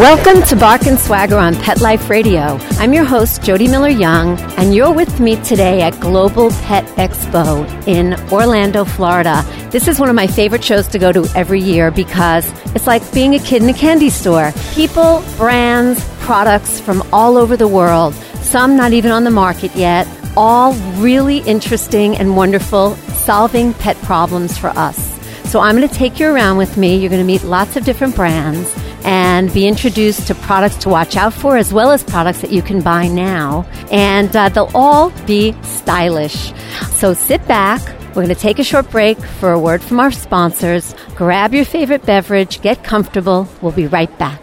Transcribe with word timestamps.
Welcome 0.00 0.40
to 0.44 0.56
Bark 0.56 0.86
and 0.86 0.98
Swagger 0.98 1.36
on 1.36 1.54
Pet 1.56 1.82
Life 1.82 2.08
Radio. 2.08 2.56
I'm 2.78 2.94
your 2.94 3.04
host, 3.04 3.42
Jody 3.42 3.68
Miller 3.68 3.90
Young, 3.90 4.40
and 4.56 4.74
you're 4.74 4.94
with 4.94 5.20
me 5.20 5.36
today 5.42 5.82
at 5.82 6.00
Global 6.00 6.48
Pet 6.62 6.86
Expo 6.96 7.68
in 7.86 8.14
Orlando, 8.32 8.86
Florida. 8.86 9.44
This 9.68 9.88
is 9.88 10.00
one 10.00 10.08
of 10.08 10.14
my 10.14 10.26
favorite 10.26 10.64
shows 10.64 10.88
to 10.88 10.98
go 10.98 11.12
to 11.12 11.26
every 11.36 11.60
year 11.60 11.90
because 11.90 12.50
it's 12.74 12.86
like 12.86 13.02
being 13.12 13.34
a 13.34 13.38
kid 13.40 13.62
in 13.62 13.68
a 13.68 13.74
candy 13.74 14.08
store. 14.08 14.54
People, 14.72 15.22
brands, 15.36 16.02
products 16.20 16.80
from 16.80 17.06
all 17.12 17.36
over 17.36 17.54
the 17.54 17.68
world, 17.68 18.14
some 18.40 18.78
not 18.78 18.94
even 18.94 19.10
on 19.10 19.24
the 19.24 19.30
market 19.30 19.76
yet, 19.76 20.08
all 20.34 20.72
really 20.96 21.40
interesting 21.40 22.16
and 22.16 22.38
wonderful, 22.38 22.94
solving 23.12 23.74
pet 23.74 23.98
problems 23.98 24.56
for 24.56 24.70
us. 24.70 25.09
So 25.50 25.58
I'm 25.58 25.76
going 25.76 25.88
to 25.88 25.92
take 25.92 26.20
you 26.20 26.28
around 26.28 26.58
with 26.58 26.76
me. 26.76 26.94
You're 26.94 27.10
going 27.10 27.20
to 27.20 27.26
meet 27.26 27.42
lots 27.42 27.74
of 27.74 27.84
different 27.84 28.14
brands 28.14 28.72
and 29.02 29.52
be 29.52 29.66
introduced 29.66 30.28
to 30.28 30.36
products 30.36 30.76
to 30.76 30.88
watch 30.88 31.16
out 31.16 31.34
for 31.34 31.56
as 31.56 31.72
well 31.72 31.90
as 31.90 32.04
products 32.04 32.40
that 32.42 32.52
you 32.52 32.62
can 32.62 32.82
buy 32.82 33.08
now. 33.08 33.66
And 33.90 34.34
uh, 34.36 34.50
they'll 34.50 34.70
all 34.76 35.10
be 35.26 35.60
stylish. 35.64 36.52
So 36.92 37.14
sit 37.14 37.44
back. 37.48 37.82
We're 38.10 38.22
going 38.22 38.28
to 38.28 38.36
take 38.36 38.60
a 38.60 38.64
short 38.64 38.88
break 38.92 39.18
for 39.18 39.50
a 39.50 39.58
word 39.58 39.82
from 39.82 39.98
our 39.98 40.12
sponsors. 40.12 40.94
Grab 41.16 41.52
your 41.52 41.64
favorite 41.64 42.06
beverage, 42.06 42.62
get 42.62 42.84
comfortable. 42.84 43.48
We'll 43.60 43.72
be 43.72 43.88
right 43.88 44.16
back. 44.18 44.40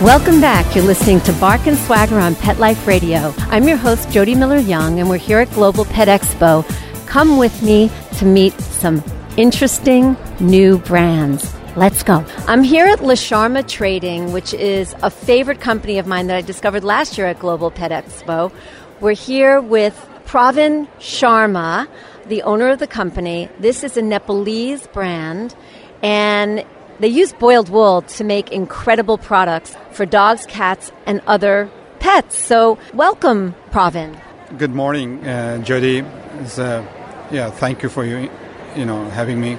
Welcome 0.00 0.40
back. 0.40 0.74
You're 0.74 0.84
listening 0.84 1.20
to 1.22 1.32
Bark 1.34 1.66
and 1.66 1.76
Swagger 1.76 2.18
on 2.18 2.34
Pet 2.34 2.58
Life 2.58 2.86
Radio. 2.86 3.34
I'm 3.48 3.66
your 3.66 3.76
host, 3.76 4.10
Jody 4.10 4.34
Miller 4.34 4.58
Young, 4.58 5.00
and 5.00 5.10
we're 5.10 5.18
here 5.18 5.40
at 5.40 5.50
Global 5.50 5.84
Pet 5.84 6.08
Expo. 6.08 6.64
Come 7.06 7.36
with 7.36 7.62
me 7.62 7.90
to 8.18 8.24
meet 8.24 8.58
some 8.60 9.02
interesting 9.36 10.16
new 10.40 10.78
brands. 10.78 11.54
Let's 11.76 12.02
go. 12.02 12.24
I'm 12.48 12.62
here 12.62 12.86
at 12.86 13.02
La 13.02 13.14
Sharma 13.14 13.66
Trading, 13.66 14.32
which 14.32 14.52
is 14.52 14.94
a 15.02 15.10
favorite 15.10 15.60
company 15.60 15.98
of 15.98 16.06
mine 16.06 16.26
that 16.26 16.36
I 16.36 16.40
discovered 16.40 16.82
last 16.82 17.16
year 17.16 17.28
at 17.28 17.38
Global 17.38 17.70
Pet 17.70 17.92
Expo. 17.92 18.52
We're 19.00 19.12
here 19.12 19.60
with 19.60 19.94
Pravin 20.26 20.88
Sharma, 20.98 21.86
the 22.26 22.42
owner 22.42 22.70
of 22.70 22.80
the 22.80 22.86
company. 22.86 23.48
This 23.60 23.84
is 23.84 23.96
a 23.96 24.02
Nepalese 24.02 24.86
brand, 24.88 25.54
and 26.02 26.64
they 26.98 27.08
use 27.08 27.32
boiled 27.32 27.68
wool 27.68 28.02
to 28.02 28.24
make 28.24 28.50
incredible 28.50 29.16
products 29.16 29.76
for 29.92 30.04
dogs, 30.04 30.46
cats, 30.46 30.92
and 31.06 31.22
other 31.26 31.70
pets. 32.00 32.38
So, 32.38 32.78
welcome, 32.94 33.54
Pravin. 33.70 34.20
Good 34.58 34.74
morning, 34.74 35.24
uh, 35.26 35.58
Jody. 35.58 36.02
Uh, 36.02 36.84
yeah, 37.30 37.50
thank 37.50 37.82
you 37.82 37.88
for 37.88 38.04
you, 38.04 38.28
you 38.76 38.84
know, 38.84 39.08
having 39.10 39.40
me. 39.40 39.58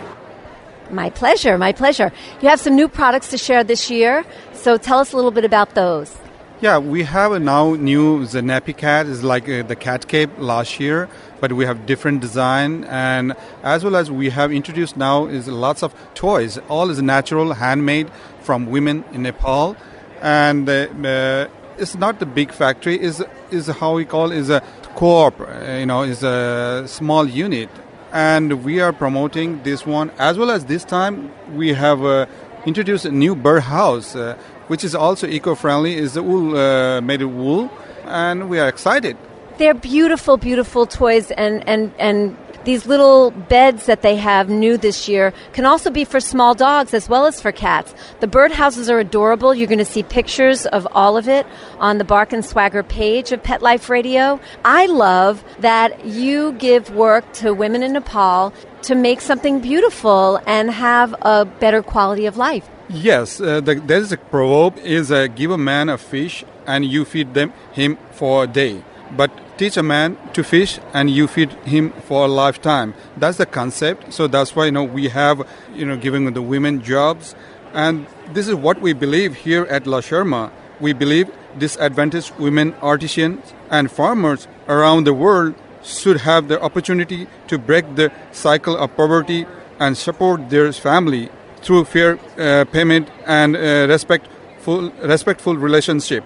My 0.89 1.09
pleasure, 1.09 1.57
my 1.57 1.71
pleasure. 1.71 2.11
You 2.41 2.49
have 2.49 2.59
some 2.59 2.75
new 2.75 2.87
products 2.87 3.29
to 3.29 3.37
share 3.37 3.63
this 3.63 3.89
year, 3.89 4.25
so 4.53 4.77
tell 4.77 4.99
us 4.99 5.13
a 5.13 5.15
little 5.15 5.31
bit 5.31 5.45
about 5.45 5.73
those. 5.75 6.15
Yeah, 6.61 6.77
we 6.77 7.01
have 7.03 7.31
a 7.31 7.39
now 7.39 7.73
new 7.73 8.23
the 8.27 8.41
nappy 8.41 8.77
cat 8.77 9.07
is 9.07 9.23
like 9.23 9.49
uh, 9.49 9.63
the 9.63 9.75
cat 9.75 10.07
cape 10.07 10.29
last 10.37 10.79
year, 10.79 11.09
but 11.39 11.53
we 11.53 11.65
have 11.65 11.87
different 11.87 12.21
design 12.21 12.83
and 12.83 13.33
as 13.63 13.83
well 13.83 13.95
as 13.95 14.11
we 14.11 14.29
have 14.29 14.51
introduced 14.51 14.95
now 14.95 15.25
is 15.25 15.47
lots 15.47 15.81
of 15.81 15.95
toys. 16.13 16.59
All 16.69 16.91
is 16.91 17.01
natural, 17.01 17.53
handmade 17.53 18.11
from 18.41 18.67
women 18.67 19.03
in 19.11 19.23
Nepal, 19.23 19.75
and 20.21 20.69
uh, 20.69 20.73
uh, 21.03 21.47
it's 21.79 21.95
not 21.95 22.19
the 22.19 22.27
big 22.27 22.51
factory. 22.51 23.01
is 23.01 23.23
is 23.49 23.65
how 23.65 23.95
we 23.95 24.05
call 24.05 24.31
is 24.31 24.51
a 24.51 24.61
co-op. 24.95 25.41
uh, 25.41 25.45
You 25.79 25.87
know, 25.87 26.03
is 26.03 26.21
a 26.21 26.83
small 26.85 27.27
unit, 27.27 27.69
and 28.11 28.63
we 28.63 28.79
are 28.79 28.93
promoting 28.93 29.63
this 29.63 29.85
one 29.85 30.11
as 30.19 30.37
well 30.37 30.51
as 30.51 30.65
this 30.65 30.83
time 30.83 31.31
we 31.55 31.73
have 31.73 32.03
uh, 32.03 32.25
introduced 32.65 33.05
a 33.05 33.11
new 33.11 33.35
bird 33.35 33.63
house, 33.63 34.15
uh, 34.15 34.37
which 34.67 34.83
is 34.83 34.93
also 34.93 35.27
eco-friendly. 35.27 35.95
is 35.95 36.13
the 36.13 36.23
wool 36.23 36.57
uh, 36.57 37.01
made 37.01 37.21
of 37.21 37.33
wool, 37.33 37.71
and 38.05 38.49
we 38.49 38.59
are 38.59 38.67
excited. 38.67 39.17
They're 39.57 39.73
beautiful, 39.73 40.37
beautiful 40.37 40.85
toys, 40.85 41.31
and, 41.31 41.67
and, 41.67 41.93
and 41.99 42.37
these 42.65 42.85
little 42.85 43.31
beds 43.31 43.85
that 43.85 44.01
they 44.01 44.15
have 44.15 44.49
new 44.49 44.77
this 44.77 45.07
year 45.07 45.33
can 45.53 45.65
also 45.65 45.89
be 45.89 46.03
for 46.03 46.19
small 46.19 46.53
dogs 46.53 46.93
as 46.93 47.09
well 47.09 47.25
as 47.25 47.41
for 47.41 47.51
cats. 47.51 47.93
The 48.19 48.27
birdhouses 48.27 48.89
are 48.89 48.99
adorable. 48.99 49.53
You're 49.53 49.67
going 49.67 49.79
to 49.79 49.85
see 49.85 50.03
pictures 50.03 50.65
of 50.65 50.87
all 50.91 51.17
of 51.17 51.27
it 51.27 51.45
on 51.79 51.97
the 51.97 52.03
Bark 52.03 52.33
and 52.33 52.45
Swagger 52.45 52.83
page 52.83 53.31
of 53.31 53.43
Pet 53.43 53.61
Life 53.61 53.89
Radio. 53.89 54.39
I 54.63 54.85
love 54.85 55.43
that 55.59 56.05
you 56.05 56.53
give 56.53 56.89
work 56.91 57.31
to 57.33 57.53
women 57.53 57.83
in 57.83 57.93
Nepal 57.93 58.53
to 58.83 58.95
make 58.95 59.21
something 59.21 59.59
beautiful 59.59 60.39
and 60.45 60.71
have 60.71 61.13
a 61.21 61.45
better 61.45 61.83
quality 61.83 62.25
of 62.25 62.37
life. 62.37 62.67
Yes, 62.89 63.39
uh, 63.39 63.61
the, 63.61 63.75
there 63.75 63.99
is 63.99 64.11
a 64.11 64.17
proverb: 64.17 64.77
is 64.79 65.11
uh, 65.11 65.27
give 65.27 65.51
a 65.51 65.57
man 65.57 65.87
a 65.87 65.97
fish 65.97 66.43
and 66.67 66.83
you 66.85 67.05
feed 67.05 67.33
them 67.33 67.53
him 67.71 67.97
for 68.11 68.43
a 68.43 68.47
day, 68.47 68.83
but 69.15 69.31
teach 69.57 69.77
a 69.77 69.83
man 69.83 70.17
to 70.33 70.43
fish 70.43 70.79
and 70.93 71.09
you 71.09 71.27
feed 71.27 71.51
him 71.63 71.91
for 72.07 72.25
a 72.25 72.27
lifetime. 72.27 72.93
That's 73.17 73.37
the 73.37 73.45
concept. 73.45 74.13
So 74.13 74.27
that's 74.27 74.55
why 74.55 74.65
you 74.65 74.71
know 74.71 74.83
we 74.83 75.09
have 75.09 75.47
you 75.75 75.85
know 75.85 75.97
giving 75.97 76.31
the 76.33 76.41
women 76.41 76.81
jobs, 76.81 77.35
and 77.73 78.07
this 78.33 78.47
is 78.47 78.55
what 78.55 78.81
we 78.81 78.93
believe 78.93 79.35
here 79.35 79.65
at 79.65 79.87
La 79.87 80.01
Sharma. 80.01 80.51
We 80.79 80.93
believe 80.93 81.29
disadvantaged 81.57 82.37
women 82.37 82.73
artisans 82.81 83.53
and 83.69 83.91
farmers 83.91 84.47
around 84.67 85.03
the 85.03 85.13
world 85.13 85.55
should 85.83 86.17
have 86.21 86.47
the 86.47 86.61
opportunity 86.61 87.27
to 87.47 87.57
break 87.57 87.95
the 87.95 88.11
cycle 88.31 88.77
of 88.77 88.95
poverty 88.95 89.45
and 89.79 89.97
support 89.97 90.49
their 90.49 90.71
family 90.71 91.29
through 91.61 91.85
fair 91.85 92.19
uh, 92.37 92.65
payment 92.65 93.09
and 93.25 93.55
uh, 93.55 93.87
respectful, 93.87 94.91
respectful 95.03 95.55
relationship. 95.55 96.23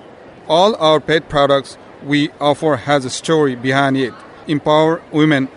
All 0.48 0.76
our 0.76 1.00
pet 1.00 1.30
products 1.30 1.78
we 2.06 2.30
offer 2.40 2.76
has 2.76 3.04
a 3.06 3.10
story 3.10 3.56
behind 3.56 3.98
it. 3.98 4.14
Empower 4.48 5.02
women, 5.12 5.50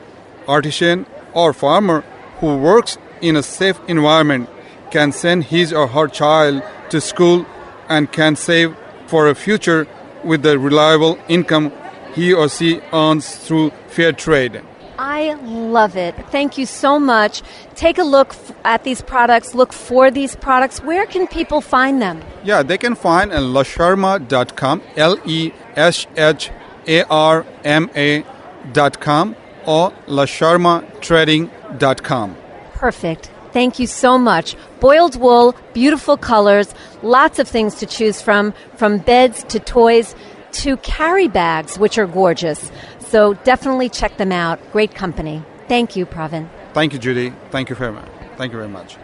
artisan 0.47 1.07
or 1.35 1.53
farmer 1.53 2.01
who 2.41 2.57
works 2.57 2.97
in 3.21 3.37
a 3.37 3.43
safe 3.43 3.79
environment 3.87 4.49
can 4.91 5.13
send 5.13 5.45
his 5.45 5.73
or 5.73 5.87
her 5.89 6.09
child 6.09 6.63
to 6.89 7.01
school 7.01 7.47
and 7.89 8.11
can 8.11 8.35
save 8.35 8.75
for 9.07 9.29
a 9.29 9.35
future 9.35 9.87
with 10.25 10.43
the 10.43 10.59
reliable 10.59 11.19
income 11.29 11.73
he 12.15 12.33
or 12.33 12.49
she 12.49 12.81
earns 12.93 13.37
through 13.37 13.71
fair 13.89 14.13
trade. 14.13 14.63
I 14.99 15.35
love 15.45 15.97
it. 15.97 16.15
Thank 16.31 16.59
you 16.59 16.67
so 16.67 16.99
much. 16.99 17.43
Take 17.77 17.99
a 17.99 18.03
look 18.03 18.31
f- 18.31 18.53
at 18.65 18.83
these 18.83 19.01
products, 19.01 19.55
look 19.55 19.73
for 19.73 20.11
these 20.11 20.35
products. 20.35 20.83
Where 20.83 21.07
can 21.07 21.29
people 21.29 21.61
find 21.61 22.03
them? 22.03 22.21
Yeah, 22.43 22.65
they 22.65 22.79
can 22.79 22.97
find 22.97 23.31
at 23.33 23.43
lasharma.com, 23.43 24.83
L 24.97 25.17
E 25.25 25.53
S 25.77 26.07
H 26.17 26.51
A 26.89 27.05
R 27.05 27.47
M 27.65 27.89
A.com, 27.95 29.37
or 29.67 29.93
lasharmatrading.com. 30.09 32.37
Perfect. 32.75 33.31
Thank 33.53 33.79
you 33.79 33.87
so 33.87 34.19
much. 34.19 34.57
Boiled 34.81 35.17
wool, 35.17 35.55
beautiful 35.73 36.17
colors, 36.17 36.75
lots 37.03 37.39
of 37.39 37.49
things 37.49 37.77
to 37.77 37.87
choose 37.87 38.21
from, 38.21 38.53
from 38.77 38.99
beds 38.99 39.43
to 39.45 39.59
toys 39.59 40.15
to 40.53 40.77
carry 40.79 41.29
bags, 41.29 41.79
which 41.79 41.99
are 41.99 42.07
gorgeous. 42.07 42.71
So 43.09 43.35
definitely 43.35 43.89
check 43.89 44.17
them 44.17 44.33
out. 44.33 44.61
Great 44.73 44.95
company. 44.95 45.43
Thank 45.67 45.97
you, 45.97 46.07
Pravin. 46.07 46.49
Thank 46.75 46.93
you, 46.93 46.99
Judy. 46.99 47.33
Thank 47.51 47.71
you 47.71 47.77
very 47.77 47.93
much. 47.93 48.09
Thank 48.37 48.53
you 48.53 48.59
very 48.59 48.69
much. 48.69 48.97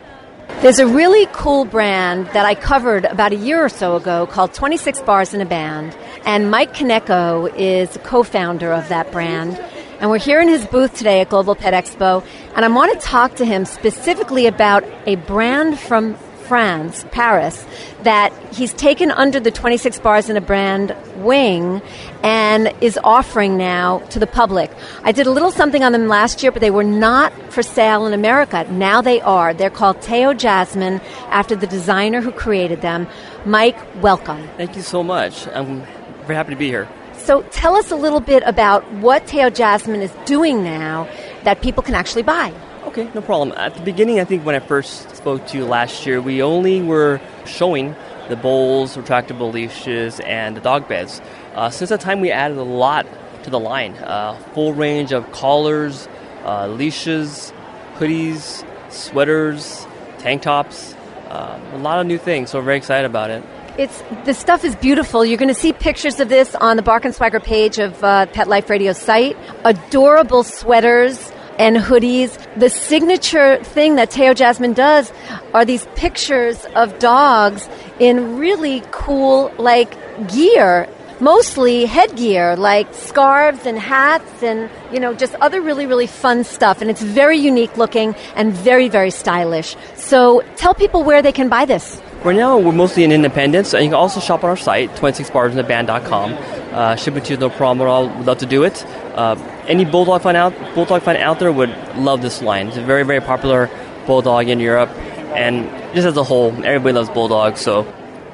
There's 0.60 0.78
a 0.78 0.86
really 0.86 1.26
cool 1.32 1.64
brand 1.64 2.26
that 2.28 2.46
I 2.46 2.54
covered 2.54 3.06
about 3.06 3.32
a 3.32 3.36
year 3.36 3.64
or 3.64 3.68
so 3.68 3.96
ago 3.96 4.26
called 4.26 4.54
26 4.54 5.00
Bars 5.02 5.34
in 5.34 5.40
a 5.40 5.46
Band. 5.46 5.96
And 6.24 6.50
Mike 6.50 6.74
Kaneko 6.74 7.52
is 7.56 7.98
co 8.02 8.22
founder 8.22 8.72
of 8.72 8.88
that 8.88 9.10
brand. 9.10 9.58
And 10.00 10.10
we're 10.10 10.18
here 10.18 10.40
in 10.40 10.48
his 10.48 10.66
booth 10.66 10.94
today 10.94 11.20
at 11.20 11.30
Global 11.30 11.54
Pet 11.54 11.72
Expo. 11.72 12.24
And 12.54 12.64
I 12.64 12.68
want 12.68 12.92
to 12.92 13.06
talk 13.06 13.36
to 13.36 13.44
him 13.44 13.64
specifically 13.64 14.46
about 14.46 14.84
a 15.06 15.16
brand 15.16 15.78
from 15.78 16.14
France, 16.46 17.04
Paris, 17.10 17.66
that 18.02 18.32
he's 18.54 18.72
taken 18.74 19.10
under 19.10 19.40
the 19.40 19.50
26 19.50 19.98
Bars 20.00 20.28
in 20.28 20.36
a 20.36 20.40
Band 20.40 20.94
wing 21.16 21.80
and 22.22 22.72
is 22.80 22.98
offering 23.02 23.56
now 23.56 23.98
to 24.10 24.18
the 24.18 24.26
public. 24.26 24.70
I 25.02 25.12
did 25.12 25.26
a 25.26 25.30
little 25.30 25.50
something 25.50 25.82
on 25.82 25.92
them 25.92 26.08
last 26.08 26.42
year, 26.42 26.52
but 26.52 26.60
they 26.60 26.70
were 26.70 26.84
not 26.84 27.32
for 27.52 27.62
sale 27.62 28.06
in 28.06 28.12
America. 28.12 28.66
Now 28.70 29.00
they 29.00 29.20
are. 29.20 29.54
They're 29.54 29.70
called 29.70 30.02
Teo 30.02 30.34
Jasmin 30.34 31.00
after 31.28 31.56
the 31.56 31.66
designer 31.66 32.20
who 32.20 32.32
created 32.32 32.82
them. 32.82 33.06
Mike, 33.46 33.76
welcome. 34.02 34.48
Thank 34.56 34.76
you 34.76 34.82
so 34.82 35.02
much. 35.02 35.46
I'm 35.48 35.82
very 36.22 36.36
happy 36.36 36.50
to 36.50 36.56
be 36.56 36.68
here. 36.68 36.88
So 37.16 37.42
tell 37.52 37.74
us 37.74 37.90
a 37.90 37.96
little 37.96 38.20
bit 38.20 38.42
about 38.44 38.90
what 38.94 39.26
Teo 39.26 39.48
Jasmin 39.48 40.02
is 40.02 40.12
doing 40.26 40.62
now 40.62 41.08
that 41.44 41.62
people 41.62 41.82
can 41.82 41.94
actually 41.94 42.22
buy. 42.22 42.52
Okay, 42.96 43.10
no 43.12 43.22
problem. 43.22 43.52
At 43.58 43.74
the 43.74 43.80
beginning, 43.80 44.20
I 44.20 44.24
think 44.24 44.46
when 44.46 44.54
I 44.54 44.60
first 44.60 45.16
spoke 45.16 45.48
to 45.48 45.58
you 45.58 45.64
last 45.64 46.06
year, 46.06 46.20
we 46.20 46.44
only 46.44 46.80
were 46.80 47.20
showing 47.44 47.96
the 48.28 48.36
bowls, 48.36 48.96
retractable 48.96 49.52
leashes, 49.52 50.20
and 50.20 50.56
the 50.56 50.60
dog 50.60 50.86
beds. 50.86 51.20
Uh, 51.56 51.70
since 51.70 51.90
that 51.90 52.00
time, 52.00 52.20
we 52.20 52.30
added 52.30 52.56
a 52.56 52.62
lot 52.62 53.04
to 53.42 53.50
the 53.50 53.58
line. 53.58 53.94
Uh, 53.96 54.38
full 54.54 54.74
range 54.74 55.10
of 55.10 55.32
collars, 55.32 56.06
uh, 56.44 56.68
leashes, 56.68 57.52
hoodies, 57.96 58.64
sweaters, 58.92 59.88
tank 60.18 60.42
tops, 60.42 60.94
uh, 61.30 61.58
a 61.72 61.78
lot 61.78 61.98
of 61.98 62.06
new 62.06 62.16
things. 62.16 62.50
So 62.50 62.60
we're 62.60 62.64
very 62.64 62.76
excited 62.76 63.06
about 63.06 63.30
it. 63.30 63.42
It's 63.76 64.04
the 64.24 64.34
stuff 64.34 64.64
is 64.64 64.76
beautiful. 64.76 65.24
You're 65.24 65.38
going 65.38 65.52
to 65.52 65.60
see 65.60 65.72
pictures 65.72 66.20
of 66.20 66.28
this 66.28 66.54
on 66.54 66.76
the 66.76 66.82
Bark 66.82 67.04
and 67.04 67.12
Swagger 67.12 67.40
page 67.40 67.80
of 67.80 68.04
uh, 68.04 68.26
Pet 68.26 68.46
Life 68.46 68.70
Radio 68.70 68.92
site. 68.92 69.36
Adorable 69.64 70.44
sweaters 70.44 71.32
and 71.58 71.76
hoodies. 71.76 72.38
The 72.58 72.70
signature 72.70 73.62
thing 73.62 73.96
that 73.96 74.10
Teo 74.10 74.34
Jasmin 74.34 74.72
does 74.72 75.12
are 75.52 75.64
these 75.64 75.86
pictures 75.94 76.64
of 76.74 76.98
dogs 76.98 77.68
in 77.98 78.38
really 78.38 78.82
cool, 78.90 79.52
like, 79.58 79.96
gear. 80.28 80.88
Mostly 81.20 81.86
headgear, 81.86 82.56
like 82.56 82.92
scarves 82.92 83.66
and 83.66 83.78
hats 83.78 84.42
and, 84.42 84.68
you 84.92 84.98
know, 84.98 85.14
just 85.14 85.36
other 85.36 85.60
really, 85.60 85.86
really 85.86 86.08
fun 86.08 86.42
stuff. 86.42 86.80
And 86.82 86.90
it's 86.90 87.00
very 87.00 87.38
unique 87.38 87.76
looking 87.76 88.16
and 88.34 88.52
very, 88.52 88.88
very 88.88 89.12
stylish. 89.12 89.76
So 89.94 90.42
tell 90.56 90.74
people 90.74 91.04
where 91.04 91.22
they 91.22 91.30
can 91.30 91.48
buy 91.48 91.66
this. 91.66 92.02
Right 92.24 92.36
now, 92.36 92.56
we're 92.56 92.72
mostly 92.72 93.04
in 93.04 93.12
Independence, 93.12 93.74
and 93.74 93.84
you 93.84 93.90
can 93.90 93.96
also 93.96 94.18
shop 94.18 94.44
on 94.44 94.48
our 94.48 94.56
site, 94.56 94.88
26barsintheband.com. 94.96 96.32
Uh, 96.72 96.96
ship 96.96 97.16
it 97.16 97.26
to 97.26 97.34
you, 97.34 97.38
no 97.38 97.50
problem 97.50 97.86
at 97.86 97.90
all. 97.90 98.08
We'd 98.08 98.24
love 98.24 98.38
to 98.38 98.46
do 98.46 98.62
it. 98.64 98.82
Uh, 99.14 99.36
any 99.66 99.84
bulldog 99.84 100.22
fan 100.22 100.34
out 100.34 100.54
bulldog 100.74 101.02
fan 101.02 101.18
out 101.18 101.38
there 101.38 101.52
would 101.52 101.68
love 101.98 102.22
this 102.22 102.40
line. 102.40 102.68
It's 102.68 102.78
a 102.78 102.82
very 102.82 103.02
very 103.02 103.20
popular 103.20 103.68
bulldog 104.06 104.48
in 104.48 104.58
Europe, 104.58 104.88
and 105.36 105.68
just 105.94 106.06
as 106.06 106.16
a 106.16 106.24
whole, 106.24 106.48
everybody 106.64 106.94
loves 106.94 107.10
bulldogs. 107.10 107.60
So 107.60 107.84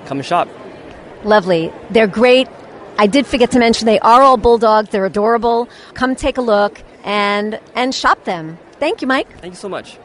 come 0.06 0.18
and 0.18 0.24
shop. 0.24 0.48
Lovely. 1.24 1.72
They're 1.90 2.06
great. 2.06 2.46
I 2.96 3.08
did 3.08 3.26
forget 3.26 3.50
to 3.50 3.58
mention 3.58 3.86
they 3.86 3.98
are 3.98 4.22
all 4.22 4.36
bulldogs. 4.36 4.90
They're 4.90 5.04
adorable. 5.04 5.68
Come 5.94 6.14
take 6.14 6.38
a 6.38 6.42
look 6.42 6.80
and 7.02 7.58
and 7.74 7.92
shop 7.92 8.22
them. 8.22 8.56
Thank 8.78 9.02
you, 9.02 9.08
Mike. 9.08 9.28
Thank 9.40 9.54
you 9.54 9.58
so 9.58 9.68
much. 9.68 9.98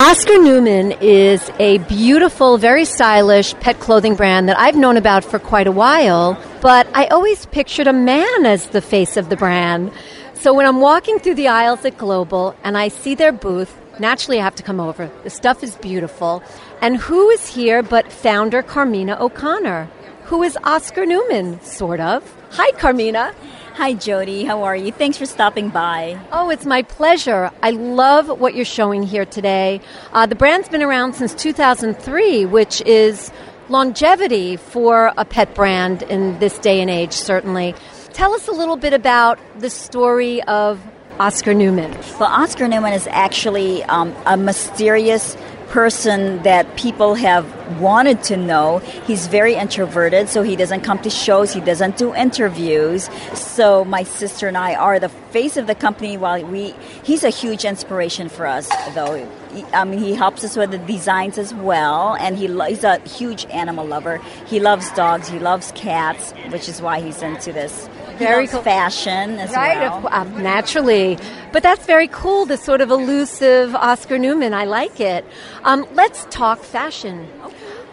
Oscar 0.00 0.38
Newman 0.38 0.92
is 1.00 1.50
a 1.58 1.78
beautiful, 1.78 2.56
very 2.56 2.84
stylish 2.84 3.52
pet 3.54 3.80
clothing 3.80 4.14
brand 4.14 4.48
that 4.48 4.56
I've 4.56 4.76
known 4.76 4.96
about 4.96 5.24
for 5.24 5.40
quite 5.40 5.66
a 5.66 5.72
while, 5.72 6.40
but 6.60 6.86
I 6.94 7.06
always 7.06 7.46
pictured 7.46 7.88
a 7.88 7.92
man 7.92 8.46
as 8.46 8.68
the 8.68 8.80
face 8.80 9.16
of 9.16 9.28
the 9.28 9.36
brand. 9.36 9.90
So 10.34 10.54
when 10.54 10.66
I'm 10.66 10.80
walking 10.80 11.18
through 11.18 11.34
the 11.34 11.48
aisles 11.48 11.84
at 11.84 11.98
Global 11.98 12.54
and 12.62 12.78
I 12.78 12.88
see 12.88 13.16
their 13.16 13.32
booth, 13.32 13.76
naturally 13.98 14.38
I 14.38 14.44
have 14.44 14.54
to 14.54 14.62
come 14.62 14.78
over. 14.78 15.10
The 15.24 15.30
stuff 15.30 15.64
is 15.64 15.74
beautiful. 15.74 16.44
And 16.80 16.96
who 16.96 17.28
is 17.30 17.48
here 17.48 17.82
but 17.82 18.12
founder 18.12 18.62
Carmina 18.62 19.16
O'Connor, 19.18 19.90
who 20.26 20.44
is 20.44 20.56
Oscar 20.62 21.06
Newman, 21.06 21.60
sort 21.62 21.98
of. 21.98 22.22
Hi, 22.52 22.70
Carmina. 22.78 23.34
Hi, 23.78 23.92
Jody. 23.92 24.42
How 24.42 24.64
are 24.64 24.74
you? 24.74 24.90
Thanks 24.90 25.18
for 25.18 25.24
stopping 25.24 25.68
by. 25.68 26.18
Oh, 26.32 26.50
it's 26.50 26.66
my 26.66 26.82
pleasure. 26.82 27.52
I 27.62 27.70
love 27.70 28.40
what 28.40 28.56
you're 28.56 28.64
showing 28.64 29.04
here 29.04 29.24
today. 29.24 29.80
Uh, 30.12 30.26
the 30.26 30.34
brand's 30.34 30.68
been 30.68 30.82
around 30.82 31.12
since 31.12 31.32
2003, 31.32 32.44
which 32.44 32.80
is 32.80 33.30
longevity 33.68 34.56
for 34.56 35.12
a 35.16 35.24
pet 35.24 35.54
brand 35.54 36.02
in 36.02 36.40
this 36.40 36.58
day 36.58 36.80
and 36.80 36.90
age, 36.90 37.12
certainly. 37.12 37.72
Tell 38.12 38.34
us 38.34 38.48
a 38.48 38.52
little 38.52 38.76
bit 38.76 38.94
about 38.94 39.38
the 39.60 39.70
story 39.70 40.42
of 40.42 40.84
Oscar 41.20 41.54
Newman. 41.54 41.96
Well, 42.18 42.30
Oscar 42.30 42.66
Newman 42.66 42.94
is 42.94 43.06
actually 43.12 43.84
um, 43.84 44.12
a 44.26 44.36
mysterious 44.36 45.36
person 45.68 46.42
that 46.42 46.76
people 46.76 47.14
have 47.14 47.46
wanted 47.80 48.22
to 48.24 48.36
know. 48.36 48.78
He's 48.78 49.26
very 49.26 49.54
introverted, 49.54 50.28
so 50.28 50.42
he 50.42 50.56
doesn't 50.56 50.80
come 50.80 50.98
to 51.00 51.10
shows, 51.10 51.52
he 51.52 51.60
doesn't 51.60 51.96
do 51.96 52.14
interviews. 52.14 53.10
So 53.34 53.84
my 53.84 54.02
sister 54.02 54.48
and 54.48 54.56
I 54.56 54.74
are 54.74 54.98
the 54.98 55.08
face 55.08 55.56
of 55.56 55.66
the 55.66 55.74
company 55.74 56.16
while 56.16 56.42
we 56.44 56.74
he's 57.02 57.24
a 57.24 57.30
huge 57.30 57.64
inspiration 57.64 58.28
for 58.28 58.46
us 58.46 58.68
though. 58.94 59.28
I 59.72 59.84
mean, 59.84 59.98
he 59.98 60.14
helps 60.14 60.44
us 60.44 60.56
with 60.56 60.70
the 60.70 60.78
designs 60.78 61.38
as 61.38 61.54
well, 61.54 62.16
and 62.16 62.36
he 62.36 62.46
he's 62.68 62.84
a 62.84 62.98
huge 63.00 63.46
animal 63.46 63.86
lover. 63.86 64.18
He 64.46 64.60
loves 64.60 64.90
dogs, 64.92 65.28
he 65.28 65.38
loves 65.38 65.72
cats, 65.72 66.32
which 66.50 66.68
is 66.68 66.80
why 66.80 67.00
he's 67.00 67.22
into 67.22 67.52
this 67.52 67.88
very 68.18 68.46
cool. 68.46 68.62
fashion 68.62 69.38
as 69.38 69.50
right, 69.52 69.78
well. 69.78 70.08
Uh, 70.10 70.24
naturally. 70.24 71.18
But 71.52 71.62
that's 71.62 71.86
very 71.86 72.08
cool, 72.08 72.46
the 72.46 72.56
sort 72.56 72.80
of 72.80 72.90
elusive 72.90 73.74
Oscar 73.74 74.18
Newman. 74.18 74.52
I 74.54 74.64
like 74.64 75.00
it. 75.00 75.24
Um, 75.64 75.86
let's 75.94 76.26
talk 76.30 76.62
fashion. 76.62 77.28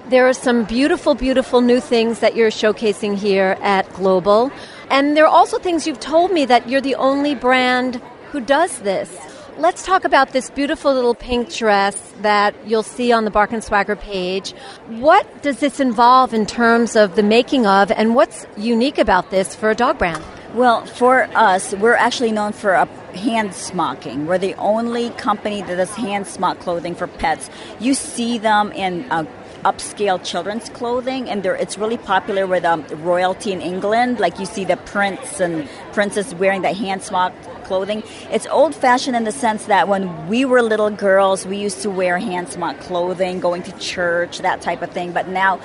There 0.09 0.27
are 0.27 0.33
some 0.33 0.65
beautiful, 0.65 1.15
beautiful 1.15 1.61
new 1.61 1.79
things 1.79 2.19
that 2.19 2.35
you're 2.35 2.51
showcasing 2.51 3.17
here 3.17 3.57
at 3.61 3.91
Global. 3.93 4.51
And 4.91 5.17
there 5.17 5.25
are 5.25 5.33
also 5.33 5.57
things 5.57 5.87
you've 5.87 5.99
told 5.99 6.31
me 6.31 6.45
that 6.45 6.69
you're 6.69 6.81
the 6.81 6.95
only 6.95 7.33
brand 7.33 8.01
who 8.31 8.39
does 8.39 8.79
this. 8.79 9.09
Let's 9.57 9.85
talk 9.85 10.03
about 10.03 10.33
this 10.33 10.49
beautiful 10.49 10.93
little 10.93 11.15
pink 11.15 11.49
dress 11.49 11.95
that 12.19 12.53
you'll 12.67 12.83
see 12.83 13.13
on 13.13 13.23
the 13.23 13.31
Bark 13.31 13.53
and 13.53 13.63
Swagger 13.63 13.95
page. 13.95 14.51
What 14.87 15.43
does 15.43 15.61
this 15.61 15.79
involve 15.79 16.33
in 16.33 16.45
terms 16.45 16.97
of 16.97 17.15
the 17.15 17.23
making 17.23 17.65
of, 17.65 17.89
and 17.89 18.15
what's 18.15 18.45
unique 18.57 18.97
about 18.97 19.31
this 19.31 19.55
for 19.55 19.69
a 19.69 19.75
dog 19.75 19.97
brand? 19.97 20.21
Well, 20.53 20.85
for 20.85 21.29
us, 21.35 21.73
we're 21.73 21.95
actually 21.95 22.33
known 22.33 22.51
for 22.51 22.73
a 22.73 22.85
hand 23.15 23.53
smocking. 23.53 24.25
We're 24.25 24.39
the 24.39 24.55
only 24.55 25.11
company 25.11 25.61
that 25.61 25.77
does 25.77 25.95
hand 25.95 26.27
smock 26.27 26.59
clothing 26.59 26.93
for 26.93 27.07
pets. 27.07 27.49
You 27.79 27.93
see 27.93 28.37
them 28.37 28.73
in 28.73 29.09
uh, 29.09 29.23
upscale 29.65 30.23
children's 30.23 30.69
clothing, 30.69 31.29
and 31.29 31.45
it's 31.45 31.77
really 31.77 31.97
popular 31.97 32.45
with 32.45 32.63
um, 32.63 32.85
royalty 33.03 33.51
in 33.51 33.61
England. 33.61 34.19
Like 34.19 34.39
you 34.39 34.45
see 34.45 34.63
the 34.63 34.77
prince 34.77 35.39
and 35.39 35.67
princess 35.91 36.33
wearing 36.35 36.61
the 36.61 36.71
hand 36.71 37.01
smock 37.01 37.33
clothing. 37.63 38.03
It's 38.31 38.45
old 38.47 38.75
fashioned 38.75 39.15
in 39.15 39.23
the 39.23 39.31
sense 39.31 39.65
that 39.65 39.87
when 39.87 40.27
we 40.27 40.45
were 40.45 40.61
little 40.61 40.91
girls, 40.91 41.45
we 41.47 41.57
used 41.57 41.81
to 41.81 41.89
wear 41.89 42.19
hand 42.19 42.49
smock 42.49 42.79
clothing, 42.79 43.39
going 43.39 43.63
to 43.63 43.71
church, 43.79 44.39
that 44.39 44.61
type 44.61 44.83
of 44.83 44.91
thing. 44.91 45.11
But 45.11 45.27
now 45.27 45.59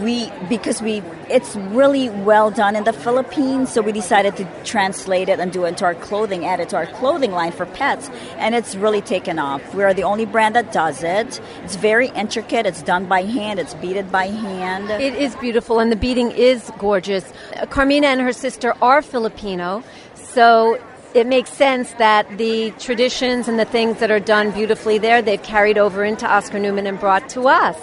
we 0.00 0.30
because 0.48 0.82
we 0.82 1.02
it's 1.30 1.54
really 1.56 2.10
well 2.10 2.50
done 2.50 2.76
in 2.76 2.84
the 2.84 2.92
Philippines, 2.92 3.72
so 3.72 3.80
we 3.80 3.92
decided 3.92 4.36
to 4.36 4.46
translate 4.64 5.28
it 5.28 5.38
and 5.38 5.52
do 5.52 5.64
it 5.64 5.68
into 5.68 5.84
our 5.84 5.94
clothing, 5.94 6.44
add 6.44 6.60
it 6.60 6.68
to 6.70 6.76
our 6.76 6.86
clothing 6.86 7.32
line 7.32 7.52
for 7.52 7.66
pets, 7.66 8.10
and 8.38 8.54
it's 8.54 8.74
really 8.74 9.00
taken 9.00 9.38
off. 9.38 9.74
We 9.74 9.84
are 9.84 9.94
the 9.94 10.02
only 10.02 10.26
brand 10.26 10.54
that 10.56 10.72
does 10.72 11.02
it. 11.02 11.40
It's 11.64 11.76
very 11.76 12.08
intricate. 12.08 12.66
It's 12.66 12.82
done 12.82 13.06
by 13.06 13.22
hand. 13.22 13.60
It's 13.60 13.74
beaded 13.74 14.10
by 14.10 14.26
hand. 14.26 14.90
It 14.90 15.14
is 15.14 15.34
beautiful, 15.36 15.78
and 15.78 15.92
the 15.92 15.96
beading 15.96 16.30
is 16.32 16.70
gorgeous. 16.78 17.24
Carmina 17.70 18.08
and 18.08 18.20
her 18.20 18.32
sister 18.32 18.74
are 18.82 19.02
Filipino, 19.02 19.82
so 20.14 20.78
it 21.14 21.26
makes 21.26 21.50
sense 21.50 21.92
that 21.94 22.26
the 22.38 22.70
traditions 22.78 23.46
and 23.46 23.58
the 23.58 23.64
things 23.64 24.00
that 24.00 24.10
are 24.10 24.20
done 24.20 24.50
beautifully 24.50 24.98
there, 24.98 25.20
they've 25.20 25.42
carried 25.42 25.78
over 25.78 26.04
into 26.04 26.26
Oscar 26.26 26.58
Newman 26.58 26.86
and 26.86 26.98
brought 26.98 27.28
to 27.30 27.48
us. 27.48 27.76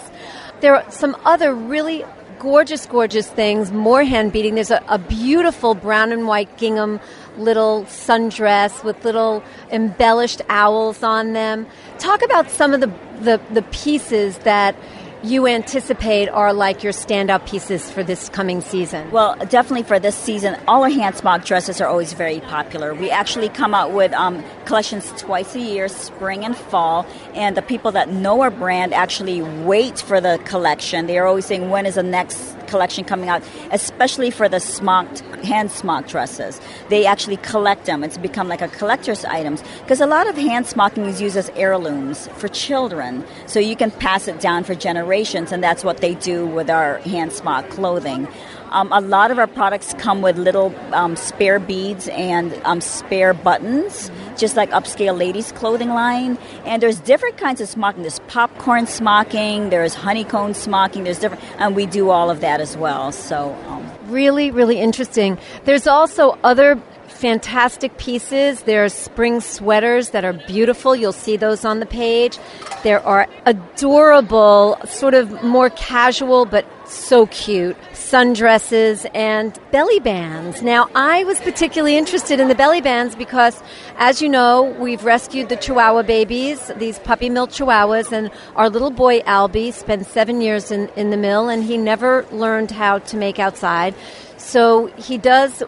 There 0.60 0.76
are 0.76 0.90
some 0.90 1.16
other 1.24 1.54
really 1.54 2.04
gorgeous, 2.38 2.84
gorgeous 2.84 3.28
things, 3.28 3.72
more 3.72 4.04
hand 4.04 4.32
beading. 4.32 4.56
There's 4.56 4.70
a, 4.70 4.82
a, 4.88 4.98
beautiful 4.98 5.74
brown 5.74 6.12
and 6.12 6.26
white 6.26 6.58
gingham 6.58 7.00
little 7.38 7.84
sundress 7.84 8.84
with 8.84 9.04
little 9.04 9.42
embellished 9.70 10.42
owls 10.48 11.02
on 11.02 11.32
them. 11.32 11.66
Talk 11.98 12.22
about 12.22 12.50
some 12.50 12.74
of 12.74 12.80
the, 12.80 12.92
the, 13.20 13.40
the 13.52 13.62
pieces 13.62 14.38
that 14.38 14.74
you 15.22 15.46
anticipate 15.46 16.28
are 16.28 16.52
like 16.52 16.82
your 16.82 16.92
standout 16.92 17.46
pieces 17.46 17.90
for 17.90 18.02
this 18.02 18.28
coming 18.28 18.60
season? 18.60 19.10
Well, 19.10 19.36
definitely 19.48 19.82
for 19.82 19.98
this 19.98 20.14
season, 20.14 20.58
all 20.66 20.82
our 20.82 20.88
hand 20.88 21.16
smock 21.16 21.44
dresses 21.44 21.80
are 21.80 21.88
always 21.88 22.12
very 22.14 22.40
popular. 22.40 22.94
We 22.94 23.10
actually 23.10 23.50
come 23.50 23.74
out 23.74 23.92
with 23.92 24.12
um, 24.14 24.42
collections 24.64 25.12
twice 25.18 25.54
a 25.54 25.60
year, 25.60 25.88
spring 25.88 26.44
and 26.44 26.56
fall, 26.56 27.06
and 27.34 27.56
the 27.56 27.62
people 27.62 27.92
that 27.92 28.08
know 28.08 28.40
our 28.40 28.50
brand 28.50 28.94
actually 28.94 29.42
wait 29.42 29.98
for 30.00 30.20
the 30.20 30.40
collection. 30.44 31.06
They 31.06 31.18
are 31.18 31.26
always 31.26 31.46
saying, 31.46 31.68
when 31.70 31.86
is 31.86 31.96
the 31.96 32.02
next 32.02 32.56
collection 32.70 33.04
coming 33.04 33.28
out, 33.28 33.42
especially 33.72 34.30
for 34.30 34.48
the 34.48 34.60
smocked, 34.60 35.20
hand 35.44 35.70
smocked 35.70 36.08
dresses. 36.08 36.60
They 36.88 37.04
actually 37.04 37.36
collect 37.38 37.84
them. 37.84 38.02
It's 38.04 38.16
become 38.16 38.48
like 38.48 38.62
a 38.62 38.68
collector's 38.68 39.24
items 39.24 39.62
because 39.82 40.00
a 40.00 40.06
lot 40.06 40.28
of 40.28 40.36
hand 40.36 40.66
smocking 40.66 41.06
is 41.06 41.20
used 41.20 41.36
as 41.36 41.50
heirlooms 41.56 42.28
for 42.36 42.48
children. 42.48 43.24
So 43.46 43.58
you 43.58 43.76
can 43.76 43.90
pass 43.90 44.28
it 44.28 44.40
down 44.40 44.64
for 44.64 44.74
generations, 44.74 45.09
and 45.52 45.62
that's 45.62 45.84
what 45.84 45.98
they 45.98 46.14
do 46.14 46.46
with 46.46 46.70
our 46.70 46.98
hand 46.98 47.32
smock 47.32 47.68
clothing. 47.70 48.28
Um, 48.70 48.92
a 48.92 49.00
lot 49.00 49.32
of 49.32 49.38
our 49.38 49.48
products 49.48 49.94
come 49.94 50.22
with 50.22 50.38
little 50.38 50.72
um, 50.92 51.16
spare 51.16 51.58
beads 51.58 52.06
and 52.08 52.54
um, 52.64 52.80
spare 52.80 53.34
buttons, 53.34 54.12
just 54.38 54.54
like 54.54 54.70
upscale 54.70 55.18
ladies' 55.18 55.50
clothing 55.50 55.88
line. 55.88 56.38
And 56.64 56.80
there's 56.80 57.00
different 57.00 57.36
kinds 57.36 57.60
of 57.60 57.68
smocking. 57.68 58.02
There's 58.02 58.20
popcorn 58.28 58.86
smocking, 58.86 59.70
there's 59.70 59.94
honeycomb 59.94 60.54
smocking, 60.54 61.02
there's 61.02 61.18
different, 61.18 61.42
and 61.58 61.74
we 61.74 61.86
do 61.86 62.10
all 62.10 62.30
of 62.30 62.40
that 62.42 62.60
as 62.60 62.76
well. 62.76 63.10
So, 63.10 63.56
um, 63.66 63.90
really, 64.06 64.52
really 64.52 64.78
interesting. 64.78 65.36
There's 65.64 65.88
also 65.88 66.38
other 66.44 66.80
fantastic 67.20 67.98
pieces. 67.98 68.62
There 68.62 68.82
are 68.82 68.88
spring 68.88 69.42
sweaters 69.42 70.10
that 70.10 70.24
are 70.24 70.32
beautiful. 70.32 70.96
You'll 70.96 71.12
see 71.12 71.36
those 71.36 71.66
on 71.66 71.78
the 71.78 71.86
page. 71.86 72.38
There 72.82 73.04
are 73.06 73.28
adorable, 73.44 74.78
sort 74.86 75.12
of 75.12 75.42
more 75.42 75.68
casual 75.68 76.46
but 76.46 76.64
so 76.88 77.26
cute 77.26 77.76
sundresses 77.92 79.08
and 79.14 79.56
belly 79.70 80.00
bands. 80.00 80.62
Now, 80.62 80.88
I 80.94 81.24
was 81.24 81.38
particularly 81.40 81.96
interested 81.96 82.40
in 82.40 82.48
the 82.48 82.54
belly 82.54 82.80
bands 82.80 83.14
because, 83.14 83.62
as 83.98 84.22
you 84.22 84.28
know, 84.28 84.62
we've 84.80 85.04
rescued 85.04 85.50
the 85.50 85.56
Chihuahua 85.56 86.02
babies, 86.02 86.72
these 86.78 86.98
puppy 86.98 87.28
mill 87.28 87.46
Chihuahuas, 87.46 88.10
and 88.12 88.30
our 88.56 88.70
little 88.70 88.90
boy 88.90 89.20
Albie 89.20 89.72
spent 89.74 90.06
seven 90.06 90.40
years 90.40 90.70
in, 90.70 90.88
in 90.96 91.10
the 91.10 91.18
mill 91.18 91.50
and 91.50 91.62
he 91.62 91.76
never 91.76 92.24
learned 92.32 92.70
how 92.70 92.98
to 92.98 93.16
make 93.16 93.38
outside. 93.38 93.94
So 94.38 94.86
he 94.96 95.18
does 95.18 95.62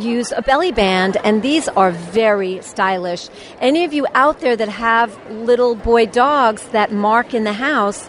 use 0.00 0.32
a 0.32 0.42
belly 0.42 0.72
band, 0.72 1.16
and 1.24 1.42
these 1.42 1.68
are 1.68 1.90
very 1.90 2.62
stylish. 2.62 3.28
Any 3.60 3.84
of 3.84 3.92
you 3.92 4.06
out 4.14 4.40
there 4.40 4.56
that 4.56 4.68
have 4.68 5.30
little 5.30 5.74
boy 5.74 6.06
dogs 6.06 6.64
that 6.68 6.92
mark 6.92 7.34
in 7.34 7.44
the 7.44 7.52
house, 7.52 8.08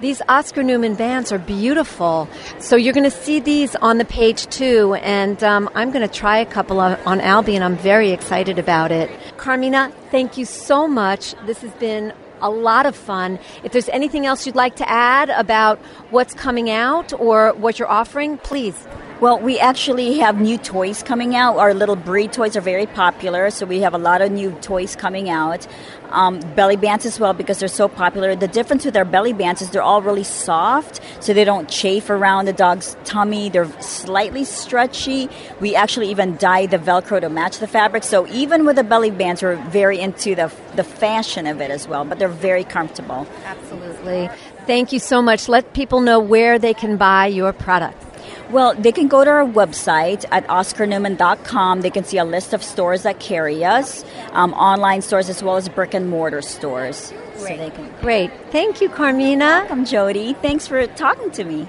these 0.00 0.22
Oscar 0.28 0.62
Newman 0.62 0.94
bands 0.94 1.30
are 1.30 1.38
beautiful. 1.38 2.28
So 2.58 2.76
you're 2.76 2.94
going 2.94 3.04
to 3.04 3.10
see 3.10 3.38
these 3.38 3.76
on 3.76 3.98
the 3.98 4.04
page 4.04 4.46
too, 4.46 4.94
and 4.94 5.42
um, 5.44 5.68
I'm 5.74 5.90
going 5.90 6.06
to 6.06 6.14
try 6.14 6.38
a 6.38 6.46
couple 6.46 6.80
on, 6.80 6.98
on 7.04 7.20
Albie, 7.20 7.54
and 7.54 7.62
I'm 7.62 7.76
very 7.76 8.10
excited 8.10 8.58
about 8.58 8.92
it. 8.92 9.10
Carmina, 9.36 9.92
thank 10.10 10.38
you 10.38 10.44
so 10.44 10.88
much. 10.88 11.34
This 11.46 11.60
has 11.60 11.72
been 11.72 12.14
a 12.40 12.50
lot 12.50 12.86
of 12.86 12.96
fun. 12.96 13.38
If 13.62 13.72
there's 13.72 13.90
anything 13.90 14.24
else 14.24 14.46
you'd 14.46 14.56
like 14.56 14.76
to 14.76 14.88
add 14.88 15.28
about 15.28 15.78
what's 16.08 16.32
coming 16.32 16.70
out 16.70 17.12
or 17.12 17.52
what 17.52 17.78
you're 17.78 17.90
offering, 17.90 18.38
please. 18.38 18.86
Well, 19.20 19.38
we 19.38 19.58
actually 19.58 20.18
have 20.20 20.40
new 20.40 20.56
toys 20.56 21.02
coming 21.02 21.36
out. 21.36 21.58
Our 21.58 21.74
little 21.74 21.94
breed 21.94 22.32
toys 22.32 22.56
are 22.56 22.62
very 22.62 22.86
popular, 22.86 23.50
so 23.50 23.66
we 23.66 23.80
have 23.80 23.92
a 23.92 23.98
lot 23.98 24.22
of 24.22 24.32
new 24.32 24.52
toys 24.62 24.96
coming 24.96 25.28
out. 25.28 25.66
Um, 26.08 26.40
belly 26.56 26.76
bands 26.76 27.04
as 27.04 27.20
well 27.20 27.34
because 27.34 27.58
they're 27.58 27.68
so 27.68 27.86
popular. 27.86 28.34
The 28.34 28.48
difference 28.48 28.86
with 28.86 28.96
our 28.96 29.04
belly 29.04 29.34
bands 29.34 29.60
is 29.60 29.68
they're 29.68 29.82
all 29.82 30.00
really 30.00 30.24
soft, 30.24 31.02
so 31.22 31.34
they 31.34 31.44
don't 31.44 31.68
chafe 31.68 32.08
around 32.08 32.46
the 32.46 32.54
dog's 32.54 32.96
tummy. 33.04 33.50
They're 33.50 33.70
slightly 33.82 34.42
stretchy. 34.42 35.28
We 35.60 35.74
actually 35.74 36.10
even 36.10 36.38
dye 36.38 36.64
the 36.64 36.78
Velcro 36.78 37.20
to 37.20 37.28
match 37.28 37.58
the 37.58 37.68
fabric. 37.68 38.04
So 38.04 38.26
even 38.28 38.64
with 38.64 38.76
the 38.76 38.84
belly 38.84 39.10
bands, 39.10 39.42
we're 39.42 39.56
very 39.68 40.00
into 40.00 40.34
the 40.34 40.50
the 40.76 40.84
fashion 40.84 41.46
of 41.46 41.60
it 41.60 41.70
as 41.70 41.86
well. 41.86 42.06
But 42.06 42.18
they're 42.18 42.28
very 42.28 42.64
comfortable. 42.64 43.26
Absolutely. 43.44 44.30
Thank 44.66 44.94
you 44.94 44.98
so 44.98 45.20
much. 45.20 45.46
Let 45.46 45.74
people 45.74 46.00
know 46.00 46.20
where 46.20 46.58
they 46.58 46.72
can 46.72 46.96
buy 46.96 47.26
your 47.26 47.52
products. 47.52 48.09
Well, 48.50 48.74
they 48.74 48.90
can 48.90 49.06
go 49.06 49.24
to 49.24 49.30
our 49.30 49.44
website 49.44 50.24
at 50.32 50.44
oscarnewman.com. 50.48 51.82
They 51.82 51.90
can 51.90 52.02
see 52.02 52.18
a 52.18 52.24
list 52.24 52.52
of 52.52 52.64
stores 52.64 53.04
that 53.04 53.20
carry 53.20 53.64
us, 53.64 54.04
um, 54.32 54.52
online 54.54 55.02
stores 55.02 55.28
as 55.28 55.40
well 55.40 55.56
as 55.56 55.68
brick 55.68 55.94
and 55.94 56.10
mortar 56.10 56.42
stores. 56.42 57.12
Great. 57.38 57.58
So 57.58 57.70
can... 57.70 57.94
Great. 58.00 58.30
Thank 58.50 58.80
you, 58.80 58.88
Carmina. 58.88 59.60
Welcome, 59.60 59.84
Jody. 59.84 60.34
Thanks 60.34 60.66
for 60.66 60.84
talking 60.88 61.30
to 61.30 61.44
me. 61.44 61.68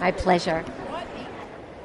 My 0.00 0.10
pleasure. 0.10 0.64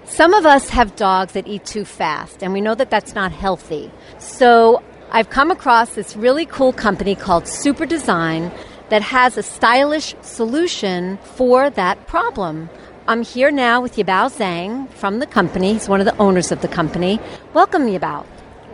Some 0.05 0.33
of 0.33 0.45
us 0.45 0.69
have 0.69 0.95
dogs 0.95 1.33
that 1.33 1.45
eat 1.45 1.65
too 1.65 1.83
fast, 1.83 2.41
and 2.41 2.53
we 2.53 2.61
know 2.61 2.73
that 2.75 2.89
that's 2.89 3.13
not 3.13 3.33
healthy. 3.33 3.91
So 4.17 4.81
I've 5.11 5.29
come 5.29 5.51
across 5.51 5.95
this 5.95 6.15
really 6.15 6.45
cool 6.45 6.71
company 6.71 7.15
called 7.15 7.49
Super 7.49 7.85
Design 7.85 8.49
that 8.87 9.01
has 9.01 9.37
a 9.37 9.43
stylish 9.43 10.15
solution 10.21 11.17
for 11.35 11.69
that 11.71 12.07
problem. 12.07 12.69
I'm 13.09 13.23
here 13.23 13.51
now 13.51 13.79
with 13.79 13.95
Yabao 13.95 14.27
Zhang 14.37 14.89
from 14.89 15.19
the 15.19 15.25
company. 15.25 15.71
He's 15.71 15.87
one 15.87 16.01
of 16.01 16.05
the 16.05 16.17
owners 16.17 16.51
of 16.51 16.61
the 16.61 16.67
company. 16.67 17.21
Welcome, 17.53 17.83
Yabao. 17.83 18.25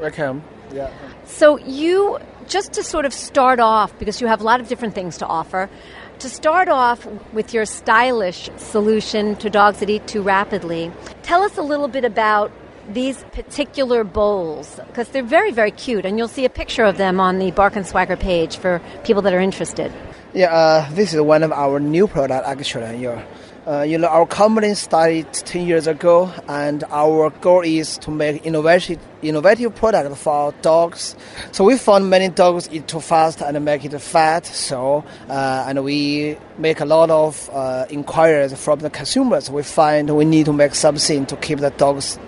Welcome. 0.02 0.42
Yeah. 0.74 0.90
So 1.26 1.60
you 1.60 2.18
just 2.48 2.74
to 2.74 2.84
sort 2.84 3.06
of 3.06 3.14
start 3.14 3.60
off 3.60 3.98
because 4.00 4.22
you 4.22 4.26
have 4.26 4.42
a 4.42 4.44
lot 4.44 4.60
of 4.60 4.68
different 4.68 4.96
things 4.96 5.20
to 5.20 5.28
offer. 5.28 5.70
To 6.18 6.30
start 6.30 6.68
off 6.68 7.06
with 7.32 7.54
your 7.54 7.66
stylish 7.66 8.50
solution 8.58 9.36
to 9.36 9.52
dogs 9.52 9.82
that 9.82 9.90
eat 9.92 10.08
too 10.08 10.24
rapidly, 10.24 10.92
tell 11.22 11.44
us 11.44 11.56
a 11.60 11.62
little 11.62 11.88
bit 11.88 12.04
about 12.04 12.52
these 12.90 13.24
particular 13.34 14.04
bowls 14.04 14.80
because 14.88 15.08
they're 15.10 15.24
very 15.24 15.52
very 15.52 15.72
cute 15.72 16.06
and 16.06 16.18
you'll 16.18 16.28
see 16.28 16.44
a 16.44 16.50
picture 16.50 16.84
of 16.84 16.98
them 16.98 17.18
on 17.18 17.40
the 17.40 17.50
bark 17.52 17.78
and 17.78 17.88
swagger 17.88 18.18
page 18.18 18.58
for 18.58 18.82
people 19.06 19.22
that 19.22 19.34
are 19.34 19.40
interested 19.40 19.90
yeah 20.34 20.54
uh, 20.54 20.90
this 20.92 21.14
is 21.14 21.22
one 21.22 21.44
of 21.44 21.54
our 21.54 21.80
new 21.80 22.08
product 22.08 22.46
actually 22.46 22.98
yeah 22.98 23.24
uh, 23.66 23.82
you 23.82 23.98
know, 23.98 24.08
our 24.08 24.26
company 24.26 24.74
started 24.74 25.32
10 25.32 25.66
years 25.66 25.88
ago, 25.88 26.32
and 26.48 26.84
our 26.90 27.30
goal 27.30 27.62
is 27.62 27.98
to 28.00 28.12
make 28.12 28.46
innovative, 28.46 29.00
innovative 29.22 29.74
product 29.76 30.18
for 30.18 30.54
dogs. 30.62 31.16
So 31.52 31.64
we 31.64 31.78
found 31.78 32.10
many 32.10 32.28
dogs 32.28 32.68
eat 32.72 32.88
too 32.88 33.00
fast 33.00 33.42
and 33.42 33.64
make 33.64 33.86
it 33.86 33.98
fat. 34.00 34.46
So, 34.46 35.06
uh, 35.30 35.66
and 35.68 35.84
we 35.84 36.38
make 36.58 36.82
a 36.82 36.86
lot 36.86 37.10
of 37.10 37.50
uh, 37.54 37.86
inquiries 37.90 38.54
from 38.62 38.80
the 38.80 38.90
consumers. 38.90 39.50
We 39.50 39.64
find 39.64 40.14
we 40.16 40.26
need 40.26 40.48
to 40.48 40.54
make 40.54 40.76
something 40.76 41.26
to 41.28 41.36
keep 41.38 41.60
the 41.60 41.70
dogs 41.72 42.20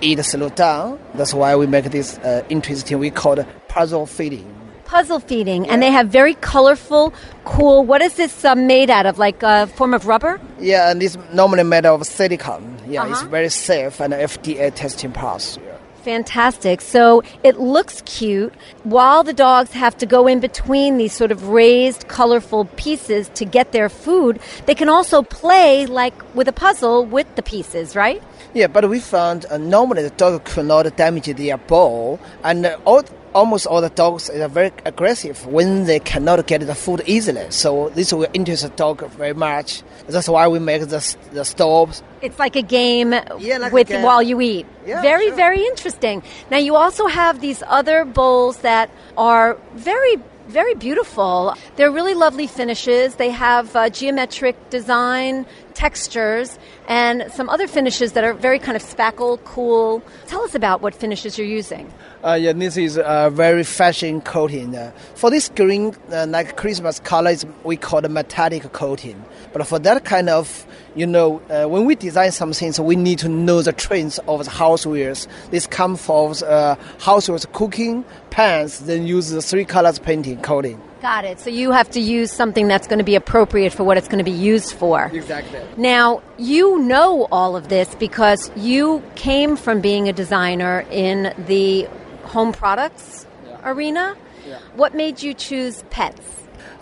eat 0.00 0.24
slow 0.24 0.48
down. 0.48 0.98
That's 1.14 1.34
why 1.34 1.56
we 1.56 1.66
make 1.66 1.86
this 1.86 2.16
uh, 2.18 2.42
interesting. 2.48 2.98
We 2.98 3.10
call 3.10 3.38
it 3.38 3.46
puzzle 3.68 4.06
feeding 4.06 4.59
puzzle 4.90 5.20
feeding, 5.20 5.64
yeah. 5.64 5.72
and 5.72 5.82
they 5.82 5.92
have 5.92 6.08
very 6.08 6.34
colorful, 6.34 7.14
cool. 7.44 7.84
What 7.84 8.02
is 8.02 8.14
this 8.14 8.44
uh, 8.44 8.56
made 8.56 8.90
out 8.90 9.06
of? 9.06 9.18
Like 9.18 9.42
a 9.42 9.68
form 9.68 9.94
of 9.94 10.06
rubber? 10.06 10.40
Yeah, 10.58 10.90
and 10.90 11.00
it's 11.02 11.16
normally 11.32 11.62
made 11.62 11.86
of 11.86 12.04
silicone. 12.04 12.76
Yeah, 12.88 13.02
uh-huh. 13.02 13.12
it's 13.12 13.22
very 13.22 13.50
safe 13.50 14.00
and 14.00 14.12
FDA 14.12 14.74
testing 14.74 15.12
pass. 15.12 15.56
Yeah. 15.56 15.70
Fantastic. 16.02 16.80
So 16.80 17.22
it 17.44 17.60
looks 17.60 18.02
cute 18.06 18.54
while 18.84 19.22
the 19.22 19.34
dogs 19.34 19.70
have 19.72 19.96
to 19.98 20.06
go 20.06 20.26
in 20.26 20.40
between 20.40 20.96
these 20.96 21.12
sort 21.12 21.30
of 21.30 21.48
raised, 21.48 22.08
colorful 22.08 22.64
pieces 22.76 23.28
to 23.34 23.44
get 23.44 23.72
their 23.72 23.90
food. 23.90 24.40
They 24.66 24.74
can 24.74 24.88
also 24.88 25.22
play 25.22 25.86
like 25.86 26.14
with 26.34 26.48
a 26.48 26.52
puzzle 26.52 27.04
with 27.04 27.28
the 27.36 27.42
pieces, 27.42 27.94
right? 27.94 28.22
Yeah, 28.54 28.66
but 28.66 28.88
we 28.88 28.98
found 28.98 29.46
uh, 29.46 29.58
normally 29.58 30.02
the 30.02 30.10
dog 30.10 30.44
could 30.44 30.66
not 30.66 30.96
damage 30.96 31.26
their 31.26 31.58
bowl, 31.58 32.18
and 32.42 32.66
uh, 32.66 32.78
all 32.84 33.04
almost 33.34 33.66
all 33.66 33.80
the 33.80 33.90
dogs 33.90 34.28
are 34.30 34.48
very 34.48 34.72
aggressive 34.84 35.46
when 35.46 35.84
they 35.84 36.00
cannot 36.00 36.46
get 36.46 36.60
the 36.60 36.74
food 36.74 37.02
easily. 37.06 37.46
So 37.50 37.90
this 37.90 38.12
will 38.12 38.26
interest 38.32 38.62
the 38.62 38.70
dog 38.70 39.08
very 39.10 39.34
much. 39.34 39.82
That's 40.08 40.28
why 40.28 40.48
we 40.48 40.58
make 40.58 40.82
the 40.82 41.16
the 41.32 41.44
stoves. 41.44 42.02
It's 42.22 42.38
like 42.38 42.56
a 42.56 42.62
game 42.62 43.12
yeah, 43.12 43.58
like 43.58 43.72
with 43.72 43.88
game. 43.88 44.02
while 44.02 44.22
you 44.22 44.40
eat. 44.40 44.66
Yeah, 44.86 45.02
very 45.02 45.28
sure. 45.28 45.36
very 45.36 45.64
interesting. 45.64 46.22
Now 46.50 46.58
you 46.58 46.74
also 46.76 47.06
have 47.06 47.40
these 47.40 47.62
other 47.66 48.04
bowls 48.04 48.58
that 48.58 48.90
are 49.16 49.56
very 49.74 50.16
very 50.50 50.74
beautiful. 50.74 51.54
They're 51.76 51.92
really 51.92 52.14
lovely 52.14 52.48
finishes. 52.48 53.14
They 53.14 53.30
have 53.30 53.74
uh, 53.76 53.88
geometric 53.88 54.56
design 54.68 55.46
textures 55.74 56.58
and 56.88 57.30
some 57.32 57.48
other 57.48 57.68
finishes 57.68 58.12
that 58.12 58.24
are 58.24 58.34
very 58.34 58.58
kind 58.58 58.76
of 58.76 58.82
spackled, 58.82 59.44
cool. 59.44 60.02
Tell 60.26 60.42
us 60.42 60.54
about 60.54 60.82
what 60.82 60.94
finishes 60.94 61.38
you're 61.38 61.46
using. 61.46 61.92
Uh, 62.22 62.34
yeah, 62.34 62.52
this 62.52 62.76
is 62.76 62.98
a 63.02 63.30
very 63.32 63.64
fashion 63.64 64.20
coating. 64.20 64.76
Uh, 64.76 64.92
for 65.14 65.30
this 65.30 65.48
green, 65.48 65.96
uh, 66.12 66.26
like 66.28 66.54
Christmas 66.54 67.00
color, 67.00 67.34
we 67.64 67.78
call 67.78 68.04
it 68.04 68.10
metallic 68.10 68.70
coating. 68.72 69.24
But 69.54 69.66
for 69.66 69.78
that 69.78 70.04
kind 70.04 70.28
of, 70.28 70.66
you 70.94 71.06
know, 71.06 71.40
uh, 71.48 71.66
when 71.66 71.86
we 71.86 71.94
design 71.94 72.30
something, 72.32 72.72
so 72.72 72.82
we 72.82 72.94
need 72.94 73.20
to 73.20 73.28
know 73.30 73.62
the 73.62 73.72
trends 73.72 74.18
of 74.28 74.44
the 74.44 74.50
housewares. 74.50 75.26
This 75.50 75.66
comes 75.66 76.04
from 76.04 76.32
uh, 76.46 76.76
housewares 76.98 77.50
cooking 77.52 78.04
pans, 78.28 78.80
then 78.80 79.06
use 79.06 79.30
the 79.30 79.40
three 79.40 79.64
colors 79.64 79.98
painting 79.98 80.42
coating. 80.42 80.78
Got 81.00 81.24
it. 81.24 81.40
So 81.40 81.48
you 81.48 81.72
have 81.72 81.88
to 81.92 82.00
use 82.00 82.30
something 82.30 82.68
that's 82.68 82.86
going 82.86 82.98
to 82.98 83.04
be 83.04 83.14
appropriate 83.14 83.72
for 83.72 83.84
what 83.84 83.96
it's 83.96 84.08
going 84.08 84.18
to 84.18 84.24
be 84.24 84.30
used 84.30 84.74
for. 84.74 85.06
Exactly. 85.06 85.58
Now, 85.78 86.22
you 86.36 86.78
know 86.80 87.26
all 87.32 87.56
of 87.56 87.70
this 87.70 87.94
because 87.94 88.50
you 88.54 89.02
came 89.14 89.56
from 89.56 89.80
being 89.80 90.10
a 90.10 90.12
designer 90.12 90.84
in 90.90 91.32
the 91.46 91.88
home 92.32 92.52
products 92.52 93.26
Yeah. 93.46 93.70
arena. 93.72 94.16
Yeah. 94.48 94.58
What 94.76 94.94
made 94.94 95.22
you 95.22 95.34
choose 95.34 95.84
pets? 95.90 96.20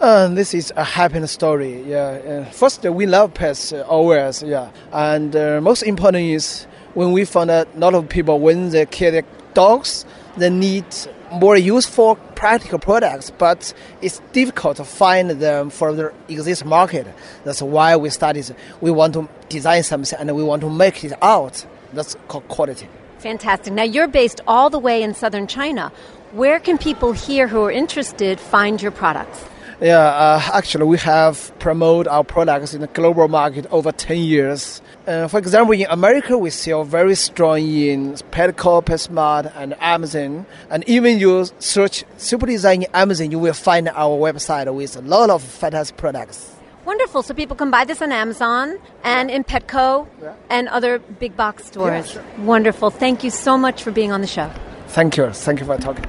Uh, 0.00 0.28
this 0.28 0.55
is 0.55 0.73
a 0.76 0.85
happy 0.85 1.26
story. 1.26 1.83
Yeah. 1.83 2.45
Uh, 2.47 2.50
first, 2.52 2.85
we 2.85 3.07
love 3.07 3.35
pets 3.35 3.73
uh, 3.73 3.83
always. 3.88 4.43
Yeah. 4.43 4.69
And 4.93 5.35
uh, 5.35 5.61
most 5.61 5.83
important 5.83 6.25
is 6.25 6.67
when 6.95 7.12
we 7.12 7.25
found 7.25 7.50
out 7.50 7.67
a 7.75 7.78
lot 7.78 7.95
of 7.95 8.09
people 8.09 8.38
when 8.38 8.71
they 8.71 8.87
kill 8.87 9.11
their 9.12 9.25
dogs, 9.55 10.05
they 10.37 10.50
need 10.50 10.85
more 11.33 11.57
useful, 11.57 12.17
practical 12.37 12.78
products, 12.78 13.31
but 13.38 13.75
it's 14.00 14.21
difficult 14.33 14.76
to 14.76 14.85
find 14.85 15.31
them 15.31 15.69
for 15.71 15.93
the 15.93 16.12
existing 16.28 16.69
market. 16.69 17.07
That's 17.45 17.61
why 17.61 17.97
we 17.97 18.09
started. 18.11 18.55
We 18.81 18.90
want 18.90 19.14
to 19.14 19.28
design 19.49 19.83
something 19.83 20.19
and 20.19 20.35
we 20.37 20.43
want 20.45 20.62
to 20.62 20.71
make 20.71 21.02
it 21.05 21.12
out. 21.23 21.67
That's 21.93 22.17
called 22.28 22.47
quality. 22.49 22.88
Fantastic. 23.19 23.73
Now, 23.73 23.83
you're 23.83 24.09
based 24.09 24.41
all 24.47 24.71
the 24.71 24.79
way 24.79 25.03
in 25.03 25.15
southern 25.15 25.47
China. 25.47 25.93
Where 26.33 26.61
can 26.61 26.79
people 26.79 27.13
here 27.13 27.49
who 27.49 27.63
are 27.63 27.71
interested 27.71 28.39
find 28.39 28.81
your 28.81 28.93
products? 28.93 29.45
Yeah, 29.81 29.99
uh, 29.99 30.43
actually, 30.55 30.87
we 30.87 30.99
have 30.99 31.57
promoted 31.61 32.09
our 32.09 32.25
products 32.25 32.75
in 32.75 32.81
the 32.81 32.89
global 32.89 33.29
market 33.29 33.65
over 33.71 33.93
10 33.93 34.19
years. 34.19 34.83
Uh, 35.07 35.29
for 35.29 35.39
example, 35.39 35.73
in 35.73 35.87
America, 35.89 36.37
we 36.37 36.51
sell 36.51 36.83
very 36.83 37.15
strong 37.15 37.61
in 37.61 38.15
Petco, 38.33 38.85
PetSmart, 38.85 39.53
and 39.55 39.77
Amazon. 39.81 40.47
And 40.69 40.83
even 40.89 41.21
you 41.21 41.47
search 41.61 42.05
Super 42.17 42.47
Design 42.47 42.83
in 42.83 42.89
Amazon, 42.93 43.31
you 43.31 43.39
will 43.39 43.55
find 43.55 43.89
our 43.89 44.19
website 44.19 44.73
with 44.75 44.97
a 44.97 45.01
lot 45.01 45.31
of 45.31 45.45
fantastic 45.45 45.97
products. 45.97 46.58
Wonderful. 46.88 47.23
So 47.23 47.35
people 47.35 47.54
can 47.54 47.71
buy 47.71 47.85
this 47.85 48.00
on 48.00 48.12
Amazon 48.12 48.78
and 49.04 49.30
in 49.30 49.45
Petco 49.45 50.07
Yeah. 50.23 50.33
and 50.49 50.68
other 50.68 50.99
big 50.99 51.37
box 51.37 51.66
stores. 51.66 52.12
sure. 52.12 52.23
Wonderful. 52.38 52.88
Thank 52.88 53.23
you 53.23 53.28
so 53.30 53.59
much 53.59 53.83
for 53.83 53.90
being 53.90 54.11
on 54.11 54.23
the 54.23 54.26
show. 54.26 54.50
Thank 54.88 55.18
you. 55.18 55.28
Thank 55.30 55.61
you 55.61 55.66
for 55.66 55.76
talking. 55.76 56.07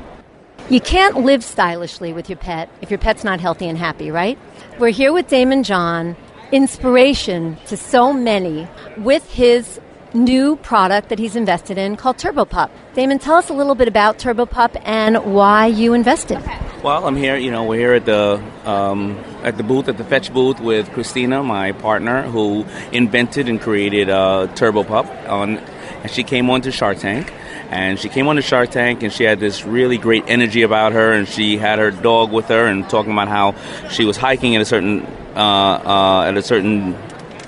You 0.70 0.80
can't 0.80 1.18
live 1.26 1.44
stylishly 1.44 2.14
with 2.14 2.30
your 2.30 2.38
pet 2.38 2.70
if 2.82 2.90
your 2.90 2.98
pet's 2.98 3.26
not 3.26 3.42
healthy 3.42 3.68
and 3.68 3.78
happy, 3.78 4.10
right? 4.10 4.38
We're 4.80 4.92
here 5.02 5.12
with 5.12 5.28
Daymond 5.28 5.66
John, 5.66 6.16
inspiration 6.54 7.58
to 7.68 7.76
so 7.76 8.14
many 8.14 8.66
with 8.96 9.30
his 9.34 9.82
new 10.14 10.56
product 10.56 11.10
that 11.10 11.20
he's 11.20 11.36
invested 11.36 11.78
in 11.78 11.98
called 11.98 12.18
Turbo 12.18 12.46
Pup. 12.46 12.72
Daymond, 12.96 13.20
tell 13.22 13.36
us 13.36 13.50
a 13.50 13.54
little 13.54 13.76
bit 13.76 13.90
about 13.90 14.18
Turbo 14.18 14.46
Pup 14.46 14.78
and 14.86 15.18
why 15.36 15.66
you 15.66 15.94
invested. 15.94 16.40
Well, 16.82 17.06
I'm 17.06 17.18
here. 17.18 17.36
You 17.36 17.52
know, 17.52 17.66
we're 17.66 17.78
here 17.78 17.94
at 17.94 18.06
the 18.06 18.42
um, 18.64 19.18
at 19.44 19.58
the 19.58 19.64
booth 19.64 19.90
at 19.90 19.98
the 19.98 20.06
Fetch 20.06 20.32
booth 20.32 20.62
with 20.62 20.90
Christina, 20.94 21.44
my 21.44 21.74
partner, 21.74 22.22
who 22.22 22.66
invented 22.94 23.50
and 23.50 23.60
created 23.60 24.10
uh, 24.10 24.48
Turbo 24.56 24.86
Pup. 24.86 25.06
On, 25.28 25.58
and 25.58 26.10
she 26.10 26.24
came 26.24 26.50
onto 26.50 26.72
Shark 26.72 27.00
Tank, 27.00 27.34
and 27.70 28.00
she 28.00 28.08
came 28.08 28.30
onto 28.30 28.42
Shark 28.42 28.72
Tank, 28.72 29.04
and 29.04 29.12
she 29.12 29.26
had 29.26 29.42
this 29.42 29.66
really 29.66 29.98
great 29.98 30.24
energy 30.28 30.62
about 30.62 30.94
her, 30.94 31.12
and 31.12 31.28
she 31.28 31.58
had 31.58 31.80
her 31.80 31.92
dog 31.92 32.32
with 32.32 32.46
her, 32.46 32.68
and 32.68 32.90
talking 32.90 33.12
about 33.12 33.28
how 33.28 33.56
she 33.90 34.06
was 34.06 34.16
hiking 34.16 34.56
at 34.56 34.62
a 34.62 34.66
certain 34.66 35.02
uh, 35.36 35.82
uh, 35.84 36.24
at 36.30 36.38
a 36.38 36.42
certain 36.42 36.94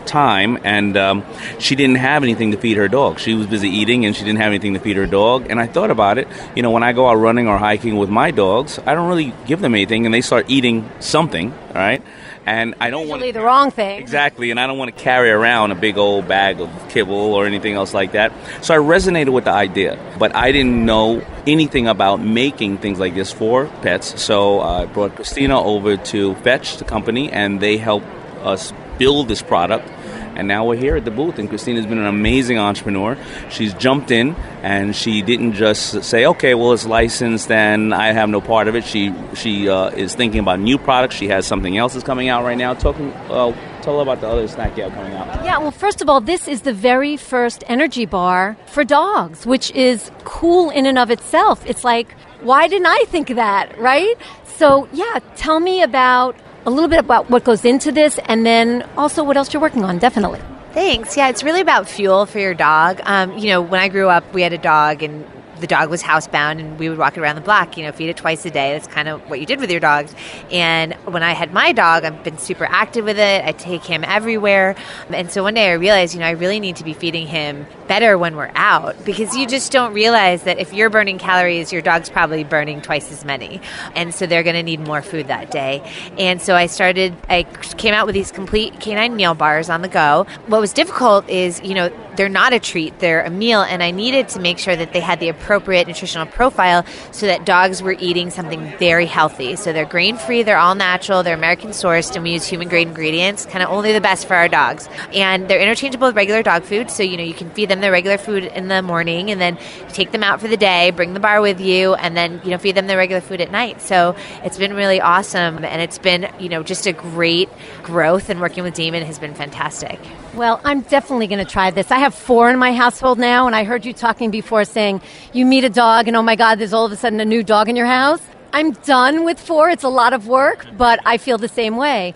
time 0.05 0.57
and 0.63 0.97
um, 0.97 1.23
she 1.59 1.75
didn't 1.75 1.97
have 1.97 2.23
anything 2.23 2.51
to 2.51 2.57
feed 2.57 2.77
her 2.77 2.87
dog 2.87 3.19
she 3.19 3.33
was 3.33 3.47
busy 3.47 3.69
eating 3.69 4.05
and 4.05 4.15
she 4.15 4.23
didn't 4.23 4.39
have 4.39 4.47
anything 4.47 4.73
to 4.73 4.79
feed 4.79 4.95
her 4.95 5.07
dog 5.07 5.47
and 5.49 5.59
i 5.59 5.67
thought 5.67 5.91
about 5.91 6.17
it 6.17 6.27
you 6.55 6.61
know 6.61 6.71
when 6.71 6.83
i 6.83 6.93
go 6.93 7.07
out 7.07 7.15
running 7.15 7.47
or 7.47 7.57
hiking 7.57 7.97
with 7.97 8.09
my 8.09 8.31
dogs 8.31 8.79
i 8.85 8.93
don't 8.93 9.07
really 9.07 9.33
give 9.45 9.61
them 9.61 9.73
anything 9.75 10.05
and 10.05 10.13
they 10.13 10.21
start 10.21 10.49
eating 10.49 10.89
something 10.99 11.53
right? 11.73 12.03
and 12.45 12.73
i 12.79 12.89
don't 12.89 13.07
want 13.07 13.21
Usually 13.21 13.31
the 13.39 13.45
wrong 13.45 13.69
thing. 13.69 13.99
Exactly, 13.99 14.49
and 14.49 14.59
I 14.59 14.65
don't 14.65 14.79
want 14.79 14.95
to 14.95 15.03
carry 15.03 15.29
around 15.29 15.71
a 15.71 15.75
big 15.75 15.97
old 15.97 16.27
bag 16.27 16.59
of 16.59 16.69
kibble 16.89 17.13
or 17.35 17.45
anything 17.45 17.75
else 17.75 17.93
like 17.93 18.13
that. 18.13 18.31
So 18.63 18.73
I 18.73 18.77
resonated 18.77 19.29
with 19.31 19.43
the 19.43 19.51
idea, 19.51 19.99
but 20.17 20.35
I 20.35 20.51
didn't 20.51 20.83
know 20.85 21.21
anything 21.45 21.87
about 21.87 22.19
making 22.19 22.79
things 22.79 22.99
like 22.99 23.13
this 23.13 23.31
for 23.31 23.67
pets. 23.83 24.19
So 24.21 24.59
I 24.61 24.85
brought 24.85 25.15
Christina 25.15 25.61
over 25.61 25.97
to 25.97 26.33
Fetch, 26.35 26.77
the 26.77 26.85
company, 26.85 27.31
and 27.31 27.59
they 27.59 27.77
helped 27.77 28.07
us 28.41 28.73
build 28.97 29.27
this 29.27 29.43
product. 29.43 29.87
And 30.35 30.47
now 30.47 30.65
we're 30.65 30.77
here 30.77 30.95
at 30.95 31.05
the 31.05 31.11
booth, 31.11 31.39
and 31.39 31.49
Christina's 31.49 31.85
been 31.85 31.97
an 31.97 32.05
amazing 32.05 32.57
entrepreneur. 32.57 33.17
She's 33.49 33.73
jumped 33.73 34.11
in, 34.11 34.35
and 34.63 34.95
she 34.95 35.21
didn't 35.21 35.53
just 35.53 36.03
say, 36.03 36.25
"Okay, 36.25 36.53
well, 36.55 36.73
it's 36.73 36.85
licensed, 36.85 37.51
and 37.51 37.93
I 37.93 38.13
have 38.13 38.29
no 38.29 38.41
part 38.41 38.67
of 38.67 38.75
it." 38.75 38.83
She 38.85 39.13
she 39.35 39.69
uh, 39.69 39.89
is 39.89 40.15
thinking 40.15 40.39
about 40.39 40.59
new 40.59 40.77
products. 40.77 41.15
She 41.15 41.27
has 41.27 41.45
something 41.45 41.77
else 41.77 41.93
that's 41.93 42.05
coming 42.05 42.29
out 42.29 42.43
right 42.43 42.57
now. 42.57 42.73
Talking, 42.73 43.11
uh, 43.29 43.53
tell 43.81 43.95
her 43.97 44.01
about 44.01 44.21
the 44.21 44.27
other 44.27 44.47
snack 44.47 44.77
you 44.77 44.83
have 44.83 44.93
coming 44.93 45.13
out. 45.13 45.43
Yeah, 45.43 45.57
well, 45.57 45.71
first 45.71 46.01
of 46.01 46.09
all, 46.09 46.21
this 46.21 46.47
is 46.47 46.61
the 46.61 46.73
very 46.73 47.17
first 47.17 47.63
energy 47.67 48.05
bar 48.05 48.57
for 48.67 48.83
dogs, 48.83 49.45
which 49.45 49.71
is 49.71 50.11
cool 50.23 50.69
in 50.69 50.85
and 50.85 50.97
of 50.97 51.11
itself. 51.11 51.63
It's 51.65 51.83
like, 51.83 52.15
why 52.41 52.67
didn't 52.67 52.87
I 52.87 53.03
think 53.07 53.29
of 53.29 53.35
that, 53.35 53.77
right? 53.77 54.15
So, 54.57 54.87
yeah, 54.93 55.19
tell 55.35 55.59
me 55.59 55.81
about 55.81 56.35
a 56.65 56.69
little 56.69 56.89
bit 56.89 56.99
about 56.99 57.29
what 57.29 57.43
goes 57.43 57.65
into 57.65 57.91
this 57.91 58.19
and 58.25 58.45
then 58.45 58.87
also 58.97 59.23
what 59.23 59.37
else 59.37 59.53
you're 59.53 59.61
working 59.61 59.83
on, 59.83 59.97
definitely. 59.97 60.39
Thanks. 60.73 61.17
Yeah, 61.17 61.29
it's 61.29 61.43
really 61.43 61.61
about 61.61 61.89
fuel 61.89 62.25
for 62.25 62.39
your 62.39 62.53
dog. 62.53 63.01
Um, 63.03 63.37
you 63.37 63.47
know, 63.47 63.61
when 63.61 63.81
I 63.81 63.89
grew 63.89 64.07
up, 64.07 64.33
we 64.33 64.41
had 64.41 64.53
a 64.53 64.57
dog 64.57 65.03
and 65.03 65.25
the 65.59 65.67
dog 65.67 65.89
was 65.89 66.01
housebound 66.01 66.59
and 66.59 66.79
we 66.79 66.89
would 66.89 66.97
walk 66.97 67.15
it 67.15 67.21
around 67.21 67.35
the 67.35 67.41
block, 67.41 67.77
you 67.77 67.83
know, 67.83 67.91
feed 67.91 68.09
it 68.09 68.17
twice 68.17 68.45
a 68.45 68.49
day. 68.49 68.73
That's 68.73 68.87
kind 68.87 69.07
of 69.07 69.21
what 69.29 69.39
you 69.39 69.45
did 69.45 69.59
with 69.59 69.69
your 69.69 69.79
dogs. 69.79 70.13
And 70.51 70.93
when 71.05 71.23
I 71.23 71.33
had 71.33 71.53
my 71.53 71.71
dog, 71.71 72.03
I've 72.03 72.23
been 72.23 72.37
super 72.37 72.65
active 72.65 73.05
with 73.05 73.19
it. 73.19 73.45
I 73.45 73.51
take 73.51 73.83
him 73.83 74.03
everywhere. 74.03 74.75
And 75.09 75.31
so 75.31 75.43
one 75.43 75.53
day 75.53 75.69
I 75.69 75.73
realized, 75.73 76.13
you 76.13 76.19
know, 76.19 76.25
I 76.25 76.31
really 76.31 76.59
need 76.59 76.77
to 76.77 76.83
be 76.83 76.93
feeding 76.93 77.27
him 77.27 77.67
better 77.91 78.17
when 78.17 78.37
we're 78.37 78.53
out 78.55 78.95
because 79.03 79.35
you 79.35 79.45
just 79.45 79.69
don't 79.69 79.93
realize 79.93 80.43
that 80.43 80.57
if 80.57 80.71
you're 80.71 80.89
burning 80.89 81.17
calories, 81.17 81.73
your 81.73 81.81
dog's 81.81 82.09
probably 82.09 82.41
burning 82.41 82.81
twice 82.81 83.11
as 83.11 83.25
many. 83.25 83.59
And 83.97 84.15
so 84.15 84.25
they're 84.25 84.43
going 84.43 84.55
to 84.55 84.63
need 84.63 84.79
more 84.79 85.01
food 85.01 85.27
that 85.27 85.51
day. 85.51 85.83
And 86.17 86.41
so 86.41 86.55
I 86.55 86.67
started, 86.67 87.13
I 87.27 87.43
came 87.43 87.93
out 87.93 88.05
with 88.05 88.15
these 88.15 88.31
complete 88.31 88.79
canine 88.79 89.17
meal 89.17 89.33
bars 89.33 89.69
on 89.69 89.81
the 89.81 89.89
go. 89.89 90.25
What 90.47 90.61
was 90.61 90.71
difficult 90.71 91.27
is, 91.29 91.61
you 91.65 91.73
know, 91.73 91.91
they're 92.15 92.29
not 92.29 92.53
a 92.53 92.59
treat, 92.59 92.97
they're 92.99 93.23
a 93.23 93.29
meal. 93.29 93.61
And 93.61 93.83
I 93.83 93.91
needed 93.91 94.29
to 94.29 94.39
make 94.39 94.57
sure 94.57 94.75
that 94.75 94.93
they 94.93 95.01
had 95.01 95.19
the 95.19 95.27
appropriate 95.27 95.85
nutritional 95.85 96.27
profile 96.27 96.85
so 97.11 97.25
that 97.25 97.45
dogs 97.45 97.81
were 97.81 97.97
eating 97.99 98.29
something 98.29 98.73
very 98.77 99.05
healthy. 99.05 99.57
So 99.57 99.73
they're 99.73 99.85
grain 99.85 100.15
free, 100.15 100.43
they're 100.43 100.57
all 100.57 100.75
natural, 100.75 101.23
they're 101.23 101.35
American 101.35 101.71
sourced, 101.71 102.15
and 102.15 102.23
we 102.23 102.31
use 102.31 102.45
human 102.45 102.69
grade 102.69 102.87
ingredients, 102.87 103.45
kind 103.45 103.61
of 103.61 103.69
only 103.69 103.91
the 103.91 103.99
best 103.99 104.27
for 104.27 104.35
our 104.35 104.47
dogs. 104.47 104.87
And 105.13 105.49
they're 105.49 105.59
interchangeable 105.59 106.07
with 106.07 106.15
regular 106.15 106.41
dog 106.41 106.63
food. 106.63 106.89
So, 106.89 107.03
you 107.03 107.17
know, 107.17 107.23
you 107.23 107.33
can 107.33 107.49
feed 107.49 107.67
them 107.67 107.80
their 107.81 107.91
regular 107.91 108.17
food 108.17 108.45
in 108.45 108.67
the 108.67 108.81
morning 108.81 109.31
and 109.31 109.41
then 109.41 109.57
take 109.89 110.11
them 110.11 110.23
out 110.23 110.39
for 110.39 110.47
the 110.47 110.57
day, 110.57 110.91
bring 110.91 111.13
the 111.13 111.19
bar 111.19 111.41
with 111.41 111.59
you, 111.59 111.93
and 111.95 112.15
then, 112.15 112.41
you 112.43 112.51
know, 112.51 112.57
feed 112.57 112.75
them 112.75 112.87
their 112.87 112.97
regular 112.97 113.21
food 113.21 113.41
at 113.41 113.51
night. 113.51 113.81
So 113.81 114.15
it's 114.43 114.57
been 114.57 114.73
really 114.73 115.01
awesome. 115.01 115.63
And 115.65 115.81
it's 115.81 115.97
been, 115.97 116.31
you 116.39 116.49
know, 116.49 116.63
just 116.63 116.87
a 116.87 116.93
great 116.93 117.49
growth. 117.83 118.29
And 118.29 118.39
working 118.39 118.63
with 118.63 118.75
Daymond 118.75 119.03
has 119.03 119.19
been 119.19 119.33
fantastic. 119.33 119.99
Well, 120.33 120.61
I'm 120.63 120.81
definitely 120.81 121.27
going 121.27 121.45
to 121.45 121.51
try 121.51 121.71
this. 121.71 121.91
I 121.91 121.97
have 121.97 122.15
four 122.15 122.49
in 122.49 122.57
my 122.57 122.73
household 122.73 123.19
now, 123.19 123.47
and 123.47 123.55
I 123.55 123.65
heard 123.65 123.85
you 123.85 123.93
talking 123.93 124.31
before 124.31 124.63
saying 124.63 125.01
you 125.33 125.45
meet 125.45 125.63
a 125.63 125.69
dog, 125.69 126.07
and 126.07 126.15
oh 126.15 126.23
my 126.23 126.35
God, 126.35 126.59
there's 126.59 126.73
all 126.73 126.85
of 126.85 126.91
a 126.91 126.95
sudden 126.95 127.19
a 127.19 127.25
new 127.25 127.43
dog 127.43 127.67
in 127.67 127.75
your 127.75 127.85
house. 127.85 128.21
I'm 128.53 128.71
done 128.71 129.25
with 129.25 129.39
four. 129.39 129.69
It's 129.69 129.83
a 129.83 129.89
lot 129.89 130.13
of 130.13 130.27
work, 130.27 130.65
but 130.77 130.99
I 131.05 131.17
feel 131.17 131.37
the 131.37 131.47
same 131.47 131.77
way. 131.77 132.13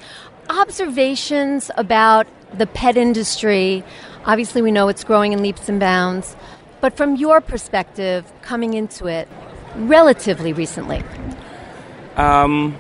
Observations 0.50 1.72
about 1.76 2.28
the 2.54 2.68
pet 2.68 2.98
industry. 2.98 3.84
Obviously, 4.26 4.62
we 4.62 4.72
know 4.72 4.88
it's 4.88 5.04
growing 5.04 5.34
in 5.34 5.42
leaps 5.42 5.70
and 5.70 5.80
bounds, 5.80 6.36
but 6.82 6.98
from 6.98 7.16
your 7.16 7.42
perspective, 7.42 8.32
coming 8.42 8.74
into 8.74 9.08
it 9.08 9.28
relatively 9.76 10.54
recently. 10.54 11.04
Um, 12.16 12.76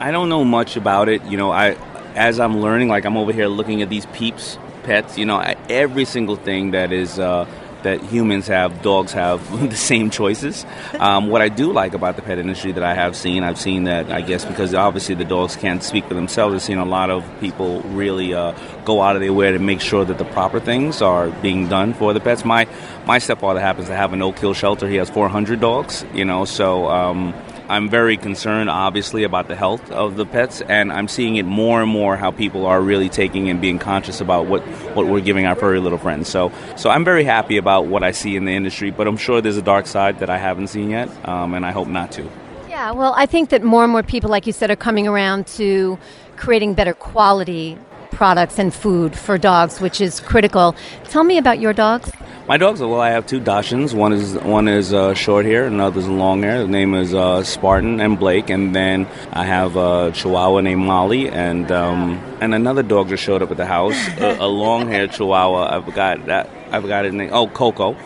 I 0.00 0.10
don't 0.10 0.28
know 0.28 0.44
much 0.44 0.76
about 0.76 1.08
it. 1.08 1.22
You 1.24 1.36
know, 1.36 1.50
I 1.50 1.76
as 2.14 2.38
I'm 2.38 2.60
learning, 2.60 2.88
like 2.88 3.04
I'm 3.04 3.16
over 3.16 3.32
here 3.32 3.46
looking 3.46 3.80
at 3.80 3.88
these 3.88 4.06
peeps 4.06 4.58
pets. 4.82 5.16
You 5.16 5.24
know, 5.24 5.40
every 5.68 6.04
single 6.04 6.36
thing 6.36 6.72
that 6.72 6.92
is 6.92 7.18
uh, 7.18 7.46
that 7.82 8.02
humans 8.02 8.46
have, 8.46 8.82
dogs 8.82 9.12
have 9.12 9.40
the 9.70 9.76
same 9.76 10.10
choices. 10.10 10.64
Um, 10.98 11.28
what 11.28 11.42
I 11.42 11.48
do 11.48 11.72
like 11.72 11.94
about 11.94 12.16
the 12.16 12.22
pet 12.22 12.38
industry 12.38 12.72
that 12.72 12.82
I 12.82 12.94
have 12.94 13.14
seen, 13.16 13.42
I've 13.42 13.58
seen 13.58 13.84
that 13.84 14.10
I 14.10 14.20
guess 14.20 14.44
because 14.44 14.74
obviously 14.74 15.14
the 15.14 15.24
dogs 15.24 15.56
can't 15.56 15.82
speak 15.82 16.06
for 16.06 16.14
themselves. 16.14 16.54
I've 16.54 16.62
seen 16.62 16.78
a 16.78 16.84
lot 16.84 17.10
of 17.10 17.24
people 17.40 17.82
really 17.82 18.34
uh, 18.34 18.52
go 18.84 19.02
out 19.02 19.16
of 19.16 19.22
their 19.22 19.32
way 19.32 19.52
to 19.52 19.58
make 19.58 19.80
sure 19.80 20.04
that 20.04 20.18
the 20.18 20.24
proper 20.24 20.60
things 20.60 21.02
are 21.02 21.30
being 21.30 21.68
done 21.68 21.94
for 21.94 22.12
the 22.12 22.20
pets. 22.20 22.44
My 22.44 22.66
my 23.06 23.18
stepfather 23.18 23.60
happens 23.60 23.88
to 23.88 23.94
have 23.94 24.12
an 24.12 24.18
no 24.20 24.32
kill 24.32 24.54
shelter. 24.54 24.88
He 24.88 24.96
has 24.96 25.10
400 25.10 25.60
dogs, 25.60 26.04
you 26.14 26.24
know, 26.24 26.44
so. 26.44 26.86
Um, 26.86 27.34
I'm 27.72 27.88
very 27.88 28.18
concerned, 28.18 28.68
obviously, 28.68 29.24
about 29.24 29.48
the 29.48 29.56
health 29.56 29.90
of 29.90 30.16
the 30.16 30.26
pets, 30.26 30.60
and 30.60 30.92
I'm 30.92 31.08
seeing 31.08 31.36
it 31.36 31.46
more 31.46 31.80
and 31.80 31.90
more 31.90 32.18
how 32.18 32.30
people 32.30 32.66
are 32.66 32.82
really 32.82 33.08
taking 33.08 33.48
and 33.48 33.62
being 33.62 33.78
conscious 33.78 34.20
about 34.20 34.44
what, 34.44 34.60
what 34.94 35.06
we're 35.06 35.22
giving 35.22 35.46
our 35.46 35.54
furry 35.54 35.80
little 35.80 35.96
friends. 35.96 36.28
So, 36.28 36.52
so 36.76 36.90
I'm 36.90 37.02
very 37.02 37.24
happy 37.24 37.56
about 37.56 37.86
what 37.86 38.02
I 38.02 38.10
see 38.10 38.36
in 38.36 38.44
the 38.44 38.52
industry, 38.52 38.90
but 38.90 39.08
I'm 39.08 39.16
sure 39.16 39.40
there's 39.40 39.56
a 39.56 39.62
dark 39.62 39.86
side 39.86 40.18
that 40.18 40.28
I 40.28 40.36
haven't 40.36 40.66
seen 40.66 40.90
yet, 40.90 41.08
um, 41.26 41.54
and 41.54 41.64
I 41.64 41.70
hope 41.70 41.88
not 41.88 42.12
to. 42.12 42.28
Yeah, 42.68 42.90
well, 42.90 43.14
I 43.16 43.24
think 43.24 43.48
that 43.48 43.62
more 43.62 43.84
and 43.84 43.90
more 43.90 44.02
people, 44.02 44.28
like 44.28 44.46
you 44.46 44.52
said, 44.52 44.70
are 44.70 44.76
coming 44.76 45.08
around 45.08 45.46
to 45.56 45.98
creating 46.36 46.74
better 46.74 46.92
quality 46.92 47.78
products 48.10 48.58
and 48.58 48.74
food 48.74 49.16
for 49.16 49.38
dogs, 49.38 49.80
which 49.80 49.98
is 49.98 50.20
critical. 50.20 50.76
Tell 51.04 51.24
me 51.24 51.38
about 51.38 51.58
your 51.58 51.72
dogs. 51.72 52.12
My 52.48 52.56
dogs, 52.56 52.80
well, 52.80 53.00
I 53.00 53.10
have 53.10 53.24
two 53.26 53.40
Dachshunds. 53.40 53.94
One 53.94 54.12
is 54.12 54.34
one 54.34 54.66
is 54.66 54.92
uh, 54.92 55.14
short 55.14 55.44
hair, 55.46 55.64
another 55.64 56.00
is 56.00 56.08
long 56.08 56.42
hair. 56.42 56.62
The 56.62 56.68
name 56.68 56.92
is 56.92 57.14
uh, 57.14 57.44
Spartan 57.44 58.00
and 58.00 58.18
Blake, 58.18 58.50
and 58.50 58.74
then 58.74 59.06
I 59.32 59.44
have 59.44 59.76
a 59.76 60.10
Chihuahua 60.12 60.60
named 60.60 60.82
Molly, 60.82 61.28
and 61.28 61.70
um, 61.70 62.20
and 62.40 62.52
another 62.52 62.82
dog 62.82 63.10
just 63.10 63.22
showed 63.22 63.42
up 63.42 63.52
at 63.52 63.58
the 63.58 63.66
house, 63.66 63.94
a, 64.18 64.38
a 64.40 64.48
long 64.48 64.88
haired 64.88 65.12
Chihuahua. 65.12 65.78
I 65.78 65.84
forgot 65.84 66.26
that. 66.26 66.50
I 66.72 66.80
forgot 66.80 67.04
his 67.04 67.14
name. 67.14 67.30
Oh, 67.32 67.46
Coco. 67.46 67.96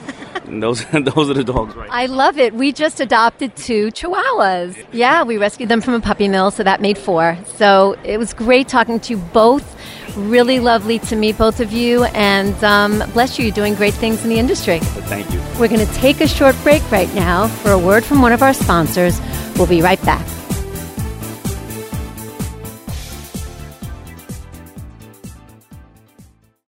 And 0.45 0.63
those 0.63 0.85
those 0.93 1.31
are 1.31 1.35
the 1.35 1.43
dogs, 1.43 1.75
right? 1.75 1.89
I 1.91 2.05
love 2.05 2.37
it. 2.37 2.53
We 2.53 2.73
just 2.73 3.01
adopted 3.01 3.57
two 3.57 3.87
Chihuahuas. 3.87 4.85
Yeah, 4.93 5.23
we 5.25 5.39
rescued 5.39 5.71
them 5.71 5.81
from 5.81 5.95
a 5.95 6.01
puppy 6.01 6.29
mill, 6.29 6.51
so 6.51 6.63
that 6.63 6.83
made 6.83 6.99
four. 6.99 7.39
So 7.57 7.97
it 8.05 8.19
was 8.19 8.35
great 8.35 8.69
talking 8.69 9.01
to 9.01 9.15
you 9.15 9.17
both. 9.17 9.76
Really 10.17 10.61
lovely 10.61 10.99
to 11.01 11.17
meet 11.17 11.37
both 11.37 11.61
of 11.61 11.73
you, 11.73 12.05
and 12.05 12.55
um, 12.65 13.03
bless 13.13 13.39
you, 13.39 13.45
you're 13.45 13.55
doing 13.55 13.75
great 13.75 13.93
things 13.93 14.25
in 14.25 14.31
the 14.31 14.39
industry. 14.39 14.79
Thank 14.81 15.31
you. 15.31 15.39
We're 15.61 15.69
going 15.69 15.87
to 15.87 15.93
take 15.95 16.23
a 16.23 16.27
short 16.27 16.57
break 16.63 16.91
right 16.91 17.13
now 17.15 17.49
for 17.49 17.73
a 17.73 17.79
word 17.79 18.03
from 18.03 18.23
one 18.23 18.33
of 18.33 18.43
our 18.43 18.55
sponsors. 18.55 19.21
We'll 19.57 19.67
be 19.67 19.83
right 19.83 20.01
back. 20.03 20.27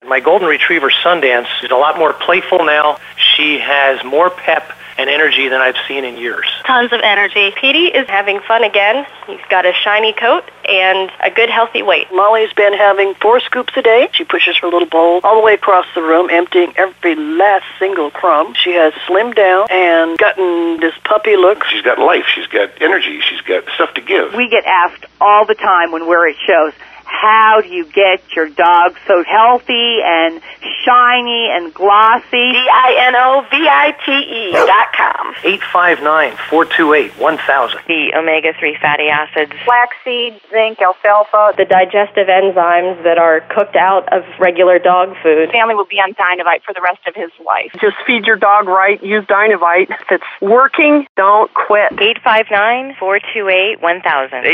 My 0.05 0.21
golden 0.21 0.49
retriever 0.49 0.91
Sundance 1.05 1.49
is 1.63 1.71
a 1.71 1.77
lot 1.77 1.99
more 1.99 2.13
playful 2.15 2.65
now. 2.65 2.99
She 3.37 3.59
has 3.59 4.03
more 4.05 4.31
pep 4.31 4.73
and 4.99 5.11
energy 5.11 5.49
than 5.49 5.61
I've 5.61 5.77
seen 5.87 6.05
in 6.05 6.17
years. 6.17 6.47
Tons 6.65 6.93
of 6.93 7.01
energy. 7.03 7.53
Petey 7.61 7.87
is 7.87 8.09
having 8.09 8.41
fun 8.41 8.65
again. 8.65 9.07
He's 9.27 9.41
got 9.51 9.67
a 9.67 9.73
shiny 9.73 10.13
coat 10.13 10.45
and 10.69 11.11
a 11.23 11.31
good 11.31 11.51
healthy 11.51 11.83
weight. 11.83 12.09
Molly's 12.13 12.53
been 12.55 12.73
having 12.75 13.15
four 13.15 13.41
scoops 13.41 13.73
a 13.77 13.83
day. 13.83 14.09
She 14.13 14.25
pushes 14.25 14.57
her 14.59 14.69
little 14.69 14.89
bowl 14.89 15.21
all 15.23 15.37
the 15.37 15.45
way 15.45 15.55
across 15.55 15.87
the 15.95 16.03
room, 16.03 16.29
emptying 16.31 16.73
every 16.77 17.15
last 17.15 17.65
single 17.79 18.11
crumb. 18.11 18.55
She 18.55 18.73
has 18.73 18.93
slimmed 19.07 19.37
down 19.37 19.67
and 19.71 20.19
gotten 20.19 20.81
this 20.81 20.95
puppy 21.05 21.37
look. 21.37 21.65
She's 21.65 21.83
got 21.83 21.99
life. 21.99 22.25
She's 22.35 22.47
got 22.47 22.71
energy. 22.81 23.21
She's 23.21 23.41
got 23.43 23.65
stuff 23.75 23.95
to 23.95 24.01
give. 24.01 24.35
We 24.35 24.49
get 24.49 24.65
asked 24.65 25.05
all 25.21 25.45
the 25.45 25.55
time 25.55 25.93
when 25.93 26.07
we're 26.07 26.29
at 26.29 26.37
shows, 26.47 26.73
how 27.21 27.61
do 27.63 27.69
you 27.69 27.85
get 27.87 28.21
your 28.35 28.49
dog 28.49 28.97
so 29.07 29.23
healthy 29.25 30.01
and 30.05 30.41
shiny 30.85 31.49
and 31.51 31.73
glossy? 31.73 32.53
D-I-N-O-V-I-T-E 32.53 34.53
dot 34.53 34.93
com. 34.93 35.35
859-428-1000. 35.35 37.87
The 37.87 38.13
omega-3 38.17 38.79
fatty 38.81 39.09
acids. 39.09 39.53
Flaxseed, 39.65 40.41
zinc, 40.51 40.81
alfalfa. 40.83 41.55
The 41.57 41.65
digestive 41.65 42.27
enzymes 42.29 43.03
that 43.05 43.17
are 43.19 43.41
cooked 43.41 43.77
out 43.77 44.13
of 44.13 44.25
regular 44.39 44.79
dog 44.79 45.17
food. 45.23 45.51
Family 45.51 45.75
will 45.75 45.87
be 45.87 45.97
on 45.97 46.13
Dinovite 46.15 46.63
for 46.65 46.75
the 46.75 46.83
rest 46.83 47.07
of 47.07 47.15
his 47.15 47.31
life. 47.45 47.73
Just 47.81 47.97
feed 48.07 48.27
your 48.27 48.37
dog 48.37 48.69
right. 48.69 49.03
Use 49.03 49.25
Dinovite. 49.25 49.89
If 49.91 50.11
it's 50.11 50.25
working, 50.43 51.07
don't 51.17 51.53
quit. 51.55 51.93
859-428-1000. 51.97 54.45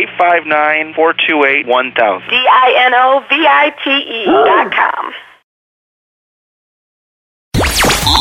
859-428-1000. 0.94 2.22
D-I-N-O-V-I-T-E 2.52 4.26
dot 4.26 4.66
oh. 4.66 4.70
com. 4.76 5.12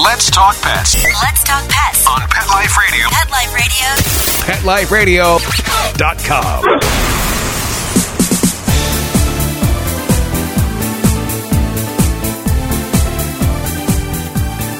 Let's 0.05 0.31
talk 0.31 0.55
pets 0.61 1.03
Let's 1.03 1.43
talk 1.43 1.67
pets 1.67 2.07
on 2.07 2.21
Pet 2.29 2.47
Life 2.47 2.77
Radio. 2.77 3.09
Pet 3.09 3.29
Life 4.63 4.91
Radio. 4.91 5.37
PetLifeRadio.com. 5.37 6.63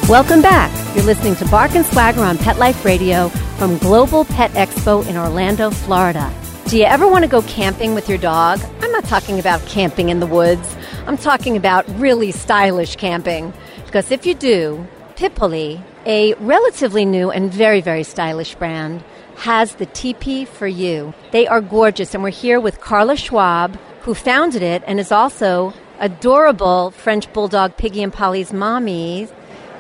Welcome 0.10 0.42
back. 0.42 0.72
You're 0.96 1.06
listening 1.06 1.36
to 1.36 1.46
Bark 1.48 1.76
and 1.76 1.86
Swagger 1.86 2.22
on 2.22 2.38
Pet 2.38 2.58
Life 2.58 2.86
Radio 2.86 3.28
from 3.58 3.78
Global 3.80 4.24
Pet 4.26 4.52
Expo 4.52 5.06
in 5.08 5.18
Orlando, 5.18 5.70
Florida. 5.72 6.34
Do 6.72 6.78
you 6.78 6.86
ever 6.86 7.06
want 7.06 7.26
to 7.26 7.30
go 7.30 7.42
camping 7.42 7.96
with 7.96 8.08
your 8.08 8.18
dog? 8.18 8.62
I'm 8.80 8.94
not 8.94 9.04
talking 9.04 9.40
about 9.40 9.60
camping 9.66 10.08
in 10.08 10.22
the 10.22 10.26
woods. 10.26 10.78
I'm 11.06 11.18
talking 11.18 11.58
about 11.58 11.84
really 12.00 12.32
stylish 12.32 12.96
camping. 12.96 13.52
Because 13.86 14.10
if 14.10 14.26
you 14.26 14.34
do, 14.34 14.88
Pipoli, 15.18 15.84
a 16.06 16.34
relatively 16.36 17.04
new 17.04 17.30
and 17.30 17.54
very, 17.54 17.82
very 17.82 18.04
stylish 18.04 18.56
brand, 18.56 19.04
has 19.40 19.76
the 19.76 19.86
teepee 19.86 20.46
for 20.46 20.66
you. 20.66 21.14
They 21.32 21.46
are 21.46 21.60
gorgeous, 21.60 22.14
and 22.14 22.24
we're 22.24 22.30
here 22.30 22.62
with 22.62 22.80
Carla 22.80 23.18
Schwab, 23.18 23.78
who 24.04 24.14
founded 24.14 24.62
it 24.62 24.82
and 24.88 24.98
is 24.98 25.12
also 25.12 25.74
adorable 26.00 26.92
French 26.92 27.34
Bulldog 27.34 27.76
Piggy 27.76 28.02
and 28.02 28.14
Polly's 28.14 28.54
mommy 28.54 29.28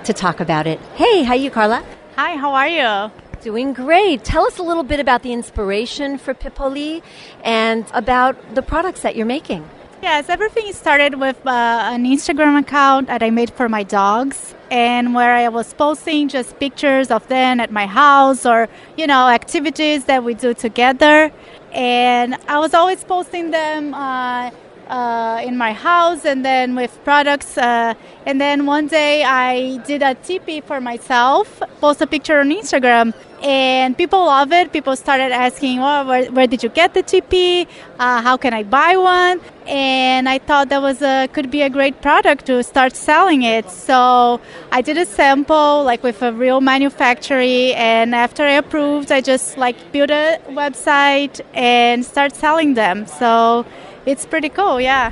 to 0.03 0.11
talk 0.11 0.41
about 0.41 0.67
it. 0.67 0.77
Hey, 0.95 1.23
how 1.23 1.35
are 1.35 1.37
you, 1.37 1.51
Carla? 1.51 1.85
Hi, 2.17 2.35
how 2.35 2.51
are 2.51 2.67
you? 2.67 3.30
Doing 3.41 3.73
great. 3.73 4.23
Tell 4.23 4.45
us 4.45 4.59
a 4.59 4.63
little 4.63 4.83
bit 4.83 4.99
about 4.99 5.23
the 5.23 5.33
inspiration 5.33 6.19
for 6.19 6.35
Pipoli 6.35 7.01
and 7.43 7.85
about 7.91 8.35
the 8.53 8.61
products 8.61 9.01
that 9.01 9.15
you're 9.15 9.25
making. 9.25 9.67
Yes, 10.03 10.29
everything 10.29 10.71
started 10.73 11.19
with 11.19 11.37
uh, 11.47 11.49
an 11.91 12.05
Instagram 12.05 12.59
account 12.59 13.07
that 13.07 13.23
I 13.23 13.31
made 13.31 13.49
for 13.49 13.67
my 13.67 13.81
dogs, 13.81 14.53
and 14.69 15.15
where 15.15 15.33
I 15.33 15.47
was 15.49 15.73
posting 15.73 16.27
just 16.27 16.59
pictures 16.59 17.09
of 17.09 17.27
them 17.29 17.59
at 17.59 17.71
my 17.71 17.87
house 17.87 18.45
or, 18.45 18.69
you 18.95 19.07
know, 19.07 19.27
activities 19.27 20.05
that 20.05 20.23
we 20.23 20.35
do 20.35 20.53
together. 20.53 21.31
And 21.71 22.35
I 22.47 22.59
was 22.59 22.75
always 22.75 23.03
posting 23.03 23.49
them. 23.49 23.95
Uh, 23.95 24.51
uh, 24.91 25.41
in 25.43 25.57
my 25.57 25.71
house 25.71 26.25
and 26.25 26.45
then 26.45 26.75
with 26.75 26.93
products. 27.03 27.57
Uh, 27.57 27.93
and 28.25 28.39
then 28.39 28.65
one 28.65 28.87
day 28.87 29.23
I 29.23 29.77
did 29.87 30.03
a 30.03 30.13
teepee 30.15 30.61
for 30.61 30.79
myself, 30.81 31.63
post 31.79 32.01
a 32.01 32.07
picture 32.07 32.39
on 32.39 32.49
Instagram, 32.49 33.13
and 33.41 33.97
people 33.97 34.25
love 34.25 34.51
it. 34.51 34.71
People 34.71 34.95
started 34.95 35.31
asking, 35.31 35.79
well, 35.79 36.05
where, 36.05 36.29
where 36.31 36.45
did 36.45 36.61
you 36.61 36.69
get 36.69 36.93
the 36.93 37.01
teepee? 37.01 37.67
Uh, 37.97 38.21
how 38.21 38.37
can 38.37 38.53
I 38.53 38.63
buy 38.63 38.97
one? 38.97 39.39
And 39.65 40.27
I 40.27 40.37
thought 40.39 40.69
that 40.69 40.81
was 40.81 41.01
a 41.01 41.29
could 41.31 41.49
be 41.49 41.61
a 41.61 41.69
great 41.69 42.01
product 42.01 42.45
to 42.47 42.61
start 42.61 42.95
selling 42.95 43.43
it. 43.43 43.69
So 43.69 44.41
I 44.71 44.81
did 44.81 44.97
a 44.97 45.05
sample 45.05 45.83
like 45.83 46.03
with 46.03 46.21
a 46.21 46.33
real 46.33 46.59
manufacturer, 46.59 47.39
and 47.39 48.13
after 48.13 48.43
I 48.43 48.53
approved, 48.63 49.11
I 49.11 49.21
just 49.21 49.57
like 49.57 49.77
built 49.93 50.09
a 50.09 50.39
website 50.49 51.39
and 51.53 52.05
start 52.05 52.35
selling 52.35 52.73
them. 52.73 53.05
So 53.05 53.65
it's 54.05 54.25
pretty 54.25 54.49
cool, 54.49 54.81
yeah. 54.81 55.11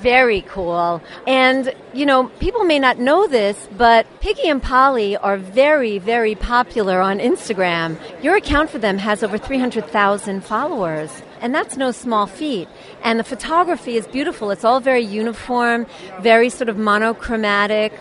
Very 0.00 0.42
cool. 0.42 1.02
And, 1.26 1.74
you 1.94 2.04
know, 2.04 2.28
people 2.40 2.64
may 2.64 2.78
not 2.78 2.98
know 2.98 3.26
this, 3.26 3.68
but 3.76 4.06
Piggy 4.20 4.48
and 4.48 4.62
Polly 4.62 5.16
are 5.16 5.38
very, 5.38 5.98
very 5.98 6.34
popular 6.34 7.00
on 7.00 7.18
Instagram. 7.18 7.98
Your 8.22 8.36
account 8.36 8.70
for 8.70 8.78
them 8.78 8.98
has 8.98 9.22
over 9.22 9.38
300,000 9.38 10.44
followers. 10.44 11.22
And 11.40 11.54
that's 11.54 11.76
no 11.76 11.90
small 11.90 12.26
feat. 12.26 12.68
And 13.02 13.18
the 13.18 13.24
photography 13.24 13.96
is 13.96 14.06
beautiful. 14.06 14.50
It's 14.50 14.64
all 14.64 14.80
very 14.80 15.02
uniform, 15.02 15.86
very 16.20 16.48
sort 16.48 16.68
of 16.68 16.76
monochromatic 16.78 17.92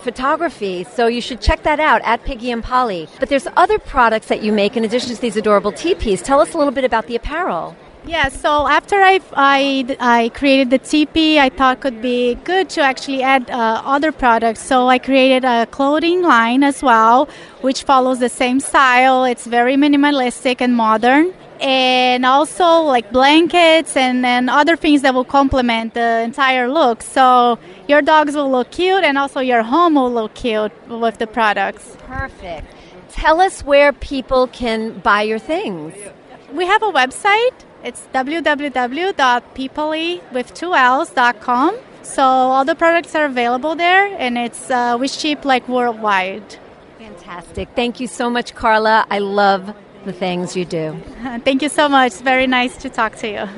photography. 0.00 0.84
So 0.84 1.06
you 1.06 1.20
should 1.20 1.40
check 1.40 1.62
that 1.64 1.80
out 1.80 2.00
at 2.04 2.24
Piggy 2.24 2.50
and 2.50 2.62
Polly. 2.62 3.08
But 3.18 3.28
there's 3.28 3.48
other 3.56 3.78
products 3.78 4.28
that 4.28 4.42
you 4.42 4.52
make 4.52 4.76
in 4.76 4.84
addition 4.84 5.14
to 5.14 5.20
these 5.20 5.36
adorable 5.36 5.72
teepees. 5.72 6.22
Tell 6.22 6.40
us 6.40 6.54
a 6.54 6.58
little 6.58 6.72
bit 6.72 6.84
about 6.84 7.06
the 7.06 7.16
apparel. 7.16 7.76
Yeah, 8.06 8.28
so 8.28 8.68
after 8.68 8.96
I, 9.02 9.20
I, 9.34 9.96
I 9.98 10.28
created 10.28 10.70
the 10.70 10.78
TP, 10.78 11.38
I 11.38 11.48
thought 11.48 11.80
could 11.80 12.00
be 12.00 12.36
good 12.44 12.70
to 12.70 12.80
actually 12.80 13.22
add 13.22 13.50
uh, 13.50 13.82
other 13.84 14.12
products. 14.12 14.60
So 14.62 14.86
I 14.88 14.98
created 14.98 15.44
a 15.44 15.66
clothing 15.66 16.22
line 16.22 16.62
as 16.62 16.82
well, 16.84 17.28
which 17.62 17.82
follows 17.82 18.20
the 18.20 18.28
same 18.28 18.60
style. 18.60 19.24
It's 19.24 19.44
very 19.44 19.74
minimalistic 19.74 20.60
and 20.60 20.76
modern. 20.76 21.34
and 21.58 22.26
also 22.26 22.82
like 22.82 23.10
blankets 23.12 23.96
and, 23.96 24.26
and 24.26 24.50
other 24.50 24.76
things 24.76 25.00
that 25.02 25.14
will 25.14 25.24
complement 25.24 25.94
the 25.94 26.20
entire 26.22 26.68
look. 26.68 27.02
So 27.02 27.58
your 27.88 28.02
dogs 28.02 28.34
will 28.36 28.50
look 28.50 28.70
cute 28.70 29.04
and 29.04 29.16
also 29.16 29.40
your 29.40 29.62
home 29.62 29.94
will 29.94 30.12
look 30.12 30.34
cute 30.34 30.72
with 30.88 31.16
the 31.18 31.26
products. 31.26 31.96
Perfect. 32.06 32.66
Tell 33.10 33.40
us 33.40 33.62
where 33.64 33.92
people 33.92 34.46
can 34.48 34.98
buy 35.00 35.22
your 35.22 35.38
things. 35.38 35.94
We 36.52 36.66
have 36.66 36.82
a 36.82 36.92
website. 36.92 37.54
It's 37.86 38.08
L's.com. 40.74 41.78
So 42.02 42.22
all 42.24 42.64
the 42.64 42.74
products 42.74 43.14
are 43.14 43.26
available 43.26 43.76
there 43.76 44.06
and 44.18 44.36
it's 44.36 44.68
uh, 44.72 44.96
we 44.98 45.06
ship 45.06 45.44
like 45.44 45.68
worldwide. 45.68 46.56
Fantastic. 46.98 47.68
Thank 47.76 48.00
you 48.00 48.08
so 48.08 48.28
much, 48.28 48.56
Carla. 48.56 49.06
I 49.08 49.20
love 49.20 49.72
the 50.04 50.12
things 50.12 50.56
you 50.56 50.64
do. 50.64 51.00
Thank 51.44 51.62
you 51.62 51.68
so 51.68 51.88
much. 51.88 52.08
It's 52.08 52.20
very 52.22 52.48
nice 52.48 52.76
to 52.78 52.88
talk 52.88 53.14
to 53.18 53.28
you. 53.28 53.48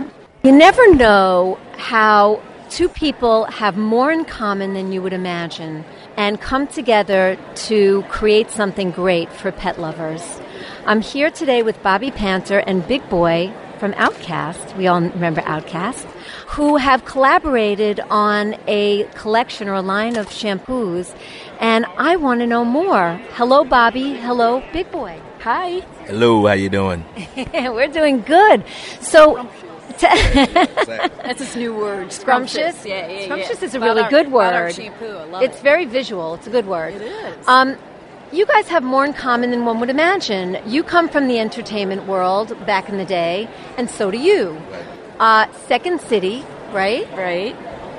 You 0.43 0.53
never 0.53 0.95
know 0.95 1.59
how 1.79 2.43
two 2.69 2.91
people 2.91 3.47
have 3.47 3.79
more 3.79 4.13
in 4.13 4.27
common 4.27 4.75
than 4.75 4.93
you 4.93 5.01
would 5.01 5.15
imagine 5.15 5.87
and 6.19 6.39
come 6.39 6.67
together 6.67 7.39
to 7.69 8.03
create 8.11 8.51
something 8.51 8.91
great 8.91 9.33
for 9.33 9.51
pet 9.53 9.81
lovers. 9.81 10.39
I'm 10.85 11.01
here 11.01 11.31
today 11.31 11.63
with 11.63 11.83
Bobbi 11.83 12.15
Panter 12.15 12.59
and 12.59 12.87
Big 12.87 13.09
Boi 13.09 13.55
from 13.79 13.93
OutKast. 13.95 14.77
We 14.77 14.87
all 14.87 15.01
remember 15.01 15.41
OutKast, 15.43 16.05
who 16.49 16.77
have 16.77 17.05
collaborated 17.05 18.01
on 18.11 18.57
a 18.67 19.05
collection 19.15 19.69
or 19.69 19.75
a 19.75 19.83
line 19.83 20.17
of 20.17 20.27
shampoos. 20.29 21.15
And 21.61 21.87
I 21.97 22.17
want 22.17 22.41
to 22.41 22.47
know 22.47 22.65
more. 22.65 23.21
Hello, 23.33 23.65
Bobbi. 23.65 24.19
Hello, 24.21 24.63
Big 24.73 24.91
Boi. 24.91 25.21
Hi. 25.41 25.81
Hello, 26.07 26.47
how 26.47 26.53
you 26.55 26.69
doing? 26.69 27.05
We're 27.55 27.89
doing 27.89 28.23
good. 28.23 28.65
So, 29.01 29.49
That's 30.01 31.41
his 31.41 31.57
new 31.57 31.75
word. 31.75 32.13
Scrumptious? 32.13 32.85
Yeah, 32.87 33.07
yeah, 33.09 33.19
yeah. 33.21 33.25
Scrumptious 33.25 33.63
is 33.63 33.75
a 33.75 33.79
About 33.79 33.87
really 33.87 34.03
our- 34.03 34.11
good 34.11 34.27
about 34.29 34.55
our 34.55 34.65
word. 34.65 34.75
shampoo. 34.75 35.07
I 35.07 35.25
love 35.25 35.43
it's 35.43 35.59
it. 35.59 35.63
very 35.63 35.85
visual. 35.87 36.35
It's 36.35 36.47
a 36.47 36.51
good 36.51 36.67
word. 36.67 36.95
It 36.95 37.03
is. 37.03 37.49
Um, 37.49 37.77
you 38.33 38.47
guys 38.47 38.69
have 38.69 38.83
more 38.83 39.05
in 39.05 39.13
common 39.13 39.51
than 39.51 39.65
one 39.65 39.81
would 39.81 39.91
imagine. 39.91 40.59
You 40.67 40.83
come 40.83 41.09
from 41.09 41.29
the 41.29 41.39
entertainment 41.39 42.07
world 42.07 42.55
back 42.67 42.89
in 42.89 42.99
the 42.99 43.05
day, 43.05 43.49
and 43.77 43.89
so 43.89 44.11
do 44.11 44.19
you. 44.19 44.61
Uh, 45.19 45.51
Second 45.67 46.01
City, 46.01 46.45
right? 46.73 47.09
Right. 47.17 47.57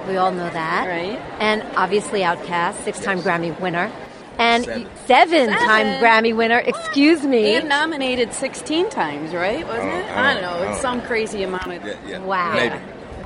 We 0.07 0.17
all 0.17 0.31
know 0.31 0.49
that. 0.49 0.87
Right. 0.87 1.19
And 1.39 1.63
obviously 1.75 2.21
OutKast, 2.21 2.83
six-time 2.83 3.21
Grammy 3.21 3.57
winner. 3.59 3.91
And 4.37 4.63
seven. 4.63 4.87
seven-time 5.05 5.59
Seven. 5.99 6.01
Grammy 6.03 6.35
winner. 6.35 6.59
Excuse 6.59 7.23
me. 7.23 7.55
And 7.55 7.67
nominated 7.67 8.33
16 8.33 8.89
times, 8.89 9.33
right? 9.33 9.67
Wasn't 9.67 9.89
it? 9.89 10.05
Oh, 10.09 10.13
I 10.15 10.33
don't 10.33 10.41
know. 10.41 10.55
oh. 10.65 10.71
It's 10.71 10.81
some 10.81 11.01
crazy 11.01 11.43
amount 11.43 11.73
of. 11.73 12.23
Wow. 12.23 12.53
Maybe. 12.53 12.75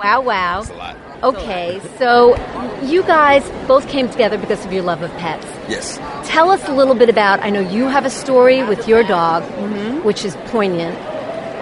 Wow, 0.04 0.22
wow. 0.22 0.62
That's 0.64 0.70
a 0.72 0.76
lot. 0.76 0.98
Okay, 1.24 1.80
so 1.98 2.36
you 2.84 3.02
guys 3.04 3.50
both 3.66 3.88
came 3.88 4.10
together 4.10 4.38
because 4.38 4.66
of 4.66 4.74
your 4.74 4.84
love 4.84 5.02
of 5.04 5.12
pets. 5.12 5.46
Yes. 5.70 5.98
Tell 6.28 6.52
us 6.52 6.68
a 6.68 6.74
little 6.74 6.96
bit 6.96 7.08
about. 7.08 7.40
I 7.42 7.50
know 7.50 7.62
you 7.62 7.88
have 7.88 8.06
a 8.06 8.10
story 8.10 8.62
with 8.62 8.90
your 8.90 9.04
dog, 9.04 9.44
mm-hmm. 9.44 10.04
which 10.04 10.26
is 10.26 10.36
poignant, 10.48 10.98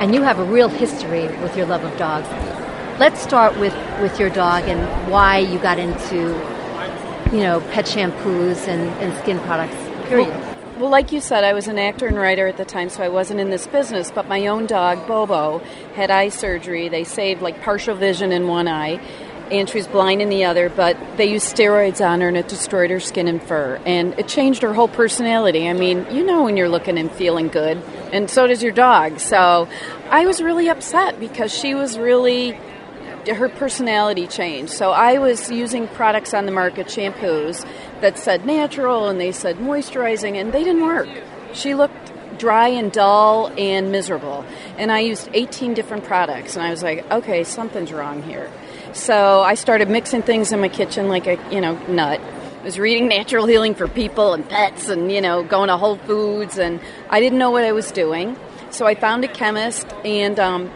and 0.02 0.16
you 0.16 0.24
have 0.24 0.40
a 0.40 0.44
real 0.44 0.68
history 0.68 1.28
with 1.44 1.56
your 1.56 1.68
love 1.68 1.84
of 1.84 1.96
dogs. 1.96 2.28
Let's 3.00 3.22
start 3.22 3.56
with, 3.60 3.76
with 4.02 4.20
your 4.20 4.32
dog 4.32 4.64
and 4.64 5.12
why 5.12 5.38
you 5.38 5.60
got 5.60 5.78
into, 5.78 6.30
you 7.32 7.44
know, 7.44 7.62
pet 7.72 7.86
shampoos 7.86 8.68
and, 8.68 8.90
and 9.00 9.16
skin 9.22 9.40
products. 9.42 9.76
Period. 10.10 10.52
Well, 10.80 10.90
like 10.90 11.12
you 11.12 11.22
said, 11.22 11.44
I 11.44 11.54
was 11.54 11.68
an 11.68 11.78
actor 11.78 12.08
and 12.08 12.18
writer 12.18 12.48
at 12.48 12.58
the 12.58 12.66
time, 12.66 12.90
so 12.90 13.04
I 13.04 13.10
wasn't 13.10 13.40
in 13.40 13.52
this 13.52 13.68
business. 13.68 14.10
But 14.10 14.28
my 14.28 14.48
own 14.48 14.66
dog, 14.66 15.06
Bobo, 15.08 15.60
had 15.94 16.10
eye 16.10 16.30
surgery. 16.30 16.90
They 16.90 17.04
saved 17.04 17.44
like 17.44 17.62
partial 17.62 17.96
vision 17.96 18.32
in 18.32 18.48
one 18.48 18.68
eye, 18.68 19.00
and 19.52 19.92
blind 19.92 20.22
in 20.22 20.30
the 20.30 20.46
other. 20.46 20.70
But 20.70 20.98
they 21.18 21.32
used 21.32 21.56
steroids 21.56 22.06
on 22.06 22.22
her, 22.22 22.28
and 22.28 22.38
it 22.38 22.48
destroyed 22.48 22.90
her 22.90 23.00
skin 23.00 23.28
and 23.28 23.42
fur, 23.42 23.80
and 23.86 24.18
it 24.18 24.28
changed 24.28 24.62
her 24.62 24.74
whole 24.74 24.88
personality. 24.88 25.68
I 25.68 25.74
mean, 25.74 26.06
you 26.12 26.26
know 26.26 26.44
when 26.44 26.58
you're 26.58 26.70
looking 26.70 26.98
and 26.98 27.12
feeling 27.12 27.48
good, 27.48 27.78
and 28.12 28.30
so 28.30 28.48
does 28.48 28.64
your 28.64 28.72
dog. 28.72 29.20
So 29.20 29.68
I 30.10 30.26
was 30.26 30.42
really 30.42 30.70
upset 30.70 31.20
because 31.20 31.54
she 31.54 31.76
was 31.76 31.98
really 31.98 32.58
her 33.28 33.50
personality 33.50 34.26
changed. 34.28 34.72
So 34.72 34.92
I 34.92 35.20
was 35.20 35.52
using 35.52 35.88
products 35.88 36.34
on 36.34 36.46
the 36.46 36.52
market, 36.52 36.88
shampoos 36.88 37.66
that 38.02 38.18
said 38.18 38.46
natural 38.46 39.10
and 39.10 39.20
they 39.20 39.32
said 39.32 39.58
moisturizing, 39.58 40.36
and 40.36 40.52
they 40.52 40.64
didn't 40.64 40.84
work. 40.84 41.10
She 41.54 41.76
looked 41.76 42.12
dry 42.40 42.70
and 42.70 42.92
dull 42.92 43.52
and 43.58 43.92
miserable. 43.92 44.44
And 44.78 44.92
I 44.92 45.00
used 45.00 45.30
18 45.34 45.76
different 45.76 46.04
products, 46.06 46.56
and 46.56 46.66
I 46.66 46.72
was 46.72 46.82
like, 46.82 47.10
okay, 47.12 47.44
something's 47.44 47.94
wrong 47.94 48.24
here. 48.24 48.50
So 48.94 49.42
I 49.42 49.56
started 49.56 49.90
mixing 49.90 50.22
things 50.22 50.52
in 50.52 50.60
my 50.60 50.68
kitchen 50.68 51.08
like 51.08 51.26
a 51.26 51.40
you 51.50 51.62
know 51.62 51.76
nut. 51.88 52.20
I 52.20 52.64
was 52.64 52.78
reading 52.78 53.08
Natural 53.08 53.46
Healing 53.46 53.74
for 53.74 53.88
People 53.88 54.34
and 54.34 54.48
Pets, 54.48 54.90
and 54.90 55.10
you 55.10 55.22
know 55.22 55.44
going 55.44 55.70
to 55.70 55.78
Whole 55.78 55.96
Foods, 55.98 56.58
and 56.58 56.82
I 57.10 57.22
didn't 57.22 57.40
know 57.40 57.52
what 57.52 57.64
I 57.64 57.72
was 57.72 57.92
doing. 57.92 58.36
So 58.70 58.86
I 58.86 58.96
found 58.96 59.24
a 59.24 59.30
chemist, 59.30 59.88
and 60.04 60.38
um, 60.40 60.70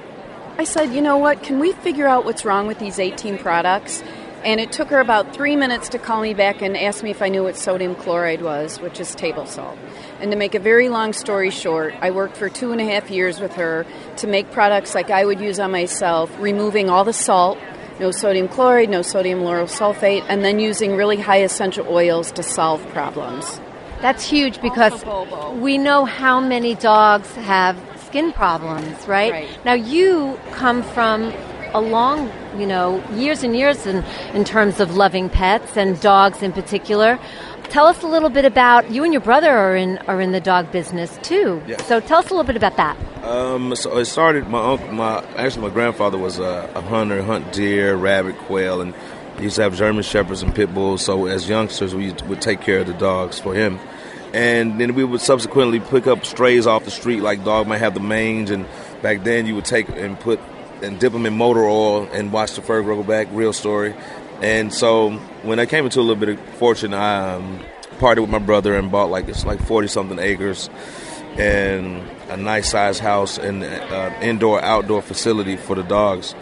I 0.57 0.63
said, 0.63 0.93
you 0.93 1.01
know 1.01 1.17
what, 1.17 1.43
can 1.43 1.59
we 1.59 1.73
figure 1.73 2.07
out 2.07 2.23
what's 2.23 2.45
wrong 2.45 2.67
with 2.67 2.79
these 2.79 2.99
18 2.99 3.37
products? 3.37 4.01
And 4.45 4.61
it 4.61 4.71
took 4.71 4.89
her 4.89 4.99
about 4.99 5.33
three 5.33 5.55
minutes 5.57 5.89
to 5.89 5.99
call 5.99 6.21
me 6.21 6.33
back 6.33 6.61
and 6.61 6.77
ask 6.77 7.03
me 7.03 7.09
if 7.09 7.21
I 7.21 7.27
knew 7.27 7.43
what 7.43 7.57
sodium 7.57 7.95
chloride 7.95 8.41
was, 8.41 8.79
which 8.79 8.99
is 8.99 9.13
table 9.15 9.45
salt. 9.45 9.77
And 10.21 10.31
to 10.31 10.37
make 10.37 10.55
a 10.55 10.59
very 10.59 10.87
long 10.87 11.13
story 11.13 11.49
short, 11.49 11.93
I 11.99 12.11
worked 12.11 12.37
for 12.37 12.47
two 12.47 12.71
and 12.71 12.79
a 12.79 12.85
half 12.85 13.09
years 13.09 13.39
with 13.41 13.55
her 13.55 13.85
to 14.17 14.27
make 14.27 14.51
products 14.51 14.95
like 14.95 15.09
I 15.09 15.25
would 15.25 15.41
use 15.41 15.59
on 15.59 15.71
myself, 15.71 16.31
removing 16.39 16.89
all 16.89 17.03
the 17.03 17.11
salt, 17.13 17.57
no 17.99 18.11
sodium 18.11 18.47
chloride, 18.47 18.89
no 18.89 19.01
sodium 19.01 19.39
lauryl 19.39 19.69
sulfate, 19.69 20.25
and 20.27 20.43
then 20.43 20.59
using 20.59 20.95
really 20.95 21.17
high 21.17 21.41
essential 21.41 21.87
oils 21.87 22.31
to 22.33 22.43
solve 22.43 22.85
problems. 22.89 23.59
That's 24.01 24.27
huge 24.27 24.61
because 24.61 25.03
we 25.55 25.77
know 25.77 26.05
how 26.05 26.39
many 26.39 26.75
dogs 26.75 27.33
have 27.35 27.77
skin 28.05 28.33
problems, 28.33 29.07
right? 29.07 29.31
Right. 29.31 29.65
Now 29.65 29.73
you 29.73 30.39
come 30.51 30.83
from 30.83 31.33
a 31.73 31.81
long, 31.81 32.31
you 32.57 32.65
know, 32.65 33.03
years 33.13 33.43
and 33.43 33.55
years 33.55 33.85
in, 33.85 34.03
in 34.33 34.45
terms 34.45 34.79
of 34.79 34.95
loving 34.95 35.29
pets 35.29 35.75
and 35.75 35.99
dogs 35.99 36.41
in 36.41 36.53
particular. 36.53 37.19
Tell 37.69 37.87
us 37.87 38.03
a 38.03 38.07
little 38.07 38.29
bit 38.29 38.45
about 38.45 38.91
you 38.91 39.03
and 39.03 39.11
your 39.11 39.21
brother 39.21 39.51
are 39.51 39.75
in 39.75 39.97
are 40.07 40.21
in 40.21 40.31
the 40.31 40.39
dog 40.39 40.71
business 40.71 41.17
too. 41.21 41.61
Yes. 41.67 41.85
So 41.87 41.99
tell 41.99 42.19
us 42.19 42.27
a 42.27 42.29
little 42.29 42.45
bit 42.45 42.55
about 42.55 42.77
that. 42.77 42.97
Um, 43.23 43.75
so 43.75 43.97
it 43.97 44.05
started. 44.05 44.47
My 44.47 44.63
uncle, 44.73 44.91
my 44.93 45.23
actually 45.35 45.63
my 45.67 45.73
grandfather 45.73 46.17
was 46.17 46.39
a, 46.39 46.69
a 46.75 46.81
hunter, 46.81 47.21
hunt 47.21 47.51
deer, 47.51 47.95
rabbit, 47.95 48.37
quail, 48.37 48.81
and 48.81 48.93
he 49.37 49.43
used 49.43 49.57
to 49.57 49.63
have 49.63 49.75
German 49.75 50.03
shepherds 50.03 50.41
and 50.41 50.53
pit 50.55 50.73
bulls. 50.73 51.03
So 51.03 51.25
as 51.25 51.49
youngsters, 51.49 51.93
we 51.93 52.11
would 52.27 52.41
take 52.41 52.61
care 52.61 52.79
of 52.79 52.87
the 52.87 52.93
dogs 52.93 53.39
for 53.39 53.53
him, 53.53 53.79
and 54.33 54.79
then 54.79 54.95
we 54.95 55.03
would 55.03 55.21
subsequently 55.21 55.79
pick 55.79 56.07
up 56.07 56.25
strays 56.25 56.67
off 56.67 56.85
the 56.85 56.91
street. 56.91 57.21
Like 57.21 57.43
dog 57.43 57.67
might 57.67 57.79
have 57.79 57.93
the 57.93 57.99
mange, 57.99 58.51
and 58.51 58.65
back 59.01 59.23
then 59.23 59.47
you 59.47 59.55
would 59.55 59.65
take 59.65 59.89
and 59.89 60.19
put 60.19 60.39
and 60.81 60.99
dip 60.99 61.13
them 61.13 61.25
in 61.25 61.35
motor 61.35 61.65
oil 61.65 62.07
and 62.13 62.31
watch 62.31 62.53
the 62.53 62.61
fur 62.61 62.81
grow 62.83 63.01
back. 63.03 63.27
Real 63.31 63.53
story. 63.53 63.95
And 64.41 64.73
so 64.73 65.11
when 65.43 65.59
I 65.59 65.65
came 65.65 65.85
into 65.85 65.99
a 65.99 66.01
little 66.01 66.15
bit 66.15 66.29
of 66.29 66.39
fortune, 66.55 66.93
I 66.93 67.33
um, 67.33 67.59
partied 67.97 68.19
with 68.21 68.29
my 68.29 68.39
brother 68.39 68.75
and 68.75 68.91
bought 68.91 69.09
like 69.09 69.27
it's 69.27 69.45
like 69.45 69.59
forty 69.61 69.87
something 69.87 70.19
acres 70.19 70.69
and 71.37 72.01
a 72.29 72.37
nice 72.37 72.71
sized 72.71 73.01
house 73.01 73.37
and 73.37 73.63
uh, 73.63 74.13
indoor 74.21 74.61
outdoor 74.61 75.01
facility 75.01 75.57
for 75.57 75.75
the 75.75 75.83
dogs. 75.83 76.35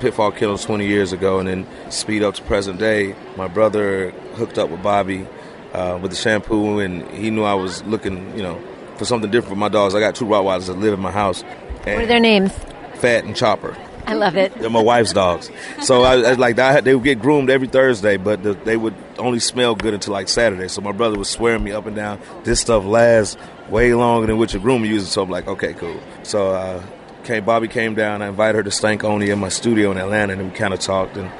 Pitfall 0.00 0.30
killed 0.30 0.60
20 0.60 0.86
years 0.86 1.12
ago, 1.12 1.40
and 1.40 1.48
then 1.48 1.66
speed 1.90 2.22
up 2.22 2.34
to 2.34 2.42
present 2.42 2.78
day. 2.78 3.16
My 3.36 3.48
brother 3.48 4.10
hooked 4.36 4.56
up 4.56 4.70
with 4.70 4.80
Bobbi 4.80 5.26
uh, 5.72 5.98
with 6.00 6.12
the 6.12 6.16
shampoo, 6.16 6.78
and 6.78 7.08
he 7.10 7.30
knew 7.30 7.42
I 7.42 7.54
was 7.54 7.82
looking, 7.84 8.36
you 8.36 8.42
know, 8.42 8.62
for 8.96 9.04
something 9.04 9.30
different 9.30 9.54
for 9.54 9.58
my 9.58 9.68
dogs. 9.68 9.94
I 9.94 10.00
got 10.00 10.14
two 10.14 10.24
Rottweilers 10.24 10.66
that 10.68 10.78
live 10.78 10.94
in 10.94 11.00
my 11.00 11.10
house. 11.10 11.42
What 11.42 11.88
are 11.88 12.06
their 12.06 12.20
names? 12.20 12.52
Fat 12.94 13.24
and 13.24 13.34
Chopper. 13.34 13.76
I 14.08 14.14
love 14.14 14.38
it. 14.38 14.54
They're 14.54 14.70
my 14.70 14.80
wife's 14.80 15.12
dogs. 15.12 15.50
So 15.82 16.02
I, 16.02 16.30
I 16.30 16.32
like 16.32 16.58
I, 16.58 16.80
they 16.80 16.94
would 16.94 17.04
get 17.04 17.20
groomed 17.20 17.50
every 17.50 17.68
Thursday, 17.68 18.16
but 18.16 18.42
the, 18.42 18.54
they 18.54 18.74
would 18.74 18.94
only 19.18 19.38
smell 19.38 19.74
good 19.74 19.92
until 19.92 20.14
like 20.14 20.28
Saturday. 20.28 20.68
So 20.68 20.80
my 20.80 20.92
brother 20.92 21.18
was 21.18 21.28
swearing 21.28 21.62
me 21.62 21.72
up 21.72 21.84
and 21.84 21.94
down. 21.94 22.18
This 22.42 22.58
stuff 22.58 22.86
lasts 22.86 23.36
way 23.68 23.92
longer 23.92 24.26
than 24.26 24.38
what 24.38 24.54
your 24.54 24.62
groomer 24.62 24.88
uses. 24.88 25.10
So 25.10 25.22
I'm 25.22 25.28
like, 25.28 25.46
okay, 25.46 25.74
cool. 25.74 26.00
So 26.22 26.54
uh, 26.54 26.82
came 27.24 27.44
Bobbi 27.44 27.70
came 27.70 27.94
down. 27.94 28.22
I 28.22 28.28
invited 28.28 28.56
her 28.56 28.62
to 28.62 28.70
Stankonia 28.70 29.34
in 29.34 29.38
my 29.40 29.50
studio 29.50 29.90
in 29.90 29.98
Atlanta, 29.98 30.32
and 30.32 30.50
we 30.50 30.56
kind 30.56 30.72
of 30.72 30.80
talked 30.80 31.18
and 31.18 31.30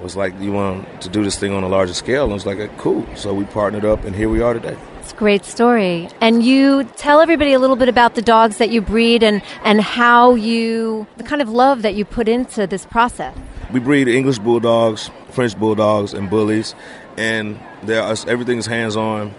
was 0.00 0.16
like, 0.16 0.40
you 0.40 0.52
want 0.52 1.02
to 1.02 1.10
do 1.10 1.22
this 1.22 1.38
thing 1.38 1.52
on 1.52 1.62
a 1.62 1.68
larger 1.68 1.92
scale? 1.92 2.24
And 2.24 2.32
I 2.32 2.34
was 2.34 2.46
like, 2.46 2.78
cool. 2.78 3.06
So 3.16 3.34
we 3.34 3.44
partnered 3.44 3.84
up, 3.84 4.04
and 4.04 4.16
here 4.16 4.30
we 4.30 4.40
are 4.40 4.54
today. 4.54 4.78
It's 5.04 5.12
a 5.12 5.16
great 5.16 5.44
story. 5.44 6.08
And 6.22 6.42
you 6.42 6.84
tell 6.96 7.20
everybody 7.20 7.52
a 7.52 7.58
little 7.58 7.76
bit 7.76 7.90
about 7.90 8.14
the 8.14 8.22
dogs 8.22 8.56
that 8.56 8.70
you 8.70 8.80
breed 8.80 9.22
and, 9.22 9.42
and 9.62 9.82
how 9.82 10.34
you, 10.34 11.06
the 11.18 11.24
kind 11.24 11.42
of 11.42 11.50
love 11.50 11.82
that 11.82 11.94
you 11.94 12.06
put 12.06 12.26
into 12.26 12.66
this 12.66 12.86
process. 12.86 13.36
We 13.70 13.80
breed 13.80 14.08
English 14.08 14.38
bulldogs, 14.38 15.10
French 15.28 15.58
bulldogs, 15.58 16.14
and 16.14 16.30
bullies, 16.30 16.74
and 17.18 17.60
there 17.82 18.02
are, 18.02 18.16
everything's 18.26 18.64
hands 18.64 18.96
on. 18.96 19.34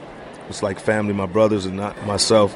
It's 0.49 0.61
like 0.61 0.79
family, 0.79 1.13
my 1.13 1.25
brothers 1.25 1.65
and 1.65 1.77
not 1.77 2.05
myself. 2.05 2.55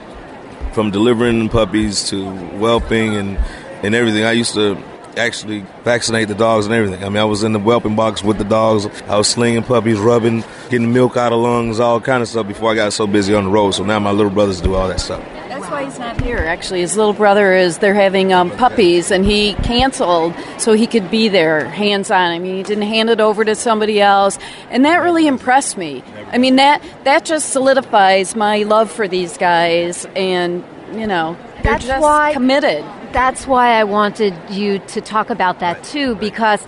From 0.74 0.92
delivering 0.92 1.50
puppies 1.50 2.08
to 2.10 2.32
whelping 2.60 3.16
and 3.16 3.40
and 3.82 3.96
everything. 3.96 4.24
I 4.24 4.34
used 4.34 4.54
to 4.54 4.76
actually 5.18 5.66
vaccinate 5.84 6.28
the 6.28 6.36
dogs 6.36 6.66
and 6.66 6.74
everything. 6.76 7.04
I 7.04 7.10
mean, 7.10 7.18
I 7.18 7.26
was 7.26 7.44
in 7.44 7.52
the 7.54 7.60
whelping 7.60 7.96
box 7.96 8.24
with 8.24 8.38
the 8.38 8.44
dogs. 8.44 8.86
I 9.08 9.18
was 9.18 9.28
slinging 9.28 9.64
puppies, 9.64 9.98
rubbing, 10.00 10.44
getting 10.70 10.94
milk 10.94 11.18
out 11.18 11.34
of 11.34 11.40
lungs, 11.40 11.80
all 11.80 12.00
kind 12.00 12.22
of 12.22 12.28
stuff 12.30 12.48
before 12.48 12.72
I 12.72 12.76
got 12.76 12.94
so 12.94 13.08
busy 13.08 13.34
on 13.34 13.46
the 13.46 13.50
road. 13.50 13.72
So 13.72 13.84
now 13.84 14.00
my 14.00 14.12
little 14.12 14.32
brothers 14.32 14.62
do 14.62 14.76
all 14.76 14.88
that 14.88 15.00
stuff. 15.00 15.24
That's 15.50 15.70
why 15.72 15.84
he's 15.86 16.00
not 16.00 16.22
here. 16.22 16.38
Actually, 16.38 16.82
his 16.82 16.96
little 16.96 17.14
brother 17.14 17.54
is. 17.54 17.80
They're 17.80 17.94
having 17.94 18.32
um, 18.32 18.50
puppies, 18.52 19.12
and 19.12 19.26
he 19.26 19.54
canceled 19.56 20.34
so 20.58 20.74
he 20.74 20.88
could 20.88 21.12
be 21.12 21.28
there, 21.28 21.66
hands 21.66 22.12
on. 22.12 22.32
I 22.32 22.40
mean, 22.40 22.56
he 22.58 22.64
didn't 22.64 22.84
hand 22.88 23.10
it 23.10 23.20
over 23.20 23.44
to 23.44 23.56
somebody 23.56 24.00
else, 24.02 24.38
and 24.70 24.86
that 24.86 24.98
really 24.98 25.28
impressed 25.28 25.78
me. 25.78 26.04
I 26.32 26.38
mean, 26.38 26.56
that 26.58 26.82
that 27.04 27.26
just 27.26 27.50
solidifies 27.52 28.36
my 28.36 28.64
love 28.64 28.90
for 28.92 29.08
these 29.08 29.38
guys, 29.38 30.06
and 30.16 30.64
you 30.94 31.08
know, 31.08 31.36
they're 31.56 31.74
That's 31.74 31.86
just 31.86 32.02
why- 32.02 32.34
committed. 32.34 32.86
That's 33.12 33.48
why 33.48 33.80
I 33.80 33.84
wanted 33.84 34.34
you 34.50 34.80
to 34.80 35.02
talk 35.02 35.30
about 35.30 35.60
that 35.60 35.84
too, 35.84 36.16
because 36.16 36.66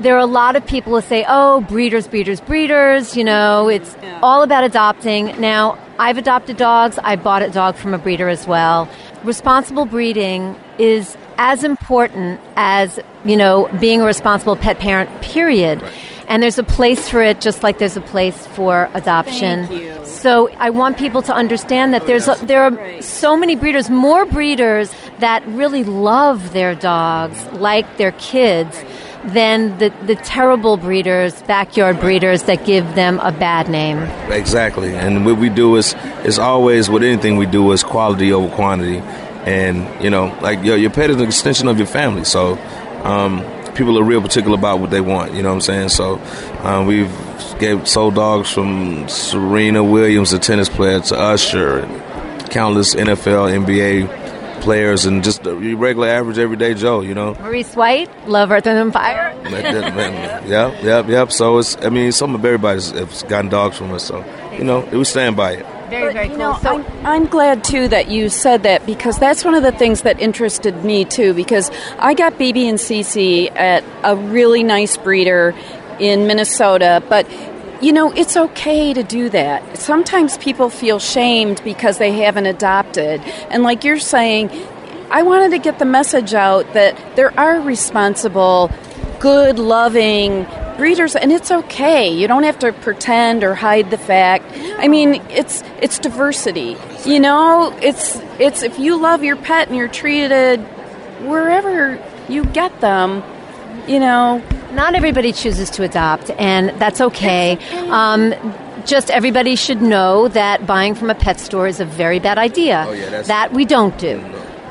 there 0.00 0.14
are 0.14 0.20
a 0.20 0.26
lot 0.26 0.54
of 0.56 0.66
people 0.66 0.94
who 0.94 1.06
say, 1.06 1.24
oh, 1.28 1.60
breeders, 1.62 2.06
breeders, 2.06 2.40
breeders, 2.40 3.16
you 3.16 3.24
know, 3.24 3.68
it's 3.68 3.96
all 4.22 4.42
about 4.42 4.64
adopting. 4.64 5.40
Now, 5.40 5.78
I've 5.98 6.18
adopted 6.18 6.56
dogs, 6.56 6.98
I 7.02 7.16
bought 7.16 7.42
a 7.42 7.50
dog 7.50 7.74
from 7.76 7.94
a 7.94 7.98
breeder 7.98 8.28
as 8.28 8.46
well. 8.46 8.88
Responsible 9.24 9.86
breeding 9.86 10.56
is 10.78 11.16
as 11.38 11.64
important 11.64 12.40
as, 12.56 13.00
you 13.24 13.36
know, 13.36 13.68
being 13.80 14.00
a 14.00 14.04
responsible 14.04 14.56
pet 14.56 14.78
parent, 14.78 15.10
period. 15.22 15.82
And 16.28 16.42
there's 16.42 16.58
a 16.58 16.62
place 16.62 17.08
for 17.08 17.22
it 17.22 17.40
just 17.40 17.62
like 17.62 17.78
there's 17.78 17.96
a 17.96 18.02
place 18.02 18.46
for 18.48 18.90
adoption. 18.94 19.66
Thank 19.66 19.82
you. 19.82 20.06
So 20.06 20.50
I 20.58 20.70
want 20.70 20.98
people 20.98 21.22
to 21.22 21.34
understand 21.34 21.94
that 21.94 22.06
there's 22.06 22.28
a, 22.28 22.34
there 22.42 22.62
are 22.64 23.02
so 23.02 23.36
many 23.36 23.56
breeders, 23.56 23.88
more 23.88 24.26
breeders 24.26 24.92
that 25.20 25.46
really 25.46 25.84
love 25.84 26.52
their 26.52 26.74
dogs 26.74 27.42
like 27.52 27.96
their 27.96 28.12
kids 28.12 28.76
than 29.24 29.78
the, 29.78 29.92
the 30.04 30.16
terrible 30.16 30.76
breeders, 30.76 31.40
backyard 31.42 32.00
breeders 32.00 32.44
that 32.44 32.64
give 32.64 32.94
them 32.94 33.18
a 33.20 33.32
bad 33.32 33.68
name. 33.68 33.98
Exactly. 34.30 34.94
And 34.94 35.24
what 35.24 35.38
we 35.38 35.48
do 35.48 35.76
is 35.76 35.94
is 36.24 36.38
always 36.38 36.90
with 36.90 37.02
anything 37.02 37.36
we 37.36 37.46
do 37.46 37.72
is 37.72 37.82
quality 37.82 38.32
over 38.32 38.54
quantity. 38.54 38.98
And 38.98 40.02
you 40.02 40.10
know, 40.10 40.36
like 40.42 40.62
your 40.64 40.76
your 40.76 40.90
pet 40.90 41.10
is 41.10 41.16
an 41.16 41.22
extension 41.22 41.68
of 41.68 41.78
your 41.78 41.86
family. 41.86 42.24
So 42.24 42.56
um, 43.02 43.38
people 43.78 43.98
are 43.98 44.02
real 44.02 44.20
particular 44.20 44.58
about 44.58 44.80
what 44.80 44.90
they 44.90 45.00
want. 45.00 45.32
You 45.32 45.42
know 45.42 45.50
what 45.50 45.54
I'm 45.54 45.60
saying? 45.62 45.88
So 45.90 46.18
um, 46.62 46.86
we've 46.86 47.10
gave 47.58 47.88
sold 47.88 48.16
dogs 48.16 48.50
from 48.50 49.08
Serena 49.08 49.82
Williams, 49.82 50.32
the 50.32 50.38
tennis 50.38 50.68
player, 50.68 51.00
to 51.00 51.16
Usher, 51.16 51.78
and 51.78 52.50
countless 52.50 52.94
NFL, 52.94 53.64
NBA 53.64 54.60
players, 54.60 55.06
and 55.06 55.22
just 55.22 55.44
the 55.44 55.54
regular 55.54 56.08
average 56.08 56.38
everyday 56.38 56.74
Joe. 56.74 57.00
You 57.00 57.14
know. 57.14 57.34
Maurice 57.34 57.74
White, 57.76 58.10
Love 58.28 58.50
Earth 58.50 58.66
and 58.66 58.92
Fire. 58.92 59.34
yep, 59.48 60.82
yep, 60.82 61.08
yep. 61.08 61.32
So 61.32 61.58
it's, 61.58 61.76
I 61.78 61.88
mean, 61.88 62.12
some 62.12 62.34
of 62.34 62.44
everybody's 62.44 62.92
gotten 63.22 63.48
dogs 63.48 63.78
from 63.78 63.92
us. 63.92 64.04
So, 64.04 64.24
you 64.52 64.64
know, 64.64 64.80
we 64.92 65.04
stand 65.04 65.36
by 65.36 65.52
it. 65.52 65.77
Very, 65.90 66.12
very 66.12 66.26
you 66.26 66.36
cool. 66.36 66.38
know, 66.38 66.58
So- 66.62 66.78
I'm, 66.78 67.06
I'm 67.06 67.26
glad 67.26 67.64
too 67.64 67.88
that 67.88 68.08
you 68.08 68.28
said 68.28 68.62
that 68.64 68.84
because 68.86 69.18
that's 69.18 69.44
one 69.44 69.54
of 69.54 69.62
the 69.62 69.72
things 69.72 70.02
that 70.02 70.20
interested 70.20 70.84
me 70.84 71.04
too. 71.04 71.34
Because 71.34 71.70
I 71.98 72.14
got 72.14 72.34
BB 72.34 72.64
and 72.68 72.78
CC 72.78 73.50
at 73.56 73.84
a 74.04 74.14
really 74.16 74.62
nice 74.62 74.96
breeder 74.96 75.54
in 75.98 76.26
Minnesota, 76.26 77.02
but 77.08 77.26
you 77.80 77.92
know, 77.92 78.10
it's 78.12 78.36
okay 78.36 78.92
to 78.92 79.02
do 79.04 79.28
that. 79.28 79.78
Sometimes 79.78 80.36
people 80.38 80.68
feel 80.68 80.98
shamed 80.98 81.62
because 81.62 81.98
they 81.98 82.10
haven't 82.10 82.46
adopted. 82.46 83.20
And 83.50 83.62
like 83.62 83.84
you're 83.84 84.00
saying, 84.00 84.50
I 85.10 85.22
wanted 85.22 85.50
to 85.52 85.58
get 85.58 85.78
the 85.78 85.84
message 85.84 86.34
out 86.34 86.72
that 86.74 86.96
there 87.14 87.32
are 87.38 87.60
responsible, 87.60 88.70
good, 89.20 89.60
loving 89.60 90.44
breeders 90.78 91.14
and 91.14 91.30
it's 91.30 91.50
okay. 91.50 92.08
You 92.08 92.26
don't 92.28 92.44
have 92.44 92.58
to 92.60 92.72
pretend 92.72 93.44
or 93.44 93.54
hide 93.54 93.90
the 93.90 93.98
fact. 93.98 94.46
I 94.78 94.88
mean, 94.88 95.20
it's 95.28 95.62
it's 95.82 95.98
diversity. 95.98 96.76
You 97.04 97.20
know, 97.20 97.76
it's 97.82 98.16
it's 98.38 98.62
if 98.62 98.78
you 98.78 98.96
love 98.98 99.22
your 99.22 99.36
pet 99.36 99.68
and 99.68 99.76
you're 99.76 99.88
treated 99.88 100.60
wherever 101.26 101.98
you 102.28 102.44
get 102.46 102.80
them, 102.80 103.22
you 103.86 103.98
know, 104.00 104.42
Not 104.72 104.94
everybody 104.94 105.32
chooses 105.32 105.70
to 105.70 105.82
adopt, 105.82 106.30
and 106.38 106.68
that's 106.78 107.00
okay. 107.00 107.56
Um, 107.88 108.34
just 108.84 109.10
everybody 109.10 109.56
should 109.56 109.80
know 109.80 110.28
that 110.28 110.66
buying 110.66 110.94
from 110.94 111.08
a 111.10 111.14
pet 111.14 111.40
store 111.40 111.66
is 111.66 111.80
a 111.80 111.86
very 111.86 112.18
bad 112.18 112.36
idea. 112.36 112.84
Oh, 112.86 112.92
yeah, 112.92 113.04
that's- 113.06 113.28
that 113.28 113.52
we 113.54 113.64
don't 113.64 113.96
do. 113.98 114.20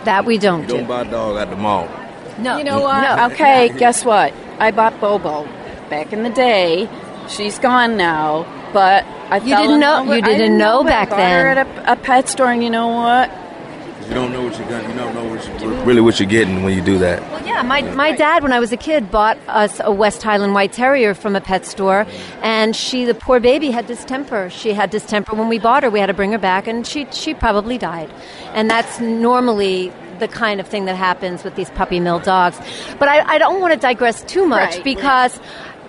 That 0.05 0.23
we 0.25 0.37
don't 0.37 0.61
You 0.61 0.67
do. 0.67 0.77
don't 0.77 0.87
buy 0.87 1.01
a 1.01 1.05
dog 1.11 1.37
at 1.37 1.49
the 1.49 1.55
mall. 1.55 1.87
No. 2.37 2.57
You 2.59 2.63
know 2.63 2.79
what? 2.79 3.01
No. 3.01 3.25
Okay, 3.31 3.69
guess 3.79 4.05
what? 4.05 4.33
I 4.59 4.69
bought 4.69 5.01
Bobo 5.01 5.47
back 5.89 6.13
in 6.13 6.23
the 6.23 6.29
day. 6.29 6.89
She's 7.29 7.59
gone 7.59 7.97
now, 7.97 8.45
but 8.73 9.03
I 9.29 9.37
You 9.37 9.49
fell 9.49 9.61
didn't 9.61 9.73
in 9.75 9.79
know- 9.81 9.91
love 9.91 10.07
with- 10.07 10.25
you 10.25 10.31
I 10.31 10.37
didn't 10.37 10.57
know 10.57 10.79
it. 10.81 10.85
I 10.87 10.89
back 10.89 11.09
bought 11.09 11.19
her 11.19 11.55
then. 11.55 11.57
at 11.57 11.67
a, 11.89 11.91
a 11.93 11.95
pet 11.97 12.29
store, 12.29 12.51
and 12.51 12.63
you 12.63 12.69
know 12.69 12.87
what? 12.87 13.29
You 14.07 14.13
don't 14.13 14.31
know 14.31 14.43
what 14.43 14.57
you're 14.57 14.69
gonna, 14.69 14.87
you 14.87 14.93
don't 14.97 15.13
know 15.13 15.25
what 15.25 15.61
you 15.61 15.67
really 15.83 15.99
what 15.99 16.17
you're 16.17 16.29
getting 16.29 16.63
when 16.63 16.73
you 16.73 16.81
do 16.81 16.97
that. 16.99 17.19
Well, 17.29 17.45
yeah, 17.45 17.61
my, 17.61 17.81
my 17.81 18.13
dad, 18.13 18.41
when 18.41 18.53
I 18.53 18.59
was 18.61 18.71
a 18.71 18.77
kid, 18.77 19.11
bought 19.11 19.37
us 19.49 19.81
a 19.83 19.91
West 19.91 20.23
Highland 20.23 20.53
White 20.53 20.71
Terrier 20.71 21.13
from 21.13 21.35
a 21.35 21.41
pet 21.41 21.65
store, 21.65 22.07
and 22.41 22.73
she, 22.73 23.03
the 23.03 23.13
poor 23.13 23.41
baby, 23.41 23.69
had 23.69 23.85
distemper. 23.85 24.49
She 24.49 24.71
had 24.71 24.91
distemper 24.91 25.35
when 25.35 25.49
we 25.49 25.59
bought 25.59 25.83
her. 25.83 25.89
We 25.89 25.99
had 25.99 26.05
to 26.05 26.13
bring 26.13 26.31
her 26.31 26.37
back, 26.37 26.67
and 26.67 26.87
she 26.87 27.05
she 27.11 27.33
probably 27.33 27.77
died. 27.77 28.09
And 28.53 28.69
that's 28.69 29.01
normally 29.01 29.91
the 30.19 30.29
kind 30.29 30.61
of 30.61 30.67
thing 30.69 30.85
that 30.85 30.95
happens 30.95 31.43
with 31.43 31.55
these 31.55 31.69
puppy 31.71 31.99
mill 31.99 32.19
dogs. 32.19 32.57
But 32.97 33.09
I, 33.09 33.33
I 33.33 33.37
don't 33.37 33.59
want 33.59 33.73
to 33.73 33.79
digress 33.79 34.23
too 34.23 34.47
much 34.47 34.75
Right. 34.75 34.83
because 34.85 35.37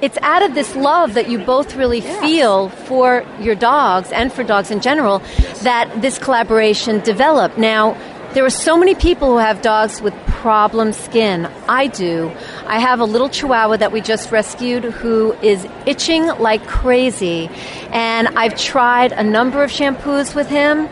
it's 0.00 0.18
out 0.22 0.42
of 0.42 0.54
this 0.54 0.76
love 0.76 1.14
that 1.14 1.28
you 1.28 1.38
both 1.38 1.74
really 1.74 2.00
feel 2.00 2.68
for 2.68 3.24
your 3.40 3.54
dogs 3.54 4.12
and 4.12 4.32
for 4.32 4.44
dogs 4.44 4.70
in 4.70 4.80
general 4.80 5.20
that 5.62 5.90
this 6.00 6.18
collaboration 6.18 7.00
developed. 7.00 7.58
Now, 7.58 7.96
there 8.34 8.44
are 8.44 8.50
so 8.50 8.76
many 8.76 8.94
people 8.94 9.28
who 9.28 9.38
have 9.38 9.62
dogs 9.62 10.02
with 10.02 10.14
problem 10.26 10.92
skin. 10.92 11.46
I 11.68 11.86
do. 11.88 12.30
I 12.66 12.78
have 12.78 13.00
a 13.00 13.04
little 13.04 13.28
chihuahua 13.28 13.78
that 13.78 13.90
we 13.90 14.00
just 14.00 14.30
rescued 14.30 14.84
who 14.84 15.32
is 15.42 15.66
itching 15.86 16.26
like 16.26 16.64
crazy. 16.66 17.48
And 17.90 18.28
I've 18.28 18.56
tried 18.56 19.12
a 19.12 19.24
number 19.24 19.64
of 19.64 19.70
shampoos 19.70 20.34
with 20.34 20.48
him. 20.48 20.88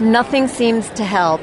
Nothing 0.00 0.48
seems 0.48 0.88
to 0.90 1.04
help. 1.04 1.40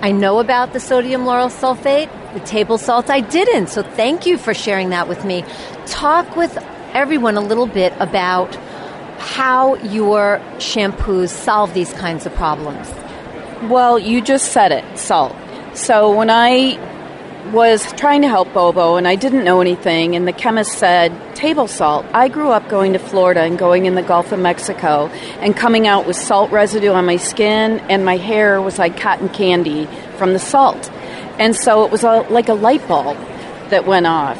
I 0.00 0.12
know 0.12 0.38
about 0.38 0.72
the 0.72 0.80
sodium 0.80 1.24
lauryl 1.24 1.50
sulfate, 1.50 2.10
the 2.34 2.40
table 2.40 2.78
salt. 2.78 3.08
I 3.08 3.20
didn't. 3.20 3.68
So 3.68 3.82
thank 3.82 4.26
you 4.26 4.36
for 4.36 4.52
sharing 4.52 4.90
that 4.90 5.08
with 5.08 5.24
me. 5.24 5.44
Talk 5.86 6.36
with 6.36 6.56
everyone 6.92 7.36
a 7.36 7.40
little 7.40 7.66
bit 7.66 7.92
about 7.98 8.54
how 9.18 9.76
your 9.76 10.40
shampoos 10.56 11.30
solve 11.30 11.72
these 11.72 11.92
kinds 11.94 12.26
of 12.26 12.34
problems. 12.34 12.92
Well, 13.70 13.98
you 13.98 14.20
just 14.20 14.52
said 14.52 14.72
it, 14.72 14.98
salt. 14.98 15.34
So 15.74 16.14
when 16.14 16.28
I 16.28 16.78
was 17.52 17.92
trying 17.92 18.22
to 18.22 18.28
help 18.28 18.52
Bobo 18.52 18.96
and 18.96 19.06
I 19.06 19.16
didn't 19.16 19.44
know 19.44 19.60
anything, 19.60 20.16
and 20.16 20.26
the 20.26 20.32
chemist 20.32 20.72
said 20.78 21.12
table 21.34 21.68
salt. 21.68 22.06
I 22.14 22.28
grew 22.28 22.50
up 22.50 22.68
going 22.68 22.94
to 22.94 22.98
Florida 22.98 23.40
and 23.42 23.58
going 23.58 23.86
in 23.86 23.94
the 23.94 24.02
Gulf 24.02 24.32
of 24.32 24.38
Mexico 24.38 25.08
and 25.40 25.54
coming 25.54 25.86
out 25.86 26.06
with 26.06 26.16
salt 26.16 26.50
residue 26.50 26.92
on 26.92 27.04
my 27.04 27.16
skin, 27.16 27.80
and 27.90 28.04
my 28.04 28.16
hair 28.16 28.62
was 28.62 28.78
like 28.78 28.98
cotton 28.98 29.28
candy 29.28 29.86
from 30.16 30.32
the 30.32 30.38
salt. 30.38 30.90
And 31.38 31.54
so 31.56 31.84
it 31.84 31.90
was 31.90 32.04
a, 32.04 32.20
like 32.30 32.48
a 32.48 32.54
light 32.54 32.86
bulb 32.86 33.16
that 33.70 33.86
went 33.86 34.06
off. 34.06 34.38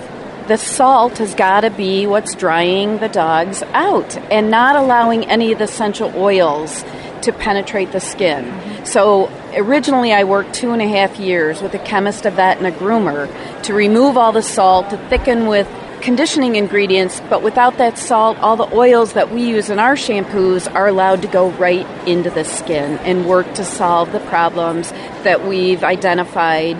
The 0.49 0.59
salt 0.59 1.19
has 1.19 1.35
got 1.35 1.63
to 1.63 1.71
be 1.71 2.07
what's 2.07 2.35
drying 2.35 2.99
the 2.99 3.09
dogs 3.09 3.63
out 3.73 4.17
and 4.31 4.51
not 4.51 4.77
allowing 4.77 5.25
any 5.25 5.53
of 5.53 5.59
the 5.59 5.65
essential 5.65 6.13
oils 6.17 6.85
to 7.23 7.33
penetrate 7.33 7.93
the 7.93 8.01
skin. 8.01 8.85
So 8.85 9.31
originally, 9.55 10.13
I 10.13 10.25
worked 10.25 10.55
two 10.55 10.73
and 10.73 10.83
a 10.83 10.87
half 10.87 11.19
years 11.19 11.63
with 11.63 11.73
a 11.75 11.79
chemist, 11.79 12.27
a 12.27 12.31
vet, 12.31 12.59
and 12.59 12.67
a 12.67 12.73
groomer 12.73 13.29
to 13.63 13.73
remove 13.73 14.19
all 14.19 14.33
the 14.33 14.43
salt, 14.43 14.91
to 14.91 14.99
thicken 15.09 15.47
with 15.47 15.67
conditioning 16.05 16.57
ingredients, 16.57 17.21
but 17.31 17.43
without 17.43 17.79
that 17.79 17.97
salt, 17.97 18.38
all 18.38 18.57
the 18.57 18.71
oils 18.77 19.14
that 19.14 19.33
we 19.33 19.43
use 19.43 19.71
in 19.71 19.79
our 19.79 19.95
shampoos 19.95 20.73
are 20.75 20.87
allowed 20.87 21.23
to 21.23 21.29
go 21.29 21.51
right 21.53 21.87
into 22.07 22.29
the 22.29 22.45
skin 22.45 22.99
and 22.99 23.27
work 23.27 23.53
to 23.55 23.64
solve 23.64 24.12
the 24.12 24.21
problems 24.21 24.93
that 25.25 25.47
we've 25.49 25.83
identified 25.83 26.77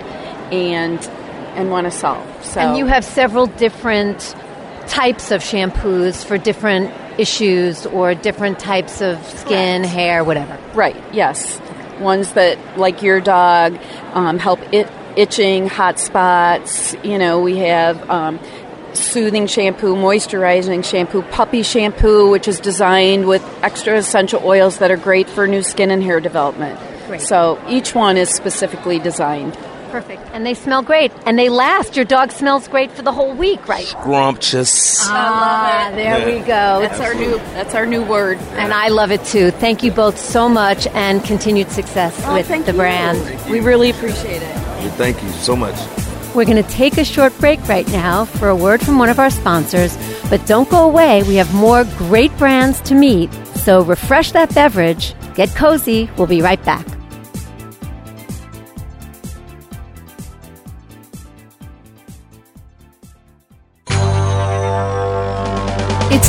and 0.53 1.01
and 1.57 1.71
want 1.71 1.87
to 1.87 1.91
solve. 1.91 2.45
So 2.45 2.61
And 2.61 2.77
you 2.77 2.87
have 2.87 3.05
several 3.05 3.47
different 3.47 4.35
types 4.89 5.31
of 5.31 5.41
shampoos 5.41 6.25
for 6.25 6.37
different 6.37 6.93
issues 7.19 7.87
or 7.87 8.15
different 8.15 8.59
types 8.59 9.01
of 9.01 9.25
skin, 9.25 9.85
hair, 9.85 10.23
whatever. 10.25 10.59
Right, 10.75 11.01
yes. 11.13 11.61
Ones 12.01 12.33
that, 12.33 12.59
like 12.77 13.03
your 13.03 13.21
dog, 13.21 13.79
um, 14.13 14.39
help 14.41 14.61
it, 14.73 14.91
itching, 15.17 15.69
hot 15.69 16.01
spots. 16.01 16.97
You 17.05 17.19
know, 17.19 17.41
we 17.41 17.59
have 17.59 18.11
um, 18.11 18.41
soothing 18.97 19.47
shampoo, 19.47 19.95
moisturizing 19.95 20.85
shampoo, 20.85 21.23
puppy 21.23 21.63
shampoo, 21.63 22.31
which 22.31 22.49
is 22.49 22.61
designed 22.61 23.27
with 23.27 23.43
extra 23.63 23.97
essential 23.97 24.41
oils 24.45 24.79
that 24.79 24.91
are 24.91 24.97
great 24.97 25.29
for 25.29 25.47
new 25.47 25.63
skin 25.63 25.91
and 25.91 26.03
hair 26.03 26.21
development. 26.21 26.79
Great. 27.07 27.21
So 27.21 27.61
each 27.69 27.95
one 27.95 28.17
is 28.17 28.31
specifically 28.31 28.99
designed. 28.99 29.57
Perfect. 29.91 30.23
And 30.33 30.45
they 30.45 30.55
smell 30.55 30.83
great. 30.83 31.13
And 31.25 31.39
they 31.39 31.49
last. 31.49 31.95
Your 31.95 32.05
dog 32.05 32.33
smells 32.33 32.67
great 32.67 32.91
for 32.91 33.03
the 33.03 33.13
whole 33.13 33.33
week, 33.33 33.69
right? 33.69 33.85
Scrumptious. 33.87 34.99
Ah, 35.05 35.91
there 35.95 36.19
Yeah. 36.19 36.27
we 36.27 36.39
go. 36.41 36.81
That's 36.81 36.99
our 36.99 37.15
new 37.15 37.37
that's 37.55 37.75
our 37.77 37.87
new 37.87 38.03
word. 38.03 38.39
And 38.57 38.73
I 38.73 38.89
love 38.89 39.13
it 39.13 39.25
too. 39.25 39.53
Thank 39.53 39.85
you 39.85 39.93
both 39.93 40.19
so 40.19 40.49
much 40.49 40.89
and 40.89 41.23
continued 41.23 41.71
success 41.71 42.21
Oh, 42.27 42.35
with 42.35 42.49
thank 42.49 42.67
the 42.67 42.73
you. 42.73 42.79
brand. 42.79 43.49
We 43.49 43.61
really 43.61 43.91
appreciate 43.91 44.43
it. 44.43 44.55
Thank 44.97 45.23
you 45.23 45.31
so 45.31 45.55
much. 45.55 45.77
We're 46.35 46.45
going 46.45 46.63
to 46.63 46.69
take 46.71 46.99
a 46.99 47.05
short 47.05 47.37
break 47.39 47.61
right 47.69 47.87
now 47.89 48.25
for 48.25 48.49
a 48.49 48.57
word 48.57 48.81
from 48.81 48.99
one 48.99 49.09
of 49.09 49.21
our 49.21 49.31
sponsors, 49.31 49.97
but 50.29 50.45
don't 50.47 50.69
go 50.69 50.89
away. 50.89 51.23
We 51.23 51.37
have 51.37 51.55
more 51.55 51.85
great 51.97 52.37
brands 52.39 52.81
to 52.83 52.95
meet. 52.95 53.33
So 53.55 53.83
refresh 53.85 54.33
that 54.33 54.53
beverage, 54.53 55.15
get 55.35 55.55
cozy. 55.55 56.11
We'll 56.17 56.27
be 56.27 56.43
right 56.43 56.63
back. 56.65 56.87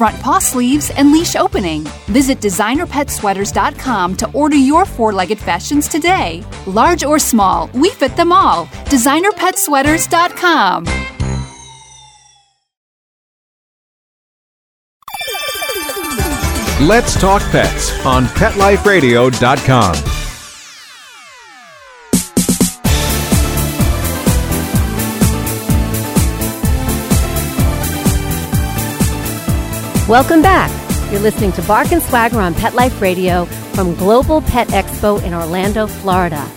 front 0.00 0.18
paw 0.22 0.38
sleeves, 0.38 0.90
and 0.96 1.12
leash 1.12 1.36
opening. 1.36 1.82
Visit 2.06 2.40
designerpetsweaters.com 2.40 4.16
to 4.16 4.32
order 4.32 4.56
your 4.56 4.86
four 4.86 5.12
legged 5.12 5.38
fashions 5.38 5.88
today. 5.88 6.42
Large 6.66 7.04
or 7.04 7.18
small, 7.18 7.68
we 7.74 7.90
fit 7.90 8.16
them 8.16 8.32
all. 8.32 8.64
Designerpetsweaters.com. 8.94 10.84
Let's 16.88 17.20
Talk 17.20 17.42
Pets 17.50 18.06
on 18.06 18.24
PetLifeRadio.com. 18.24 20.19
Welcome 30.10 30.42
back. 30.42 30.72
You're 31.12 31.20
listening 31.20 31.52
to 31.52 31.62
Bark 31.62 31.92
and 31.92 32.02
Swagger 32.02 32.40
on 32.40 32.52
Pet 32.52 32.74
Life 32.74 33.00
Radio 33.00 33.44
from 33.44 33.94
Global 33.94 34.40
Pet 34.40 34.66
Expo 34.70 35.22
in 35.22 35.32
Orlando, 35.32 35.86
Florida. 35.86 36.50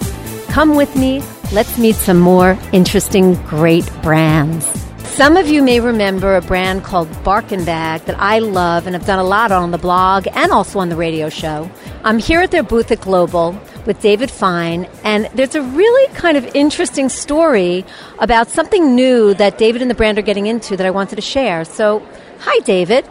Come 0.48 0.76
with 0.76 0.96
me. 0.96 1.22
Let's 1.52 1.78
meet 1.78 1.94
some 1.94 2.18
more 2.18 2.58
interesting, 2.72 3.36
great 3.44 3.88
brands. 4.02 4.66
Some 5.04 5.38
of 5.38 5.48
you 5.50 5.62
may 5.62 5.80
remember 5.80 6.36
a 6.36 6.42
brand 6.42 6.84
called 6.84 7.08
Barkin 7.24 7.64
Bag 7.64 8.02
that 8.06 8.20
I 8.20 8.40
love 8.40 8.88
and 8.88 8.96
have 8.96 9.06
done 9.06 9.20
a 9.20 9.24
lot 9.24 9.52
on 9.52 9.70
the 9.70 9.78
blog 9.78 10.28
and 10.34 10.52
also 10.52 10.80
on 10.80 10.90
the 10.90 10.96
radio 10.96 11.30
show. 11.30 11.70
I'm 12.04 12.18
here 12.18 12.42
at 12.42 12.50
their 12.50 12.64
booth 12.64 12.92
at 12.92 13.02
Global 13.02 13.56
with 13.86 14.02
David 14.02 14.32
Fine, 14.32 14.86
and 15.04 15.30
there's 15.36 15.54
a 15.54 15.62
really 15.62 16.12
kind 16.16 16.38
of 16.38 16.56
interesting 16.56 17.08
story 17.08 17.86
about 18.18 18.48
something 18.50 18.96
new 18.96 19.36
that 19.36 19.60
David 19.60 19.84
and 19.84 19.92
the 19.92 19.96
brand 19.96 20.18
are 20.18 20.24
getting 20.24 20.48
into 20.48 20.76
that 20.76 20.88
I 20.88 20.90
wanted 20.90 21.18
to 21.18 21.22
share. 21.22 21.66
So, 21.66 22.02
hi, 22.40 22.60
David. 22.62 23.08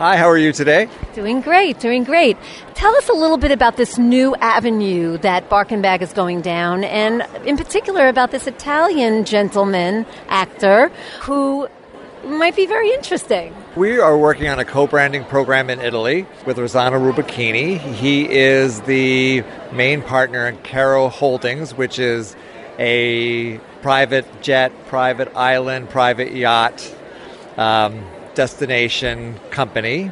Hi, 0.00 0.16
how 0.16 0.30
are 0.30 0.38
you 0.38 0.50
today? 0.50 0.88
Doing 1.12 1.42
great, 1.42 1.78
doing 1.78 2.04
great. 2.04 2.38
Tell 2.72 2.96
us 2.96 3.10
a 3.10 3.12
little 3.12 3.36
bit 3.36 3.50
about 3.50 3.76
this 3.76 3.98
new 3.98 4.34
avenue 4.36 5.18
that 5.18 5.50
Barkin 5.50 5.82
Bag 5.82 6.00
is 6.00 6.14
going 6.14 6.40
down, 6.40 6.84
and 6.84 7.26
in 7.44 7.58
particular 7.58 8.08
about 8.08 8.30
this 8.30 8.46
Italian 8.46 9.26
gentleman 9.26 10.06
actor 10.28 10.90
who 11.20 11.68
might 12.24 12.56
be 12.56 12.64
very 12.64 12.90
interesting. 12.94 13.54
We 13.76 13.98
are 13.98 14.16
working 14.16 14.48
on 14.48 14.58
a 14.58 14.64
co 14.64 14.86
branding 14.86 15.22
program 15.24 15.68
in 15.68 15.80
Italy 15.80 16.26
with 16.46 16.56
Rosanna 16.56 16.96
Rubicchini. 16.96 17.78
He 17.78 18.26
is 18.26 18.80
the 18.80 19.44
main 19.70 20.00
partner 20.00 20.48
in 20.48 20.56
Caro 20.62 21.10
Holdings, 21.10 21.74
which 21.74 21.98
is 21.98 22.34
a 22.78 23.58
private 23.82 24.40
jet, 24.40 24.72
private 24.86 25.36
island, 25.36 25.90
private 25.90 26.32
yacht 26.32 26.90
um, 27.58 28.02
destination 28.40 29.38
company. 29.50 30.10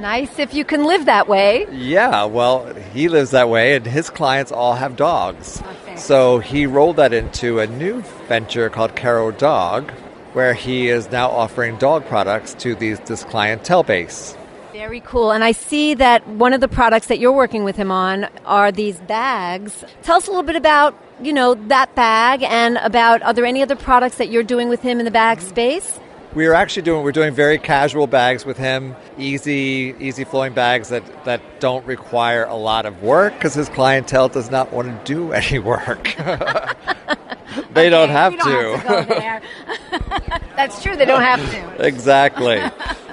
Nice 0.00 0.40
if 0.40 0.52
you 0.52 0.64
can 0.64 0.84
live 0.84 1.04
that 1.04 1.28
way. 1.28 1.64
Yeah, 1.70 2.24
well, 2.24 2.74
he 2.92 3.08
lives 3.08 3.30
that 3.30 3.48
way, 3.48 3.76
and 3.76 3.86
his 3.86 4.10
clients 4.10 4.50
all 4.50 4.74
have 4.74 4.96
dogs. 4.96 5.62
So 5.94 6.40
he 6.40 6.66
rolled 6.66 6.96
that 6.96 7.12
into 7.12 7.60
a 7.60 7.68
new 7.68 8.00
venture 8.26 8.68
called 8.68 8.96
Caro 8.96 9.30
Dog, 9.30 9.92
where 10.32 10.54
he 10.54 10.88
is 10.88 11.08
now 11.12 11.30
offering 11.30 11.76
dog 11.76 12.04
products 12.06 12.52
to 12.54 12.74
these, 12.74 12.98
this 13.00 13.22
clientele 13.22 13.84
base. 13.84 14.36
Very 14.72 14.98
cool. 14.98 15.30
And 15.30 15.44
I 15.44 15.52
see 15.52 15.94
that 15.94 16.26
one 16.26 16.52
of 16.52 16.60
the 16.60 16.66
products 16.66 17.06
that 17.06 17.20
you're 17.20 17.30
working 17.44 17.62
with 17.62 17.76
him 17.76 17.92
on 17.92 18.26
are 18.44 18.72
these 18.72 18.98
bags. 19.02 19.84
Tell 20.02 20.16
us 20.16 20.26
a 20.26 20.30
little 20.30 20.42
bit 20.42 20.56
about, 20.56 20.96
you 21.22 21.32
know, 21.32 21.54
that 21.54 21.94
bag 21.94 22.42
and 22.42 22.76
about 22.78 23.22
are 23.22 23.32
there 23.32 23.46
any 23.46 23.62
other 23.62 23.76
products 23.76 24.16
that 24.16 24.30
you're 24.30 24.42
doing 24.42 24.68
with 24.68 24.82
him 24.82 24.98
in 24.98 25.04
the 25.04 25.12
bag 25.12 25.40
space? 25.40 26.00
We 26.34 26.46
are 26.46 26.54
actually 26.54 26.82
doing 26.82 27.02
we're 27.04 27.12
doing 27.12 27.32
very 27.32 27.58
casual 27.58 28.06
bags 28.06 28.44
with 28.44 28.58
him, 28.58 28.94
easy 29.16 29.94
easy 29.98 30.24
flowing 30.24 30.52
bags 30.52 30.90
that 30.90 31.24
that 31.24 31.40
don't 31.58 31.84
require 31.86 32.44
a 32.44 32.54
lot 32.54 32.84
of 32.86 33.02
work 33.02 33.32
because 33.34 33.54
his 33.54 33.68
clientele 33.68 34.28
does 34.28 34.50
not 34.50 34.72
want 34.72 34.88
to 34.88 35.12
do 35.12 35.32
any 35.32 35.58
work. 35.58 36.04
they 37.72 37.88
don't 37.88 38.10
have 38.10 38.36
don't 38.38 38.78
have 38.80 39.06
to 39.06 39.06
go 39.08 39.14
there. 39.14 39.42
That's 40.56 40.82
true, 40.82 40.96
they 40.96 41.06
don't 41.06 41.22
have 41.22 41.40
to. 41.50 41.86
exactly. 41.86 42.60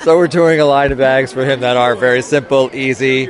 so 0.01 0.17
we're 0.17 0.27
doing 0.27 0.59
a 0.59 0.65
line 0.65 0.91
of 0.91 0.97
bags 0.97 1.31
for 1.31 1.45
him 1.45 1.61
that 1.61 1.77
are 1.77 1.95
very 1.95 2.21
simple, 2.21 2.69
easy, 2.73 3.27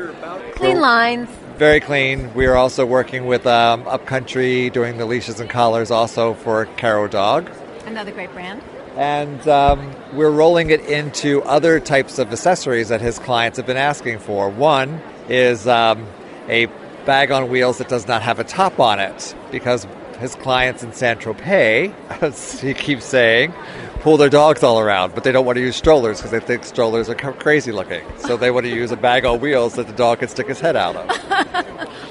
Clean 0.56 0.80
lines. 0.80 1.30
very 1.58 1.80
clean. 1.82 2.34
We 2.34 2.48
are 2.48 2.56
also 2.56 2.86
working 2.86 3.26
with 3.28 3.46
um, 3.46 3.86
Upcountry 3.88 4.70
doing 4.72 4.98
the 4.98 5.06
leashes 5.06 5.40
and 5.40 5.50
collars 5.50 5.92
also 5.92 6.34
for 6.34 6.66
Caro 6.78 7.08
Dog. 7.08 7.52
Another 7.86 8.12
great 8.12 8.32
brand. 8.32 8.62
And 8.96 9.46
um, 9.48 9.94
we're 10.14 10.32
rolling 10.32 10.70
it 10.70 10.82
into 10.86 11.42
other 11.44 11.80
types 11.80 12.18
of 12.18 12.32
accessories 12.32 12.90
that 12.90 13.02
his 13.02 13.20
clients 13.20 13.58
have 13.58 13.66
been 13.66 13.78
asking 13.78 14.20
for. 14.20 14.50
One 14.50 15.02
is 15.28 15.68
um, 15.68 16.08
a 16.48 16.68
bag 17.06 17.32
on 17.32 17.50
wheels 17.50 17.78
that 17.80 17.90
does 17.90 18.08
not 18.08 18.22
have 18.22 18.40
a 18.40 18.44
top 18.44 18.80
on 18.80 19.00
it 19.00 19.36
because 19.52 19.86
his 20.20 20.36
clients 20.36 20.82
in 20.82 20.94
San 20.94 21.18
Tropez, 21.18 21.94
as 22.22 22.62
he 22.62 22.74
keeps 22.74 23.06
saying, 23.06 23.54
pull 24.00 24.18
their 24.18 24.30
dogs 24.30 24.64
all 24.64 24.80
around, 24.80 25.14
but 25.14 25.24
they 25.24 25.32
don't 25.32 25.46
want 25.46 25.58
to 25.58 25.62
use 25.62 25.76
strollers 25.76 26.18
because 26.18 26.32
they 26.32 26.40
think 26.40 26.64
strollers 26.64 27.10
are 27.10 27.16
crazy 27.16 27.72
looking. 27.72 28.04
So 28.20 28.38
they 28.38 28.52
want 28.52 28.66
to 28.66 28.74
use 28.74 28.92
a 28.92 28.98
bag 28.98 29.26
on 29.26 29.40
wheels 29.40 29.76
that 29.76 29.88
the 29.88 29.94
dog 29.94 30.20
can 30.20 30.30
stick 30.30 30.48
his 30.48 30.60
head 30.60 30.76
out 30.76 30.96
of. 30.96 31.90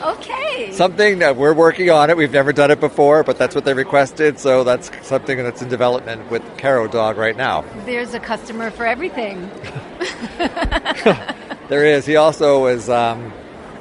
Something 0.73 1.21
that 1.21 1.37
we're 1.37 1.55
working 1.55 1.91
on 1.91 2.11
it. 2.11 2.17
We've 2.17 2.33
never 2.33 2.53
done 2.53 2.71
it 2.71 2.81
before, 2.81 3.23
but 3.23 3.39
that's 3.39 3.55
what 3.55 3.65
they 3.65 3.75
requested. 3.75 4.39
So 4.39 4.65
that's 4.65 4.91
something 5.07 5.39
that's 5.39 5.63
in 5.63 5.69
development 5.69 6.31
with 6.31 6.43
Caro 6.59 6.89
Dog 6.89 7.17
right 7.17 7.37
now. 7.37 7.65
There's 7.85 8.15
a 8.15 8.21
customer 8.21 8.71
for 8.71 8.87
everything. 8.87 9.51
There 11.69 11.87
is. 11.87 12.05
He 12.05 12.17
also 12.17 12.67
is 12.67 12.91
um, 12.91 13.33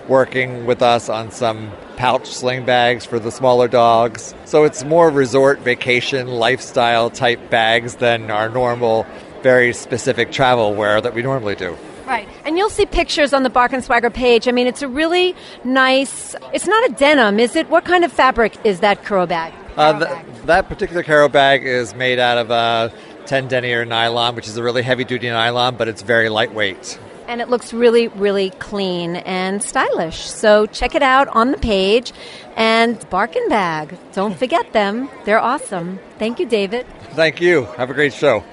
working 0.07 0.65
with 0.65 0.82
us 0.82 1.09
on 1.09 1.32
some 1.32 1.69
pouch 1.97 2.28
sling 2.28 2.65
bags 2.65 3.05
for 3.05 3.19
the 3.19 3.30
smaller 3.30 3.67
dogs. 3.67 4.34
So 4.45 4.63
it's 4.63 4.86
more 4.86 5.09
resort 5.09 5.59
vacation 5.59 6.28
lifestyle 6.28 7.09
type 7.09 7.49
bags 7.49 7.95
than 7.95 8.32
our 8.32 8.47
normal, 8.47 9.05
very 9.41 9.74
specific 9.74 10.32
travel 10.32 10.74
wear 10.74 11.01
that 11.01 11.13
we 11.13 11.21
normally 11.24 11.55
do. 11.55 11.78
Right. 12.14 12.30
And 12.45 12.57
you'll 12.57 12.70
see 12.70 12.86
pictures 12.86 13.34
on 13.34 13.41
the 13.41 13.49
Bark 13.49 13.74
and 13.74 13.84
Swagger 13.84 14.11
page. 14.11 14.47
I 14.47 14.51
mean, 14.51 14.68
it's 14.68 14.84
a 14.84 14.88
really 14.88 15.36
nice, 15.64 16.36
it's 16.53 16.68
not 16.68 16.89
a 16.89 16.93
denim, 16.93 17.39
is 17.39 17.55
it? 17.55 17.70
What 17.70 17.86
kind 17.86 18.03
of 18.03 18.11
fabric 18.11 18.55
is 18.64 18.82
that 18.82 19.03
curl 19.03 19.26
bag? 19.26 19.51
Uh, 19.76 20.05
th- 20.05 20.45
that 20.45 20.70
particular 20.70 21.01
Caro 21.01 21.28
bag 21.28 21.66
is 21.66 21.95
made 21.95 22.20
out 22.20 22.38
of 22.38 22.51
uh, 22.51 22.89
10 23.26 23.47
denier 23.47 23.86
nylon, 23.86 24.36
which 24.36 24.47
is 24.47 24.57
a 24.57 24.61
really 24.64 24.84
heavy 24.84 25.03
duty 25.03 25.28
nylon, 25.28 25.76
but 25.76 25.88
it's 25.88 26.03
very 26.03 26.30
lightweight. 26.30 26.99
And 27.28 27.41
it 27.41 27.49
looks 27.49 27.74
really, 27.74 28.09
really 28.09 28.51
clean 28.51 29.16
and 29.16 29.64
stylish. 29.64 30.30
So 30.30 30.68
check 30.68 30.93
it 30.93 31.01
out 31.01 31.28
on 31.30 31.49
the 31.49 31.57
page. 31.57 32.11
And 32.55 33.09
Barkin 33.09 33.49
Bag, 33.49 33.97
don't 34.11 34.38
forget 34.38 34.72
them. 34.74 35.09
They're 35.26 35.39
awesome. 35.39 35.99
Thank 36.20 36.39
you, 36.39 36.45
David. 36.45 36.86
Thank 37.14 37.41
you. 37.41 37.64
Have 37.78 37.89
a 37.89 37.93
great 37.95 38.14
show. 38.14 38.43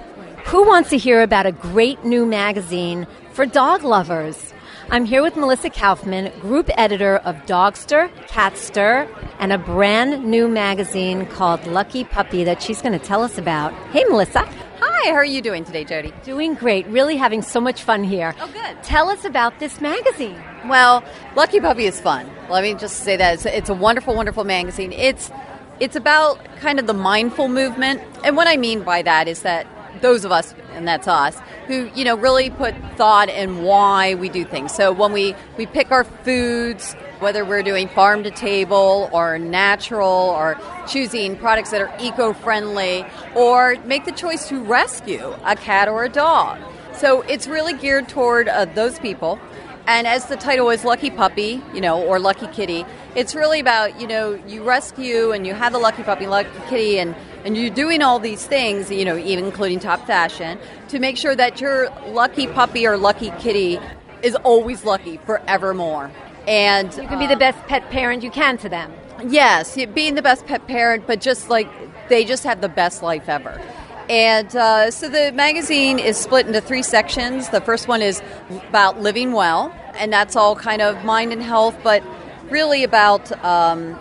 Who 0.47 0.67
wants 0.67 0.91
to 0.91 0.97
hear 0.97 1.23
about 1.23 1.47
a 1.47 1.53
great 1.53 2.05
new 2.05 2.25
magazine 2.25 3.07
for 3.33 3.47
dog 3.47 3.83
lovers? 3.83 4.53
I'm 4.91 5.05
here 5.05 5.23
with 5.23 5.37
Melissa 5.37 5.71
Kauffman, 5.71 6.33
group 6.41 6.69
editor 6.77 7.19
of 7.19 7.37
Dogster, 7.47 8.13
Catster, 8.27 9.09
and 9.39 9.53
a 9.53 9.59
brand 9.59 10.25
new 10.25 10.49
magazine 10.49 11.27
called 11.27 11.65
Lucky 11.67 12.03
Puppy 12.03 12.43
that 12.45 12.61
she's 12.61 12.83
going 12.83 12.99
to 12.99 13.05
tell 13.05 13.23
us 13.23 13.39
about. 13.39 13.73
Hey, 13.93 14.05
Melissa. 14.05 14.41
Hi, 14.81 15.11
how 15.11 15.17
are 15.17 15.25
you 15.25 15.41
doing 15.41 15.65
today, 15.65 15.85
Jody? 15.85 16.13
Doing 16.25 16.55
great. 16.55 16.87
Really 16.89 17.17
having 17.17 17.41
so 17.41 17.61
much 17.61 17.85
fun 17.85 18.03
here. 18.03 18.35
Oh, 18.41 18.51
good. 18.53 18.83
Tell 18.83 19.09
us 19.09 19.25
about 19.25 19.61
this 19.61 19.81
magazine. 19.81 20.43
Well, 20.67 21.05
Lucky 21.37 21.61
Puppy 21.61 21.87
is 21.87 22.01
fun. 22.01 22.29
Let 22.51 22.65
me 22.65 22.75
just 22.75 22.97
say 23.05 23.17
that 23.17 23.35
it's, 23.35 23.47
it's 23.47 23.69
a 23.71 23.75
wonderful, 23.75 24.15
wonderful 24.15 24.45
magazine. 24.45 24.93
It's 24.93 25.31
it's 25.79 25.97
about 25.97 26.45
kind 26.57 26.79
of 26.79 26.87
the 26.87 26.93
mindful 26.93 27.49
movement, 27.49 28.03
and 28.23 28.37
what 28.37 28.47
I 28.47 28.59
mean 28.59 28.83
by 28.83 29.01
that 29.01 29.29
is 29.29 29.43
that 29.43 29.67
those 30.01 30.25
of 30.25 30.33
us, 30.33 30.55
and 30.75 30.87
that's 30.87 31.09
us, 31.09 31.39
who 31.67 31.91
you 31.95 32.05
know 32.05 32.17
really 32.17 32.51
put 32.51 32.75
thought 32.97 33.29
in 33.29 33.63
why 33.63 34.15
we 34.15 34.29
do 34.29 34.45
things. 34.45 34.73
So 34.75 34.93
when 34.93 35.13
we 35.13 35.35
we 35.57 35.67
pick 35.67 35.91
our 35.91 36.05
foods, 36.05 36.95
whether 37.19 37.45
we're 37.45 37.63
doing 37.63 37.89
farm 37.89 38.23
to 38.23 38.31
table 38.31 39.11
or 39.13 39.39
natural 39.39 40.09
or 40.09 40.59
choosing 40.89 41.37
products 41.37 41.71
that 41.71 41.81
are 41.81 41.95
eco-friendly, 42.01 43.05
or 43.35 43.77
make 43.85 44.05
the 44.05 44.13
choice 44.13 44.49
to 44.49 44.63
rescue 44.63 45.35
a 45.45 45.55
cat 45.57 45.89
or 45.89 46.05
a 46.05 46.09
dog. 46.09 46.59
So 46.95 47.23
it's 47.23 47.47
really 47.47 47.75
geared 47.75 48.09
toward 48.09 48.49
uh, 48.49 48.65
those 48.67 48.99
people. 48.99 49.39
And 49.87 50.07
as 50.07 50.27
the 50.27 50.37
title 50.37 50.71
is 50.71 50.85
Lucky 50.85 51.11
Puppy, 51.11 51.63
you 51.75 51.81
know, 51.81 52.01
or 52.03 52.21
Lucky 52.21 52.47
Kitty, 52.49 52.85
it's 53.17 53.35
really 53.35 53.59
about, 53.59 54.01
you 54.01 54.07
know, 54.07 54.35
you 54.47 54.63
rescue 54.63 55.33
and 55.33 55.47
you 55.47 55.55
have 55.55 55.73
the 55.73 55.79
Lucky 55.79 56.05
Puppy, 56.05 56.27
Lucky 56.27 56.51
Kitty, 56.69 56.99
and, 56.99 57.15
and 57.45 57.57
you're 57.57 57.71
doing 57.71 58.03
all 58.03 58.19
these 58.19 58.47
things, 58.47 58.91
you 58.91 59.05
know, 59.05 59.17
even 59.17 59.45
including 59.45 59.81
top 59.81 60.07
fashion, 60.07 60.59
to 60.89 60.99
make 60.99 61.17
sure 61.17 61.35
that 61.35 61.61
your 61.61 61.91
Lucky 62.09 62.47
Puppy 62.47 62.87
or 62.87 62.97
Lucky 62.97 63.31
Kitty 63.39 63.79
is 64.23 64.35
always 64.37 64.85
lucky 64.85 65.17
forevermore. 65.19 66.11
And 66.47 66.93
You 66.95 67.07
can 67.07 67.19
be 67.19 67.27
the 67.27 67.37
best 67.37 67.59
pet 67.67 67.89
parent 67.91 68.23
you 68.23 68.31
can 68.31 68.59
to 68.59 68.69
them. 68.69 68.93
Yes, 69.27 69.77
being 69.95 70.15
the 70.15 70.23
best 70.23 70.47
pet 70.47 70.67
parent, 70.67 71.07
but 71.07 71.21
just 71.21 71.51
like 71.51 71.69
they 72.09 72.25
just 72.25 72.45
have 72.45 72.61
the 72.61 72.69
best 72.69 73.03
life 73.03 73.29
ever. 73.29 73.61
And 74.09 74.55
uh, 74.57 74.91
so 74.91 75.09
the 75.09 75.31
magazine 75.33 75.99
is 75.99 76.17
split 76.17 76.47
into 76.47 76.61
three 76.61 76.83
sections. 76.83 77.51
The 77.51 77.61
first 77.61 77.87
one 77.87 78.03
is 78.03 78.21
about 78.69 79.01
living 79.01 79.33
well, 79.33 79.73
and 79.95 80.13
that's 80.13 80.35
all 80.35 80.57
kind 80.57 80.83
of 80.83 81.05
mind 81.05 81.33
and 81.33 81.43
health, 81.43 81.77
but 81.85 82.03
really 82.51 82.83
about 82.83 83.31
um, 83.45 83.97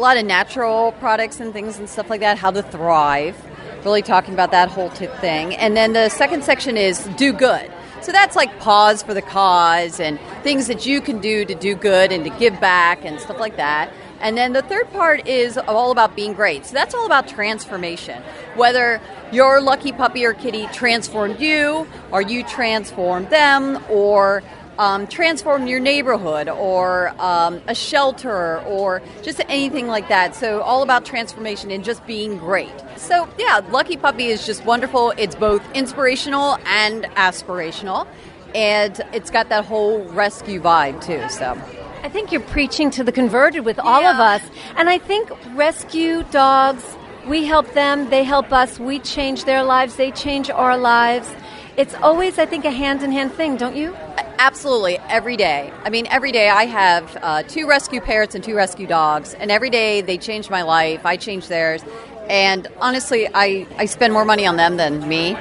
a 0.00 0.02
lot 0.02 0.16
of 0.16 0.24
natural 0.24 0.92
products 0.92 1.40
and 1.40 1.52
things 1.52 1.78
and 1.78 1.86
stuff 1.86 2.08
like 2.08 2.20
that, 2.20 2.38
how 2.38 2.50
to 2.50 2.62
thrive. 2.62 3.36
Really 3.84 4.00
talking 4.00 4.32
about 4.32 4.50
that 4.52 4.70
whole 4.70 4.88
thing. 4.88 5.54
And 5.54 5.76
then 5.76 5.92
the 5.92 6.08
second 6.08 6.42
section 6.42 6.78
is 6.78 7.04
do 7.18 7.34
good. 7.34 7.70
So 8.00 8.10
that's 8.10 8.34
like 8.34 8.58
pause 8.60 9.02
for 9.02 9.12
the 9.12 9.20
cause 9.20 10.00
and 10.00 10.18
things 10.42 10.68
that 10.68 10.86
you 10.86 11.02
can 11.02 11.20
do 11.20 11.44
to 11.44 11.54
do 11.54 11.74
good 11.74 12.12
and 12.12 12.24
to 12.24 12.30
give 12.30 12.58
back 12.60 13.04
and 13.04 13.20
stuff 13.20 13.38
like 13.38 13.56
that. 13.56 13.92
And 14.22 14.38
then 14.38 14.54
the 14.54 14.62
third 14.62 14.90
part 14.90 15.28
is 15.28 15.58
all 15.58 15.90
about 15.90 16.16
being 16.16 16.32
great. 16.32 16.64
So 16.64 16.72
that's 16.72 16.94
all 16.94 17.04
about 17.04 17.28
transformation. 17.28 18.22
Whether 18.54 19.02
your 19.32 19.60
lucky 19.60 19.92
puppy 19.92 20.24
or 20.24 20.32
kitty 20.32 20.66
transformed 20.68 21.40
you, 21.40 21.86
or 22.10 22.22
you 22.22 22.42
transformed 22.44 23.28
them, 23.28 23.84
or 23.90 24.42
um, 24.80 25.06
transform 25.06 25.66
your 25.66 25.78
neighborhood, 25.78 26.48
or 26.48 27.14
um, 27.20 27.60
a 27.68 27.74
shelter, 27.74 28.60
or 28.62 29.02
just 29.22 29.40
anything 29.48 29.86
like 29.86 30.08
that. 30.08 30.34
So 30.34 30.62
all 30.62 30.82
about 30.82 31.04
transformation 31.04 31.70
and 31.70 31.84
just 31.84 32.04
being 32.06 32.38
great. 32.38 32.72
So 32.96 33.28
yeah, 33.38 33.60
Lucky 33.70 33.98
Puppy 33.98 34.28
is 34.28 34.46
just 34.46 34.64
wonderful. 34.64 35.12
It's 35.18 35.34
both 35.34 35.62
inspirational 35.74 36.56
and 36.64 37.04
aspirational, 37.14 38.06
and 38.54 38.98
it's 39.12 39.30
got 39.30 39.50
that 39.50 39.66
whole 39.66 40.02
rescue 40.04 40.60
vibe 40.60 41.04
too. 41.04 41.28
So. 41.28 41.60
I 42.02 42.08
think 42.08 42.32
you're 42.32 42.40
preaching 42.40 42.90
to 42.92 43.04
the 43.04 43.12
converted 43.12 43.66
with 43.66 43.78
all 43.78 44.02
of 44.06 44.18
us. 44.18 44.40
And 44.76 44.88
I 44.88 44.96
think 44.96 45.30
rescue 45.54 46.22
dogs, 46.30 46.82
we 47.26 47.44
help 47.44 47.70
them, 47.74 48.08
they 48.08 48.24
help 48.24 48.50
us, 48.52 48.80
we 48.80 49.00
change 49.00 49.44
their 49.44 49.62
lives, 49.62 49.96
they 49.96 50.10
change 50.10 50.48
our 50.48 50.78
lives. 50.78 51.30
It's 51.76 51.94
always, 51.94 52.38
I 52.38 52.46
think, 52.46 52.64
a 52.64 52.70
hand 52.70 53.02
in 53.02 53.12
hand 53.12 53.32
thing, 53.32 53.56
don't 53.56 53.76
you? 53.76 53.94
Absolutely, 54.38 54.98
every 55.08 55.36
day. 55.36 55.72
I 55.84 55.90
mean, 55.90 56.06
every 56.08 56.32
day 56.32 56.48
I 56.48 56.64
have 56.66 57.16
uh, 57.22 57.42
two 57.42 57.68
rescue 57.68 58.00
parrots 58.00 58.34
and 58.34 58.42
two 58.42 58.54
rescue 58.56 58.86
dogs, 58.86 59.34
and 59.34 59.50
every 59.50 59.70
day 59.70 60.00
they 60.00 60.18
change 60.18 60.50
my 60.50 60.62
life. 60.62 61.06
I 61.06 61.16
change 61.16 61.48
theirs, 61.48 61.82
and 62.28 62.66
honestly, 62.80 63.28
I, 63.32 63.66
I 63.76 63.86
spend 63.86 64.12
more 64.12 64.24
money 64.24 64.46
on 64.46 64.56
them 64.56 64.76
than 64.76 65.08
me, 65.08 65.36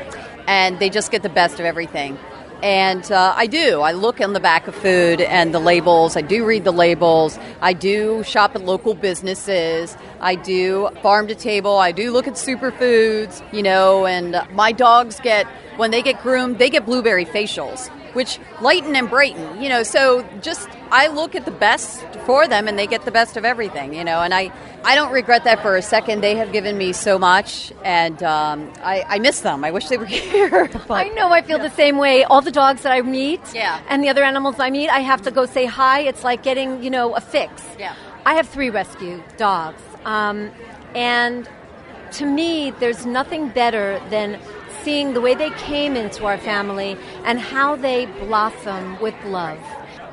and 0.47 0.79
they 0.79 0.89
just 0.89 1.11
get 1.11 1.23
the 1.23 1.29
best 1.29 1.59
of 1.59 1.65
everything. 1.65 2.17
And 2.61 3.09
uh, 3.09 3.33
I 3.37 3.47
do. 3.47 3.81
I 3.81 3.93
look 3.93 4.19
on 4.19 4.33
the 4.33 4.39
back 4.39 4.67
of 4.67 4.75
food 4.75 5.21
and 5.21 5.53
the 5.53 5.59
labels. 5.59 6.17
I 6.17 6.21
do 6.21 6.45
read 6.45 6.65
the 6.65 6.73
labels. 6.73 7.39
I 7.61 7.71
do 7.71 8.21
shop 8.23 8.55
at 8.55 8.65
local 8.65 8.93
businesses. 8.93 9.95
I 10.19 10.35
do 10.35 10.89
farm 11.01 11.27
to 11.27 11.35
table. 11.35 11.77
I 11.77 11.93
do 11.93 12.11
look 12.11 12.27
at 12.27 12.33
superfoods, 12.33 13.41
you 13.53 13.63
know, 13.63 14.05
and 14.05 14.41
my 14.51 14.73
dogs 14.73 15.19
get, 15.21 15.47
when 15.77 15.91
they 15.91 16.01
get 16.01 16.21
groomed, 16.21 16.59
they 16.59 16.69
get 16.69 16.85
blueberry 16.85 17.25
facials, 17.25 17.89
which 18.13 18.39
lighten 18.61 18.95
and 18.95 19.09
brighten, 19.09 19.61
you 19.61 19.69
know. 19.69 19.83
So 19.83 20.27
just, 20.41 20.67
I 20.91 21.07
look 21.07 21.35
at 21.35 21.45
the 21.45 21.51
best 21.51 22.03
for 22.25 22.47
them 22.47 22.67
and 22.67 22.77
they 22.77 22.87
get 22.87 23.05
the 23.05 23.11
best 23.11 23.37
of 23.37 23.45
everything, 23.45 23.93
you 23.93 24.03
know, 24.03 24.21
and 24.21 24.33
I, 24.33 24.51
I 24.83 24.95
don't 24.95 25.11
regret 25.11 25.43
that 25.45 25.61
for 25.61 25.75
a 25.75 25.81
second. 25.81 26.21
They 26.21 26.35
have 26.35 26.51
given 26.51 26.77
me 26.77 26.93
so 26.93 27.17
much 27.19 27.71
and 27.83 28.21
um, 28.23 28.71
I, 28.83 29.03
I 29.07 29.19
miss 29.19 29.41
them. 29.41 29.63
I 29.63 29.71
wish 29.71 29.87
they 29.89 29.97
were 29.97 30.05
here. 30.29 30.69
I 30.89 31.09
know 31.09 31.29
I 31.29 31.41
feel 31.41 31.59
the 31.59 31.69
same 31.71 31.97
way. 31.97 32.23
All 32.23 32.41
the 32.41 32.51
dogs 32.51 32.81
that 32.83 32.91
I 32.91 33.01
meet 33.01 33.41
Yeah. 33.53 33.81
and 33.89 34.03
the 34.03 34.09
other 34.09 34.23
animals 34.23 34.55
I 34.59 34.69
meet, 34.69 34.89
I 34.89 34.99
have 34.99 35.21
to 35.23 35.31
go 35.31 35.45
say 35.45 35.65
hi. 35.65 36.01
It's 36.01 36.23
like 36.23 36.43
getting, 36.43 36.83
you 36.83 36.89
know, 36.89 37.15
a 37.15 37.21
fix. 37.21 37.63
Yeah. 37.77 37.95
I 38.25 38.35
have 38.35 38.47
three 38.49 38.69
rescue 38.69 39.23
dogs. 39.37 39.81
Um, 40.05 40.51
and 40.95 41.47
to 42.13 42.25
me, 42.25 42.71
there's 42.79 43.05
nothing 43.05 43.49
better 43.49 44.01
than 44.09 44.39
seeing 44.83 45.13
the 45.13 45.21
way 45.21 45.35
they 45.35 45.49
came 45.51 45.95
into 45.95 46.25
our 46.25 46.37
family 46.37 46.97
and 47.23 47.39
how 47.39 47.75
they 47.75 48.05
blossom 48.05 48.99
with 49.01 49.15
love. 49.25 49.59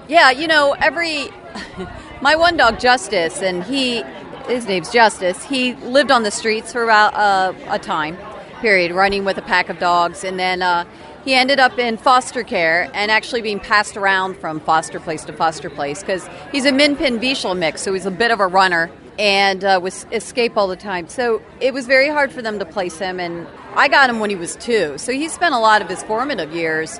Yeah, 0.08 0.30
you 0.30 0.46
know, 0.46 0.76
every 0.80 1.28
my 2.20 2.36
one 2.36 2.56
dog 2.56 2.78
Justice, 2.78 3.42
and 3.42 3.64
he 3.64 4.02
his 4.46 4.66
name's 4.66 4.90
Justice. 4.92 5.44
He 5.44 5.74
lived 5.74 6.10
on 6.10 6.22
the 6.22 6.30
streets 6.30 6.72
for 6.72 6.84
about 6.84 7.14
uh, 7.14 7.52
a 7.68 7.78
time 7.78 8.16
period, 8.60 8.92
running 8.92 9.24
with 9.24 9.36
a 9.38 9.42
pack 9.42 9.68
of 9.68 9.78
dogs, 9.78 10.24
and 10.24 10.38
then 10.38 10.62
uh, 10.62 10.84
he 11.24 11.34
ended 11.34 11.58
up 11.58 11.78
in 11.78 11.96
foster 11.96 12.44
care 12.44 12.88
and 12.94 13.10
actually 13.10 13.42
being 13.42 13.58
passed 13.58 13.96
around 13.96 14.36
from 14.36 14.60
foster 14.60 15.00
place 15.00 15.24
to 15.24 15.32
foster 15.32 15.68
place 15.68 16.00
because 16.00 16.28
he's 16.52 16.64
a 16.64 16.72
Min 16.72 16.96
Pin 16.96 17.18
Bichel 17.18 17.58
mix, 17.58 17.82
so 17.82 17.92
he's 17.92 18.06
a 18.06 18.10
bit 18.10 18.30
of 18.30 18.38
a 18.38 18.46
runner 18.46 18.90
and 19.18 19.64
uh, 19.64 19.80
was 19.82 20.06
escape 20.12 20.56
all 20.56 20.68
the 20.68 20.76
time. 20.76 21.08
So 21.08 21.42
it 21.60 21.72
was 21.72 21.86
very 21.86 22.08
hard 22.08 22.32
for 22.32 22.42
them 22.42 22.58
to 22.58 22.64
place 22.64 22.98
him, 22.98 23.18
and 23.20 23.46
I 23.74 23.88
got 23.88 24.10
him 24.10 24.20
when 24.20 24.30
he 24.30 24.36
was 24.36 24.56
two. 24.56 24.98
So 24.98 25.12
he 25.12 25.28
spent 25.28 25.54
a 25.54 25.58
lot 25.58 25.82
of 25.82 25.88
his 25.88 26.02
formative 26.02 26.52
years 26.52 26.98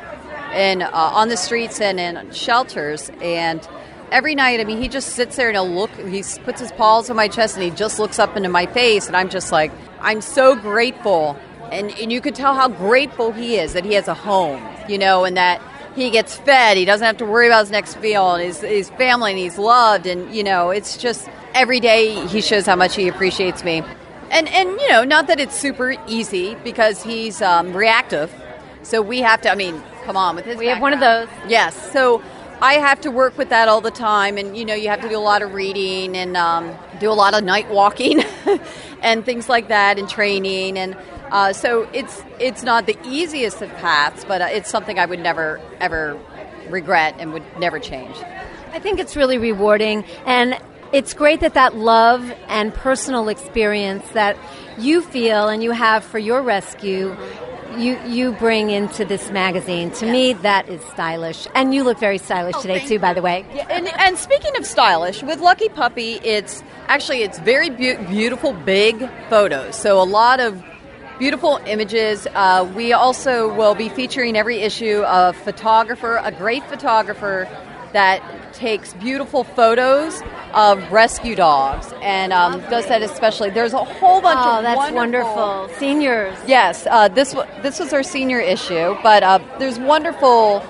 in 0.55 0.83
uh, 0.83 0.91
on 0.93 1.29
the 1.29 1.37
streets 1.37 1.81
and 1.81 2.01
in 2.01 2.31
shelters 2.33 3.11
and 3.21 3.67
every 4.13 4.35
night 4.35 4.61
i 4.61 4.65
mean 4.65 4.81
he 4.81 4.89
just 4.89 5.11
sits 5.11 5.37
there 5.37 5.49
and 5.49 5.57
he'll 5.57 5.69
look 5.69 5.91
he 6.07 6.23
puts 6.45 6.61
his 6.61 6.71
paws 6.73 7.11
on 7.11 7.17
my 7.17 7.29
chest 7.29 7.57
and 7.57 7.65
he 7.65 7.71
just 7.71 7.99
looks 7.99 8.19
up 8.19 8.37
into 8.37 8.49
my 8.49 8.67
face 8.67 9.07
and 9.09 9.17
i'm 9.17 9.29
just 9.29 9.51
like 9.51 9.73
i'm 10.01 10.21
so 10.21 10.55
grateful 10.55 11.37
and, 11.73 11.91
and 11.99 12.13
you 12.13 12.21
could 12.21 12.35
tell 12.35 12.55
how 12.55 12.69
grateful 12.69 13.33
he 13.33 13.57
is 13.57 13.73
that 13.73 13.85
he 13.85 13.95
has 13.95 14.07
a 14.07 14.15
home 14.15 14.63
you 14.89 14.99
know 14.99 15.25
and 15.25 15.37
that 15.37 15.61
he 15.97 16.11
gets 16.11 16.37
fed 16.37 16.77
he 16.77 16.85
doesn't 16.85 17.07
have 17.07 17.17
to 17.17 17.27
worry 17.27 17.49
about 17.49 17.61
his 17.61 17.71
next 17.71 18.01
meal 18.01 18.35
and 18.35 18.45
his, 18.45 18.61
his 18.61 18.91
family 18.91 19.33
and 19.33 19.41
he's 19.41 19.59
loved 19.59 20.07
and 20.07 20.35
you 20.35 20.45
know 20.45 20.71
it's 20.71 20.97
just 20.97 21.29
every 21.57 21.81
day 21.81 22.25
he 22.29 22.41
shows 22.41 22.67
how 22.67 22.77
much 22.77 22.95
he 22.95 23.09
appreciates 23.09 23.65
me 23.65 23.83
and 24.31 24.49
and 24.49 24.69
you 24.81 24.89
know 24.89 25.03
not 25.03 25.27
that 25.27 25.41
it's 25.41 25.59
super 25.59 25.97
easy 26.07 26.55
because 26.63 27.03
he's 27.03 27.43
um, 27.43 27.73
reactive 27.77 28.33
so 28.87 29.03
we 29.03 29.21
have 29.23 29.41
to. 29.43 29.51
I 29.51 29.57
mean, 29.57 29.83
come 30.05 30.17
on 30.17 30.37
with 30.37 30.45
his. 30.45 30.59
We 30.59 30.67
have 30.67 30.81
one 30.81 30.93
of 30.93 31.01
those. 31.01 31.29
Yes. 31.49 31.93
So 31.93 32.23
I 32.63 32.75
have 32.75 33.01
to 33.01 33.11
work 33.11 33.37
with 33.37 33.49
that 33.49 33.69
all 33.69 33.81
the 33.81 33.91
time, 33.91 34.39
and 34.39 34.57
you 34.57 34.65
know, 34.65 34.75
you 34.75 34.89
have 34.91 35.01
to 35.01 35.09
do 35.09 35.17
a 35.17 35.19
lot 35.19 35.43
of 35.43 35.55
reading 35.55 36.17
and 36.17 36.37
um, 36.37 36.73
do 37.01 37.11
a 37.11 37.13
lot 37.13 37.35
of 37.35 37.43
night 37.43 37.69
walking 37.69 38.23
and 39.03 39.25
things 39.25 39.49
like 39.49 39.69
that, 39.69 39.99
and 39.99 40.09
training, 40.09 40.79
and 40.79 40.97
uh, 41.33 41.53
so 41.53 41.89
it's 41.93 42.23
it's 42.39 42.63
not 42.63 42.87
the 42.87 42.97
easiest 43.05 43.61
of 43.61 43.71
paths, 43.79 44.25
but 44.25 44.41
uh, 44.41 44.49
it's 44.51 44.71
something 44.71 45.01
I 45.01 45.07
would 45.07 45.21
never 45.21 45.61
ever 45.81 46.17
regret 46.71 47.17
and 47.19 47.33
would 47.33 47.45
never 47.59 47.81
change. 47.81 48.17
I 48.73 48.79
think 48.79 49.01
it's 49.01 49.17
really 49.17 49.39
rewarding 49.39 50.05
and 50.27 50.61
it's 50.93 51.15
great 51.15 51.41
that 51.41 51.55
that 51.55 51.77
love 51.77 52.31
and 52.49 52.73
personal 52.73 53.29
experience 53.29 54.09
that 54.11 54.37
you 54.79 55.03
feel 55.03 55.49
and 55.49 55.63
you 55.63 55.73
have 55.73 56.05
for 56.05 56.19
your 56.19 56.43
rescue 56.43 57.17
you 57.77 57.99
you 58.07 58.33
bring 58.33 58.71
into 58.71 59.05
this 59.05 59.31
magazine. 59.31 59.91
To 59.93 60.07
me 60.07 60.33
that 60.35 60.69
is 60.69 60.83
stylish. 60.87 61.47
And 61.55 61.75
you 61.75 61.85
look 61.85 61.99
very 61.99 62.19
stylish 62.19 62.57
today 62.61 62.87
too 62.87 62.99
by 62.99 63.13
the 63.15 63.23
way. 63.23 63.45
Yeah, 63.55 63.67
and, 63.71 63.89
and 63.99 64.19
speaking 64.19 64.57
of 64.57 64.65
stylish, 64.65 65.23
with 65.23 65.41
Lucky 65.41 65.69
Puppy, 65.69 66.15
it's 66.23 66.63
actually 66.89 67.23
it's 67.23 67.39
very 67.39 67.71
beau- 67.71 68.03
beautiful, 68.09 68.53
big 68.53 69.09
photos. 69.29 69.77
So 69.77 70.01
a 70.01 70.05
lot 70.05 70.41
of 70.41 70.63
beautiful 71.19 71.61
images. 71.67 72.27
Uh, 72.35 72.71
we 72.75 72.93
also 72.93 73.53
will 73.55 73.75
be 73.75 73.89
featuring 73.89 74.37
every 74.37 74.59
issue 74.59 75.03
a 75.07 75.33
photographer, 75.33 76.21
a 76.23 76.33
great 76.33 76.65
photographer 76.65 77.49
that 77.93 78.53
takes 78.55 78.95
beautiful 78.95 79.45
photos 79.45 80.23
of 80.55 80.91
rescue 80.91 81.35
dogs 81.35 81.93
and 82.03 82.33
um, 82.33 82.61
does 82.71 82.87
that 82.87 83.03
especially. 83.03 83.51
There's 83.51 83.73
a 83.75 83.85
whole 83.85 84.21
bunch 84.21 84.39
Oh, 84.43 84.57
of 84.59 84.63
that's 84.63 84.93
wonderful, 84.93 85.35
wonderful. 85.35 85.79
Seniors. 85.79 86.37
Yes, 86.47 86.87
uh, 86.91 87.09
this 87.09 87.35
this 87.63 87.79
was 87.79 87.93
our 87.93 88.03
senior 88.03 88.41
issue, 88.41 88.97
but 89.03 89.23
uh, 89.23 89.39
there's 89.59 89.79
wonderful 89.79 90.63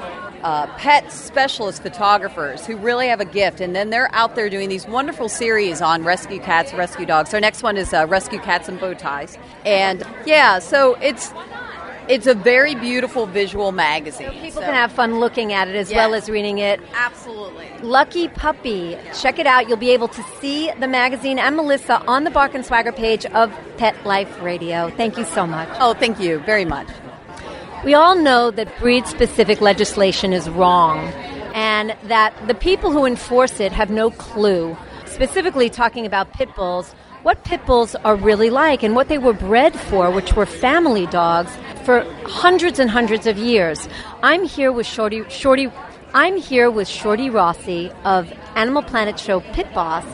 uh, 0.42 0.66
pet 0.76 1.10
specialist 1.12 1.82
photographers 1.82 2.66
who 2.66 2.76
really 2.76 3.08
have 3.08 3.20
a 3.20 3.24
gift, 3.24 3.60
and 3.60 3.74
then 3.74 3.90
they're 3.90 4.12
out 4.14 4.34
there 4.36 4.48
doing 4.50 4.68
these 4.68 4.86
wonderful 4.86 5.28
series 5.28 5.80
on 5.80 6.04
rescue 6.04 6.38
cats, 6.40 6.72
rescue 6.74 7.06
dogs. 7.06 7.32
Our 7.34 7.40
next 7.40 7.62
one 7.62 7.76
is 7.76 7.92
uh, 7.92 8.06
Rescue 8.08 8.38
Cats 8.40 8.68
and 8.68 8.78
Bow 8.80 8.94
Ties, 8.94 9.38
and 9.64 10.04
yeah, 10.24 10.58
so 10.60 10.94
it's 11.00 11.32
it's 12.08 12.26
a 12.26 12.34
very 12.34 12.74
beautiful 12.74 13.26
visual 13.26 13.72
magazine. 13.72 14.30
People 14.40 14.62
can 14.62 14.74
have 14.74 14.92
fun 14.92 15.18
looking 15.20 15.52
at 15.52 15.68
it 15.68 15.74
as 15.74 15.90
Yes. 15.90 15.96
well 15.96 16.14
as 16.14 16.28
reading 16.28 16.58
it. 16.58 16.80
Absolutely. 16.94 17.66
Lucky 17.82 18.28
Puppy. 18.28 18.96
Check 19.20 19.38
it 19.38 19.46
out. 19.46 19.68
You'll 19.68 19.76
be 19.76 19.90
able 19.90 20.08
to 20.08 20.22
see 20.40 20.70
the 20.78 20.88
magazine 20.88 21.38
and 21.38 21.56
Melissa 21.56 22.02
on 22.06 22.24
the 22.24 22.30
Bark 22.30 22.54
and 22.54 22.64
Swagger 22.64 22.92
page 22.92 23.26
of 23.26 23.52
Pet 23.76 23.94
Life 24.06 24.40
Radio. 24.42 24.90
Thank 24.96 25.18
you 25.18 25.24
so 25.24 25.46
much. 25.46 25.68
Oh, 25.80 25.94
thank 25.94 26.18
you 26.20 26.38
very 26.40 26.64
much. 26.64 26.88
We 27.84 27.94
all 27.94 28.16
know 28.16 28.50
that 28.50 28.76
breed 28.78 29.06
specific 29.06 29.60
legislation 29.60 30.32
is 30.32 30.48
wrong 30.48 30.98
and 31.54 31.94
that 32.04 32.32
the 32.46 32.54
people 32.54 32.90
who 32.90 33.04
enforce 33.04 33.60
it 33.60 33.72
have 33.72 33.90
no 33.90 34.10
clue. 34.10 34.76
Specifically, 35.04 35.70
talking 35.70 36.04
about 36.04 36.32
pit 36.32 36.54
bulls, 36.56 36.94
what 37.22 37.42
pit 37.44 37.64
bulls 37.66 37.94
are 37.96 38.16
really 38.16 38.50
like 38.50 38.82
and 38.82 38.94
what 38.94 39.08
they 39.08 39.18
were 39.18 39.32
bred 39.32 39.74
for, 39.78 40.10
which 40.10 40.34
were 40.34 40.46
family 40.46 41.06
dogs 41.06 41.56
for 41.86 42.02
hundreds 42.26 42.80
and 42.80 42.90
hundreds 42.90 43.28
of 43.28 43.38
years. 43.38 43.88
I'm 44.20 44.44
here 44.44 44.72
with 44.72 44.86
Shorty, 44.86 45.22
Shorty 45.28 45.70
I'm 46.12 46.36
here 46.36 46.68
with 46.68 46.88
Shorty 46.88 47.30
Rossi 47.30 47.92
of 48.04 48.32
Animal 48.56 48.82
Planet 48.82 49.20
Show 49.20 49.38
Pit 49.38 49.72
Boss, 49.72 50.04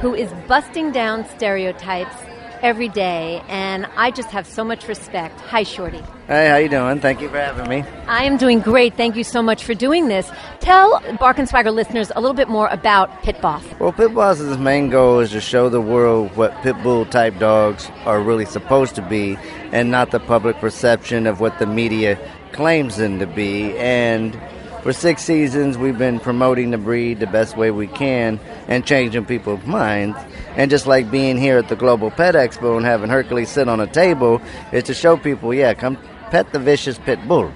who 0.00 0.12
is 0.12 0.32
busting 0.48 0.90
down 0.90 1.24
stereotypes 1.28 2.16
every 2.62 2.88
day, 2.88 3.42
and 3.48 3.86
I 3.96 4.10
just 4.10 4.30
have 4.30 4.46
so 4.46 4.64
much 4.64 4.86
respect. 4.88 5.40
Hi, 5.42 5.62
Shorty. 5.62 6.02
Hey, 6.26 6.48
how 6.48 6.56
you 6.56 6.68
doing? 6.68 7.00
Thank 7.00 7.20
you 7.20 7.28
for 7.28 7.38
having 7.38 7.68
me. 7.68 7.84
I 8.06 8.24
am 8.24 8.36
doing 8.36 8.60
great. 8.60 8.94
Thank 8.96 9.16
you 9.16 9.24
so 9.24 9.42
much 9.42 9.64
for 9.64 9.74
doing 9.74 10.08
this. 10.08 10.30
Tell 10.60 11.02
Bark 11.18 11.38
and 11.38 11.48
Swagger 11.48 11.70
listeners 11.70 12.12
a 12.14 12.20
little 12.20 12.36
bit 12.36 12.48
more 12.48 12.68
about 12.68 13.22
Pit 13.22 13.40
Boss. 13.40 13.64
Well, 13.78 13.92
Pit 13.92 14.14
Boss's 14.14 14.58
main 14.58 14.90
goal 14.90 15.20
is 15.20 15.30
to 15.32 15.40
show 15.40 15.68
the 15.68 15.80
world 15.80 16.36
what 16.36 16.54
pit 16.62 16.76
bull 16.82 17.06
type 17.06 17.38
dogs 17.38 17.90
are 18.04 18.20
really 18.20 18.44
supposed 18.44 18.94
to 18.94 19.02
be 19.02 19.36
and 19.72 19.90
not 19.90 20.10
the 20.10 20.20
public 20.20 20.56
perception 20.56 21.26
of 21.26 21.40
what 21.40 21.58
the 21.58 21.66
media 21.66 22.18
claims 22.52 22.96
them 22.96 23.18
to 23.18 23.26
be. 23.26 23.76
And 23.78 24.38
for 24.82 24.92
six 24.92 25.22
seasons, 25.22 25.76
we've 25.76 25.98
been 25.98 26.20
promoting 26.20 26.70
the 26.70 26.78
breed 26.78 27.20
the 27.20 27.26
best 27.26 27.56
way 27.56 27.70
we 27.70 27.86
can 27.86 28.40
and 28.68 28.84
changing 28.84 29.24
people's 29.26 29.64
minds. 29.66 30.18
And 30.56 30.70
just 30.70 30.86
like 30.86 31.10
being 31.10 31.36
here 31.36 31.58
at 31.58 31.68
the 31.68 31.76
Global 31.76 32.10
Pet 32.10 32.34
Expo 32.34 32.76
and 32.76 32.86
having 32.86 33.10
Hercules 33.10 33.50
sit 33.50 33.68
on 33.68 33.80
a 33.80 33.86
table, 33.86 34.40
is 34.72 34.84
to 34.84 34.94
show 34.94 35.16
people, 35.16 35.52
yeah, 35.54 35.74
come 35.74 35.96
pet 36.30 36.52
the 36.52 36.58
vicious 36.58 36.98
pit 36.98 37.18
bull. 37.28 37.52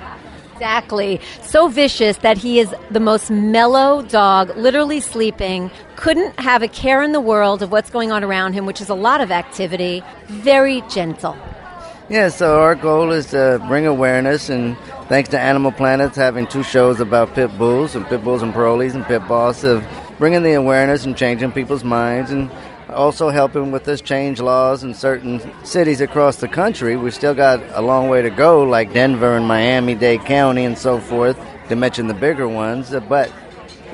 Exactly. 0.53 1.21
So 1.43 1.69
vicious 1.69 2.19
that 2.19 2.39
he 2.39 2.61
is 2.61 2.73
the 2.91 3.01
most 3.01 3.31
mellow 3.31 4.03
dog, 4.03 4.57
literally 4.57 5.01
sleeping, 5.01 5.71
couldn't 5.97 6.39
have 6.39 6.63
a 6.63 6.69
care 6.69 7.03
in 7.03 7.13
the 7.13 7.21
world 7.21 7.63
of 7.63 7.73
what's 7.73 7.91
going 7.91 8.13
on 8.13 8.23
around 8.23 8.53
him, 8.53 8.65
which 8.65 8.81
is 8.81 8.89
a 8.89 8.95
lot 8.95 9.21
of 9.21 9.33
activity. 9.33 10.03
Very 10.29 10.83
gentle. 10.83 11.37
Yeah, 12.11 12.29
so 12.29 12.61
our 12.61 12.75
goal 12.75 13.13
is 13.13 13.31
to 13.31 13.65
bring 13.67 13.87
awareness, 13.87 14.51
and 14.51 14.77
thanks 15.09 15.31
to 15.31 15.41
Animal 15.41 15.73
Planet's 15.73 16.17
having 16.17 16.47
two 16.47 16.63
shows 16.63 17.01
about 17.01 17.35
pit 17.35 17.57
bulls, 17.57 17.95
and 17.95 18.07
pit 18.07 18.23
bulls 18.23 18.43
and 18.43 18.53
parolees, 18.53 18.95
and 18.95 19.07
pit 19.07 19.27
boss, 19.27 19.65
of 19.65 19.83
bringing 20.19 20.43
the 20.43 20.53
awareness 20.53 21.07
and 21.07 21.17
changing 21.17 21.53
people's 21.53 21.83
minds, 21.83 22.31
and 22.31 22.51
also 22.91 23.31
helping 23.31 23.73
with 23.73 23.85
this 23.85 24.03
change 24.03 24.39
laws 24.39 24.85
in 24.85 24.93
certain 24.93 25.41
cities 25.65 26.03
across 26.03 26.37
the 26.37 26.47
country. 26.47 26.95
We 26.95 27.11
still 27.11 27.35
got 27.35 27.63
a 27.71 27.81
long 27.81 28.11
way 28.11 28.21
to 28.21 28.29
go, 28.29 28.65
like 28.65 28.93
Denver 28.93 29.35
and 29.35 29.49
Miami 29.49 29.95
Dade 29.95 30.27
County 30.27 30.67
and 30.67 30.77
so 30.77 31.01
forth, 31.01 31.39
to 31.71 31.75
mention 31.75 32.07
the 32.07 32.15
bigger 32.15 32.47
ones. 32.47 32.95
But 33.09 33.33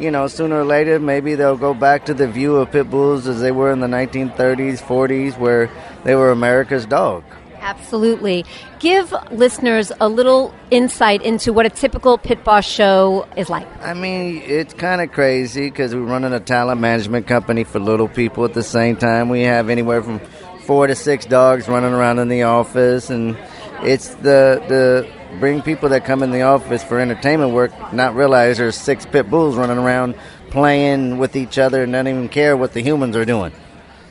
you 0.00 0.10
know, 0.10 0.26
sooner 0.26 0.62
or 0.62 0.64
later, 0.64 0.98
maybe 0.98 1.36
they'll 1.36 1.56
go 1.56 1.74
back 1.74 2.06
to 2.06 2.14
the 2.14 2.26
view 2.26 2.56
of 2.56 2.72
pit 2.72 2.90
bulls 2.90 3.28
as 3.28 3.40
they 3.40 3.52
were 3.52 3.70
in 3.70 3.78
the 3.78 3.86
1930s, 3.86 4.82
40s, 4.82 5.38
where 5.38 5.70
they 6.02 6.16
were 6.16 6.32
America's 6.32 6.86
dog. 6.86 7.22
Absolutely. 7.60 8.44
Give 8.78 9.14
listeners 9.30 9.92
a 10.00 10.08
little 10.08 10.54
insight 10.70 11.22
into 11.22 11.52
what 11.52 11.66
a 11.66 11.70
typical 11.70 12.18
Pit 12.18 12.42
Boss 12.42 12.66
show 12.66 13.26
is 13.36 13.50
like. 13.50 13.66
I 13.84 13.94
mean, 13.94 14.42
it's 14.44 14.74
kind 14.74 15.00
of 15.00 15.12
crazy 15.12 15.68
because 15.68 15.94
we're 15.94 16.02
running 16.02 16.32
a 16.32 16.40
talent 16.40 16.80
management 16.80 17.26
company 17.26 17.64
for 17.64 17.78
little 17.78 18.08
people 18.08 18.44
at 18.44 18.54
the 18.54 18.62
same 18.62 18.96
time. 18.96 19.28
We 19.28 19.42
have 19.42 19.68
anywhere 19.68 20.02
from 20.02 20.20
four 20.64 20.86
to 20.86 20.94
six 20.94 21.26
dogs 21.26 21.68
running 21.68 21.92
around 21.92 22.18
in 22.18 22.28
the 22.28 22.44
office, 22.44 23.10
and 23.10 23.36
it's 23.82 24.14
the 24.16 24.62
the 24.68 25.08
bring 25.38 25.62
people 25.62 25.88
that 25.90 26.04
come 26.04 26.22
in 26.22 26.30
the 26.30 26.42
office 26.42 26.82
for 26.82 26.98
entertainment 26.98 27.52
work 27.52 27.72
not 27.92 28.14
realize 28.14 28.58
there's 28.58 28.76
six 28.76 29.06
pit 29.06 29.30
bulls 29.30 29.56
running 29.56 29.78
around 29.78 30.14
playing 30.50 31.18
with 31.18 31.36
each 31.36 31.58
other 31.58 31.84
and 31.84 31.92
don't 31.92 32.08
even 32.08 32.28
care 32.28 32.56
what 32.56 32.72
the 32.72 32.82
humans 32.82 33.16
are 33.16 33.24
doing. 33.24 33.52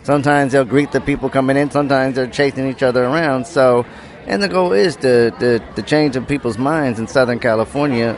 Sometimes 0.10 0.54
they'll 0.54 0.66
greet 0.66 0.92
the 0.92 1.02
people 1.02 1.30
coming 1.30 1.56
in. 1.56 1.70
Sometimes 1.70 2.16
they're 2.16 2.26
chasing 2.26 2.68
each 2.68 2.82
other 2.82 3.04
around. 3.04 3.46
So, 3.46 3.86
and 4.26 4.42
the 4.42 4.48
goal 4.48 4.74
is 4.74 4.96
to, 4.96 5.30
to, 5.40 5.60
to 5.60 5.82
change 5.84 6.16
in 6.16 6.26
people's 6.26 6.58
minds 6.58 6.98
in 6.98 7.06
Southern 7.06 7.38
California 7.38 8.18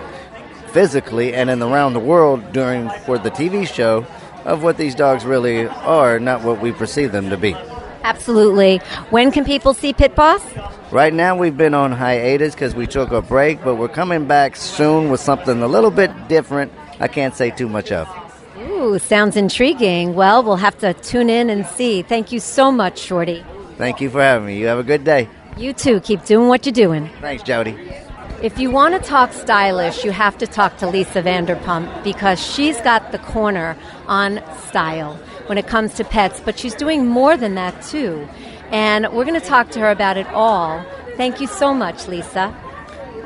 physically 0.68 1.34
and 1.34 1.50
in 1.50 1.62
around 1.62 1.92
the 1.92 2.00
world 2.00 2.54
during 2.54 2.90
for 3.06 3.18
the 3.18 3.30
TV 3.30 3.68
show 3.68 4.06
of 4.46 4.64
what 4.64 4.78
these 4.78 4.96
dogs 4.96 5.26
really 5.26 5.68
are, 5.68 6.18
not 6.18 6.46
what 6.46 6.62
we 6.62 6.72
perceive 6.72 7.12
them 7.12 7.30
to 7.30 7.36
be. 7.36 7.54
Absolutely. 8.04 8.78
When 9.10 9.30
can 9.30 9.44
people 9.44 9.74
see 9.74 9.92
Pit 9.92 10.16
Boss? 10.16 10.42
Right 10.94 11.14
now, 11.14 11.36
we've 11.36 11.58
been 11.58 11.74
on 11.74 11.92
hiatus 11.92 12.56
because 12.56 12.74
we 12.74 12.88
took 12.88 13.12
a 13.12 13.22
break, 13.22 13.66
but 13.66 13.76
we're 13.76 13.90
coming 13.90 14.28
back 14.28 14.56
soon 14.56 15.10
with 15.10 15.20
something 15.20 15.62
a 15.62 15.68
little 15.68 15.92
bit 15.92 16.30
different. 16.30 16.72
I 17.02 17.10
can't 17.10 17.36
say 17.36 17.52
too 17.52 17.68
much 17.68 17.92
of. 17.92 18.08
Ooh, 18.62 19.00
sounds 19.00 19.36
intriguing. 19.36 20.14
Well, 20.14 20.44
we'll 20.44 20.58
have 20.58 20.78
to 20.80 20.94
tune 20.94 21.30
in 21.30 21.50
and 21.50 21.66
see. 21.66 22.02
Thank 22.02 22.32
you 22.32 22.40
so 22.40 22.72
much, 22.72 23.00
Shorty. 23.00 23.44
Thank 23.78 24.02
you 24.02 24.10
for 24.10 24.22
having 24.22 24.48
me. 24.48 24.60
You 24.60 24.68
have 24.68 24.80
a 24.80 24.84
good 24.84 25.04
day. 25.04 25.28
You 25.58 25.74
too. 25.74 26.00
Keep 26.02 26.26
doing 26.26 26.48
what 26.48 26.66
you're 26.66 26.74
doing. 26.74 27.10
Thanks, 27.22 27.44
Jody. 27.44 27.78
If 28.42 28.58
you 28.60 28.72
want 28.72 28.96
to 28.96 29.08
talk 29.08 29.34
stylish, 29.34 30.04
you 30.04 30.12
have 30.12 30.38
to 30.40 30.48
talk 30.48 30.78
to 30.78 30.88
Lisa 30.88 31.22
Vanderpump 31.22 32.04
because 32.04 32.44
she's 32.44 32.80
got 32.82 33.12
the 33.12 33.20
corner 33.20 33.78
on 34.08 34.42
style 34.68 35.16
when 35.46 35.58
it 35.58 35.68
comes 35.68 35.94
to 35.96 36.04
pets, 36.04 36.40
but 36.44 36.58
she's 36.58 36.74
doing 36.74 37.06
more 37.06 37.38
than 37.38 37.56
that 37.56 37.82
too. 37.84 38.28
And 38.72 39.08
we're 39.14 39.26
going 39.26 39.40
to 39.40 39.46
talk 39.46 39.70
to 39.72 39.80
her 39.80 39.92
about 39.92 40.18
it 40.18 40.28
all. 40.28 40.84
Thank 41.18 41.42
you 41.42 41.48
so 41.48 41.74
much, 41.74 42.08
Lisa. 42.08 42.56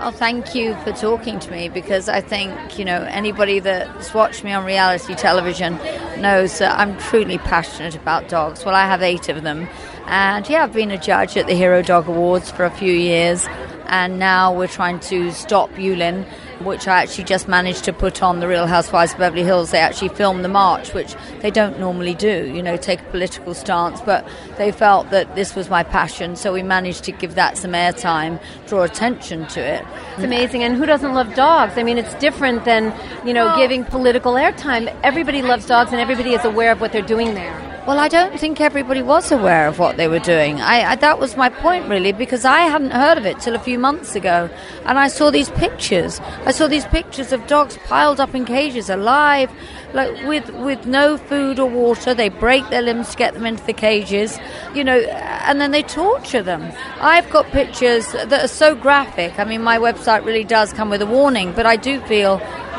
Well, 0.06 0.14
thank 0.14 0.53
you 0.53 0.76
for 0.84 0.91
talking 0.91 1.39
to 1.39 1.49
me 1.49 1.68
because 1.68 2.10
I 2.10 2.22
think, 2.22 2.78
you 2.78 2.86
know, 2.86 3.01
anybody 3.10 3.58
that's 3.58 4.14
watched 4.14 4.43
me 4.43 4.51
on 4.51 4.64
reality 4.64 5.16
television 5.16 5.80
knows 6.22 6.60
that 6.60 6.78
I'm 6.78 6.95
truly 6.99 7.39
passionate 7.39 7.95
about 7.95 8.30
dogs. 8.30 8.64
Well, 8.64 8.76
I 8.76 8.86
have 8.86 9.01
eight 9.01 9.30
of 9.30 9.41
them. 9.41 9.68
And 10.06 10.47
yeah, 10.47 10.64
I've 10.64 10.74
been 10.74 10.91
a 10.91 10.99
judge 10.99 11.36
at 11.38 11.47
the 11.47 11.56
Hero 11.56 11.82
Dog 11.82 12.08
Awards 12.08 12.51
for 12.51 12.66
a 12.66 12.70
few 12.70 12.93
years. 12.93 13.47
And 13.88 14.20
now 14.20 14.53
we're 14.56 14.68
trying 14.68 14.99
to 14.99 15.32
stop 15.32 15.72
Yulin, 15.72 16.28
which 16.62 16.88
I 16.88 17.01
actually 17.01 17.26
just 17.26 17.47
managed 17.47 17.84
to 17.86 17.93
put 17.93 18.22
on 18.22 18.39
the 18.39 18.47
Real 18.47 18.68
Housewives 18.68 19.14
of 19.14 19.20
Beverly 19.20 19.43
Hills. 19.43 19.72
They 19.72 19.80
actually 19.80 20.10
filmed 20.10 20.43
the 20.43 20.49
march, 20.49 20.93
which 20.93 21.16
they 21.41 21.51
don't 21.51 21.80
normally 21.80 22.14
do, 22.14 22.51
you 22.53 22.62
know, 22.62 22.78
take 22.78 23.01
a 23.01 23.06
political 23.06 23.53
stance. 23.53 24.01
But 24.01 24.28
they 24.58 24.72
felt 24.72 25.10
that 25.10 25.36
this 25.36 25.56
was 25.56 25.70
my 25.70 25.84
passion, 25.84 26.36
so 26.36 26.53
we 26.53 26.64
managed 26.64 27.03
to 27.06 27.12
give 27.12 27.36
that 27.36 27.58
some 27.58 27.72
airtime, 27.72 28.41
draw 28.68 28.84
attention 28.84 29.47
to 29.47 29.60
it. 29.60 29.86
It's 30.14 30.24
amazing. 30.24 30.64
And 30.64 30.76
who 30.76 30.86
doesn't 30.86 31.14
love 31.14 31.34
dogs? 31.36 31.78
I 31.78 31.84
mean, 31.84 31.97
it's 31.97 32.14
different 32.16 32.66
than, 32.66 32.93
you 33.26 33.34
know, 33.34 33.56
giving 33.58 33.84
political 33.84 34.34
airtime. 34.34 34.95
Everybody 35.03 35.41
loves 35.41 35.66
dogs 35.66 35.91
and 35.91 35.99
everybody 35.99 36.34
is 36.34 36.45
aware 36.45 36.72
of 36.72 36.82
what 36.82 36.91
they're 36.91 37.01
doing 37.01 37.34
there. 37.34 37.64
Well, 37.88 37.99
I 37.99 38.07
don't 38.07 38.39
think 38.39 38.59
everybody 38.59 39.03
was 39.03 39.31
aware 39.31 39.67
of 39.67 39.77
what 39.77 39.95
they 39.95 40.07
were 40.07 40.17
doing. 40.17 40.59
I, 40.59 40.93
I, 40.93 40.95
that 40.95 41.19
was 41.19 41.38
my 41.38 41.49
point, 41.49 41.88
really, 41.88 42.13
because 42.13 42.43
I 42.43 42.61
hadn't 42.61 42.89
heard 42.89 43.19
of 43.19 43.27
it 43.27 43.39
till 43.39 43.53
a 43.53 43.59
few 43.59 43.77
months 43.77 44.15
ago, 44.15 44.49
and 44.86 44.97
I 44.97 45.07
saw 45.07 45.29
these 45.29 45.49
pictures. 45.51 46.19
I 46.45 46.51
saw 46.51 46.65
these 46.65 46.86
pictures 46.86 47.31
of 47.31 47.45
dogs 47.45 47.77
piled 47.86 48.19
up 48.19 48.33
in 48.33 48.43
cages, 48.45 48.89
alive, 48.89 49.51
like 49.93 50.09
with 50.25 50.49
with 50.49 50.88
no 50.88 51.15
food 51.15 51.59
or 51.59 51.69
water. 51.69 52.15
They 52.15 52.29
break 52.29 52.67
their 52.71 52.81
limbs 52.81 53.11
to 53.11 53.17
get 53.17 53.36
them 53.36 53.45
into 53.45 53.63
the 53.63 53.73
cages, 53.73 54.39
you 54.73 54.83
know, 54.83 54.97
and 54.97 55.61
then 55.61 55.69
they 55.69 55.83
torture 55.83 56.41
them. 56.41 56.71
I've 56.99 57.29
got 57.29 57.45
pictures 57.51 58.11
that 58.13 58.33
are 58.33 58.47
so 58.47 58.73
graphic. 58.73 59.38
I 59.38 59.43
mean, 59.43 59.61
my 59.61 59.77
website 59.77 60.25
really 60.25 60.43
does 60.43 60.73
come 60.73 60.89
with 60.89 61.03
a 61.03 61.05
warning, 61.05 61.51
but 61.51 61.67
I 61.67 61.75
do 61.75 62.01
feel 62.01 62.38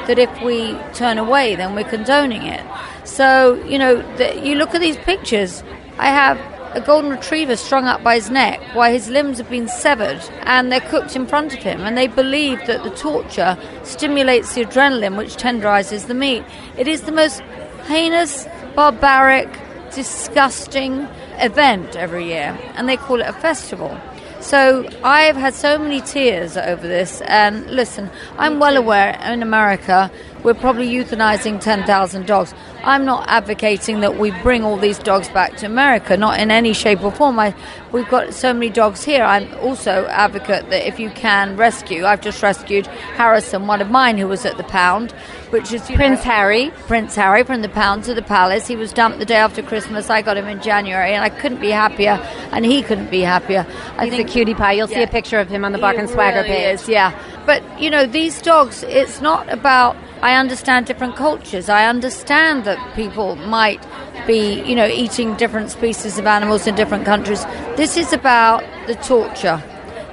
that 0.08 0.18
if 0.18 0.42
we 0.42 0.76
turn 0.94 1.18
away, 1.18 1.54
then 1.54 1.76
we're 1.76 1.84
condoning 1.84 2.42
it. 2.42 2.64
So, 3.06 3.54
you 3.64 3.78
know, 3.78 4.02
the, 4.16 4.38
you 4.44 4.56
look 4.56 4.74
at 4.74 4.80
these 4.80 4.96
pictures. 4.98 5.62
I 5.98 6.08
have 6.08 6.38
a 6.76 6.80
golden 6.80 7.10
retriever 7.10 7.56
strung 7.56 7.86
up 7.86 8.02
by 8.02 8.16
his 8.16 8.28
neck 8.28 8.60
while 8.74 8.92
his 8.92 9.08
limbs 9.08 9.38
have 9.38 9.48
been 9.48 9.68
severed 9.68 10.20
and 10.42 10.70
they're 10.70 10.80
cooked 10.80 11.16
in 11.16 11.26
front 11.26 11.54
of 11.54 11.60
him. 11.60 11.80
And 11.80 11.96
they 11.96 12.08
believe 12.08 12.58
that 12.66 12.82
the 12.82 12.90
torture 12.90 13.56
stimulates 13.84 14.54
the 14.54 14.64
adrenaline, 14.64 15.16
which 15.16 15.36
tenderizes 15.36 16.06
the 16.06 16.14
meat. 16.14 16.44
It 16.76 16.88
is 16.88 17.02
the 17.02 17.12
most 17.12 17.40
heinous, 17.86 18.46
barbaric, 18.74 19.48
disgusting 19.94 21.08
event 21.38 21.96
every 21.96 22.26
year. 22.26 22.58
And 22.74 22.88
they 22.88 22.96
call 22.96 23.20
it 23.20 23.26
a 23.26 23.32
festival. 23.32 23.98
So 24.46 24.88
I've 25.02 25.34
had 25.34 25.54
so 25.54 25.76
many 25.76 26.00
tears 26.00 26.56
over 26.56 26.86
this. 26.86 27.20
And 27.22 27.68
listen, 27.68 28.08
I'm 28.38 28.60
well 28.60 28.76
aware 28.76 29.18
in 29.24 29.42
America 29.42 30.08
we're 30.46 30.54
probably 30.54 30.88
euthanizing 30.88 31.60
10,000 31.60 32.24
dogs. 32.24 32.54
I'm 32.84 33.04
not 33.04 33.28
advocating 33.28 33.98
that 33.98 34.16
we 34.16 34.30
bring 34.42 34.62
all 34.62 34.76
these 34.76 34.96
dogs 35.00 35.28
back 35.28 35.56
to 35.56 35.66
America, 35.66 36.16
not 36.16 36.38
in 36.38 36.52
any 36.52 36.72
shape 36.72 37.02
or 37.02 37.10
form. 37.10 37.40
I, 37.40 37.52
we've 37.90 38.08
got 38.08 38.32
so 38.32 38.54
many 38.54 38.70
dogs 38.70 39.02
here. 39.02 39.24
I'm 39.24 39.52
also 39.54 40.06
advocate 40.06 40.70
that 40.70 40.86
if 40.86 41.00
you 41.00 41.10
can 41.10 41.56
rescue, 41.56 42.04
I've 42.04 42.20
just 42.20 42.44
rescued 42.44 42.86
Harrison, 42.86 43.66
one 43.66 43.80
of 43.80 43.90
mine, 43.90 44.18
who 44.18 44.28
was 44.28 44.46
at 44.46 44.56
the 44.56 44.62
pound, 44.62 45.12
which 45.50 45.72
is 45.72 45.82
Prince 45.82 46.24
know, 46.24 46.32
Harry. 46.32 46.70
Prince 46.86 47.14
Harry 47.14 47.44
from 47.44 47.62
the 47.62 47.68
pound 47.68 48.04
to 48.04 48.14
the 48.14 48.22
palace. 48.22 48.66
He 48.66 48.76
was 48.76 48.92
dumped 48.92 49.18
the 49.18 49.24
day 49.24 49.36
after 49.36 49.62
Christmas. 49.62 50.10
I 50.10 50.22
got 50.22 50.36
him 50.36 50.46
in 50.46 50.60
January, 50.60 51.12
and 51.12 51.22
I 51.22 51.28
couldn't 51.28 51.60
be 51.60 51.70
happier, 51.70 52.18
and 52.52 52.64
he 52.64 52.82
couldn't 52.82 53.10
be 53.10 53.20
happier. 53.20 53.66
I 53.96 54.04
He's 54.04 54.14
think 54.14 54.28
a 54.28 54.32
cutie 54.32 54.54
pie. 54.54 54.72
You'll 54.72 54.88
see 54.88 55.02
a 55.02 55.06
picture 55.06 55.38
of 55.38 55.48
him 55.48 55.64
on 55.64 55.72
the 55.72 55.78
Bark 55.78 55.96
and 55.96 56.08
Swagger 56.08 56.38
really 56.38 56.48
page. 56.48 56.80
is, 56.80 56.88
yeah. 56.88 57.18
But 57.46 57.62
you 57.80 57.90
know, 57.90 58.06
these 58.06 58.40
dogs. 58.42 58.82
It's 58.84 59.20
not 59.20 59.48
about. 59.52 59.96
I 60.22 60.34
understand 60.36 60.86
different 60.86 61.14
cultures. 61.14 61.68
I 61.68 61.86
understand 61.86 62.64
that 62.64 62.78
people 62.96 63.36
might 63.36 63.86
be, 64.26 64.62
you 64.62 64.74
know, 64.74 64.86
eating 64.86 65.36
different 65.36 65.70
species 65.70 66.18
of 66.18 66.26
animals 66.26 66.66
in 66.66 66.74
different 66.74 67.04
countries. 67.04 67.44
This 67.76 67.96
is 67.96 68.12
about 68.12 68.64
the 68.86 68.94
torture. 68.96 69.62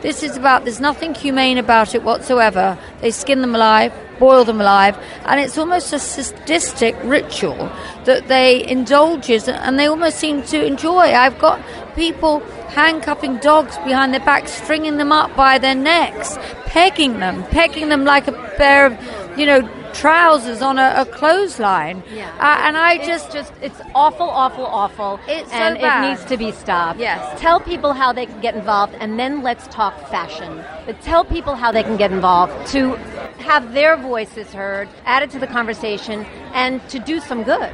This 0.02 0.22
is 0.22 0.36
about. 0.36 0.66
There's 0.66 0.82
nothing 0.82 1.16
humane 1.16 1.58
about 1.58 1.96
it 1.96 2.04
whatsoever. 2.04 2.78
They 3.00 3.12
skin 3.12 3.42
them 3.42 3.56
alive, 3.56 3.94
boil 4.20 4.46
them 4.46 4.62
alive, 4.62 4.98
and 5.26 5.40
it's 5.40 5.58
almost 5.58 5.94
a 5.94 6.00
sadistic 6.00 6.96
ritual 7.04 7.72
that 8.06 8.28
they 8.28 8.66
indulge 8.68 9.30
in, 9.30 9.42
and 9.50 9.80
they 9.80 9.88
almost 9.88 10.18
seem 10.18 10.44
to 10.44 10.66
enjoy. 10.66 11.14
I've 11.14 11.40
got 11.40 11.62
people 11.96 12.40
handcuffing 12.70 13.38
dogs 13.38 13.78
behind 13.80 14.14
their 14.14 14.26
backs, 14.26 14.52
stringing 14.52 14.98
them 14.98 15.12
up 15.12 15.36
by 15.36 15.58
their 15.58 15.76
necks, 15.76 16.38
pegging 16.66 17.20
them, 17.20 17.44
pegging 17.46 17.90
them 17.90 18.04
like 18.04 18.28
a 18.28 18.32
pair 18.58 18.88
of, 18.88 19.38
you 19.38 19.46
know, 19.46 19.62
trousers 19.94 20.62
on 20.62 20.78
a, 20.80 20.94
a 20.98 21.06
clothesline. 21.06 22.04
Yeah. 22.14 22.30
Uh, 22.40 22.68
and 22.68 22.78
I 22.78 22.94
It's 22.96 23.08
just, 23.08 23.32
just 23.32 23.54
it's 23.62 23.80
awful, 23.96 24.30
awful, 24.30 24.66
awful. 24.66 25.20
It's 25.28 25.50
so 25.50 25.56
and 25.56 25.80
bad. 25.80 26.04
it 26.04 26.10
needs 26.10 26.26
to 26.26 26.38
be 26.38 26.52
stopped. 26.52 27.00
Yes. 27.00 27.40
Tell 27.40 27.60
people 27.60 27.94
how 27.94 28.12
they 28.14 28.26
can 28.26 28.40
get 28.42 28.56
involved, 28.56 28.94
and 29.00 29.20
then 29.20 29.42
let's 29.44 29.68
talk 29.68 29.94
fashion. 30.10 30.64
But 30.86 31.00
tell 31.02 31.24
people 31.24 31.56
how 31.56 31.72
they 31.72 31.84
can 31.84 31.98
get 31.98 32.12
involved 32.12 32.68
to 32.72 32.96
have 33.40 33.74
their 33.74 33.96
voices 33.98 34.52
heard, 34.54 34.88
added 35.06 35.30
to 35.32 35.40
the 35.40 35.48
conversation, 35.48 36.26
and 36.54 36.88
to 36.90 37.00
do 37.00 37.20
some 37.20 37.44
good. 37.44 37.74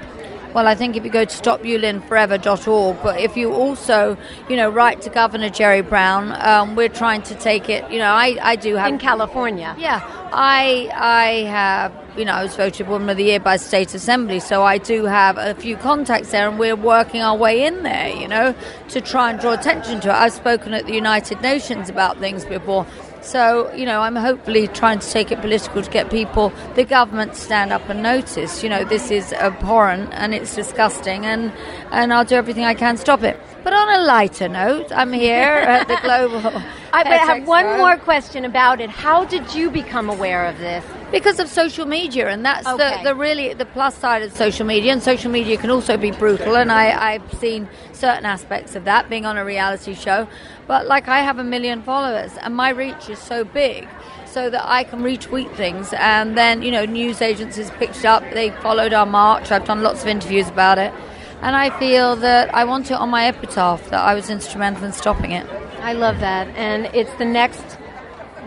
Well, 0.54 0.68
I 0.68 0.74
think 0.74 0.96
if 0.96 1.06
you 1.06 1.12
go 1.12 1.26
to 1.26 1.42
stopyulinforever.org, 1.44 3.04
but 3.04 3.20
if 3.20 3.38
you 3.38 3.54
also, 3.54 4.18
you 4.50 4.56
know, 4.56 4.68
write 4.68 5.00
to 5.04 5.12
Governor 5.12 5.50
Jerry 5.50 5.82
Brown, 5.82 6.36
um, 6.42 6.76
we're 6.76 6.90
trying 6.90 7.22
to 7.24 7.36
take 7.36 7.70
it. 7.70 7.90
You 7.92 8.00
know, 8.00 8.12
I, 8.12 8.36
I 8.42 8.56
do 8.56 8.74
have 8.76 8.92
In 8.92 8.98
California. 8.98 9.76
Yeah, 9.78 10.02
I 10.34 10.90
I 10.96 11.26
have. 11.50 11.94
You 12.18 12.26
know, 12.26 12.34
I 12.34 12.44
was 12.44 12.56
voted 12.56 12.88
Woman 12.88 13.10
of 13.10 13.18
the 13.18 13.26
Year 13.26 13.40
by 13.40 13.58
State 13.58 13.94
Assembly, 13.94 14.40
so 14.40 14.64
I 14.64 14.80
do 14.80 15.06
have 15.06 15.38
a 15.38 15.54
few 15.54 15.78
contacts 15.78 16.32
there, 16.32 16.50
and 16.50 16.58
we're 16.58 16.76
working 16.76 17.22
our 17.22 17.38
way 17.38 17.64
in 17.64 17.84
there. 17.84 18.10
You 18.10 18.28
know, 18.28 18.56
to 18.90 19.02
try 19.02 19.30
and 19.30 19.40
draw 19.40 19.54
attention 19.54 20.02
to 20.02 20.10
it. 20.10 20.14
I've 20.14 20.34
spoken 20.34 20.74
at 20.74 20.88
the 20.88 20.94
United 20.94 21.42
Nations 21.42 21.90
about 21.90 22.18
things 22.18 22.44
before. 22.44 22.88
So, 23.22 23.72
you 23.74 23.86
know, 23.86 24.02
I'm 24.02 24.16
hopefully 24.16 24.68
trying 24.68 25.00
to 25.00 25.10
take 25.10 25.32
it 25.32 25.42
political 25.42 25.82
to 25.82 25.90
get 25.90 26.10
people, 26.10 26.54
the 26.76 26.84
government, 26.84 27.34
to 27.34 27.40
stand 27.40 27.72
up 27.72 27.88
and 27.90 28.02
notice. 28.02 28.64
You 28.64 28.70
know, 28.70 28.84
this 28.84 29.12
is 29.12 29.34
abhorrent 29.34 30.10
and 30.14 30.34
it's 30.34 30.56
disgusting, 30.56 31.26
and, 31.26 31.52
and 31.92 32.14
I'll 32.14 32.26
do 32.26 32.36
everything 32.36 32.66
I 32.66 32.74
can 32.74 32.96
to 32.96 33.02
stop 33.02 33.24
it. 33.24 33.40
But 33.64 33.74
on 33.74 34.00
a 34.00 34.04
lighter 34.04 34.48
note, 34.48 34.92
I'm 34.92 35.14
here 35.14 35.44
at 35.44 35.88
the 35.88 35.98
Global. 36.02 36.62
I, 36.94 37.04
I 37.04 37.18
have 37.18 37.48
one 37.48 37.78
more 37.78 37.98
question 37.98 38.46
about 38.46 38.82
it. 38.82 38.90
How 38.90 39.26
did 39.26 39.54
you 39.54 39.70
become 39.70 40.10
aware 40.10 40.46
of 40.46 40.58
this? 40.60 40.86
Because 41.12 41.40
of 41.40 41.48
social 41.50 41.86
media 41.86 42.28
and 42.30 42.46
that's 42.46 42.68
Okay. 42.68 42.98
the, 43.04 43.10
the 43.10 43.16
really 43.16 43.54
the 43.54 43.66
plus 43.66 43.96
side 43.96 44.22
of 44.22 44.32
social 44.36 44.66
media. 44.66 44.92
And 44.94 45.02
social 45.02 45.32
media 45.32 45.58
can 45.58 45.70
also 45.70 45.98
be 45.98 46.12
brutal 46.12 46.56
and 46.56 46.72
I, 46.72 47.14
I've 47.14 47.34
seen 47.36 47.68
certain 47.94 48.26
aspects 48.26 48.76
of 48.76 48.86
that 48.86 49.10
being 49.10 49.26
on 49.26 49.38
a 49.38 49.46
reality 49.46 49.94
show. 49.96 50.28
But 50.68 50.88
like 50.88 51.08
I 51.08 51.20
have 51.22 51.40
a 51.40 51.44
million 51.44 51.82
followers 51.82 52.32
and 52.42 52.56
my 52.56 52.70
reach 52.70 53.10
is 53.10 53.20
so 53.20 53.44
big 53.44 53.88
so 54.26 54.50
that 54.50 54.64
I 54.68 54.84
can 54.84 55.00
retweet 55.02 55.54
things. 55.56 55.94
And 55.94 56.38
then 56.38 56.62
you 56.62 56.72
know 56.72 56.86
news 56.86 57.22
agencies 57.22 57.72
picked 57.72 57.98
it 57.98 58.06
up 58.06 58.24
they 58.34 58.52
followed 58.52 58.94
our 58.94 59.06
march. 59.06 59.52
I've 59.52 59.66
done 59.66 59.82
lots 59.82 60.02
of 60.02 60.08
interviews 60.08 60.48
about 60.48 60.78
it. 60.78 60.94
And 61.42 61.56
I 61.56 61.70
feel 61.80 62.18
that 62.18 62.54
I 62.54 62.66
want 62.66 62.92
it 62.92 62.96
on 62.96 63.10
my 63.10 63.26
epitaph 63.26 63.90
that 63.92 64.02
I 64.02 64.14
was 64.14 64.30
instrumental 64.30 64.84
in 64.84 64.92
stopping 64.92 65.32
it. 65.32 65.48
I 65.82 65.94
love 65.94 66.20
that. 66.20 66.50
And 66.58 66.88
it's 66.94 67.14
the 67.16 67.24
next 67.24 67.79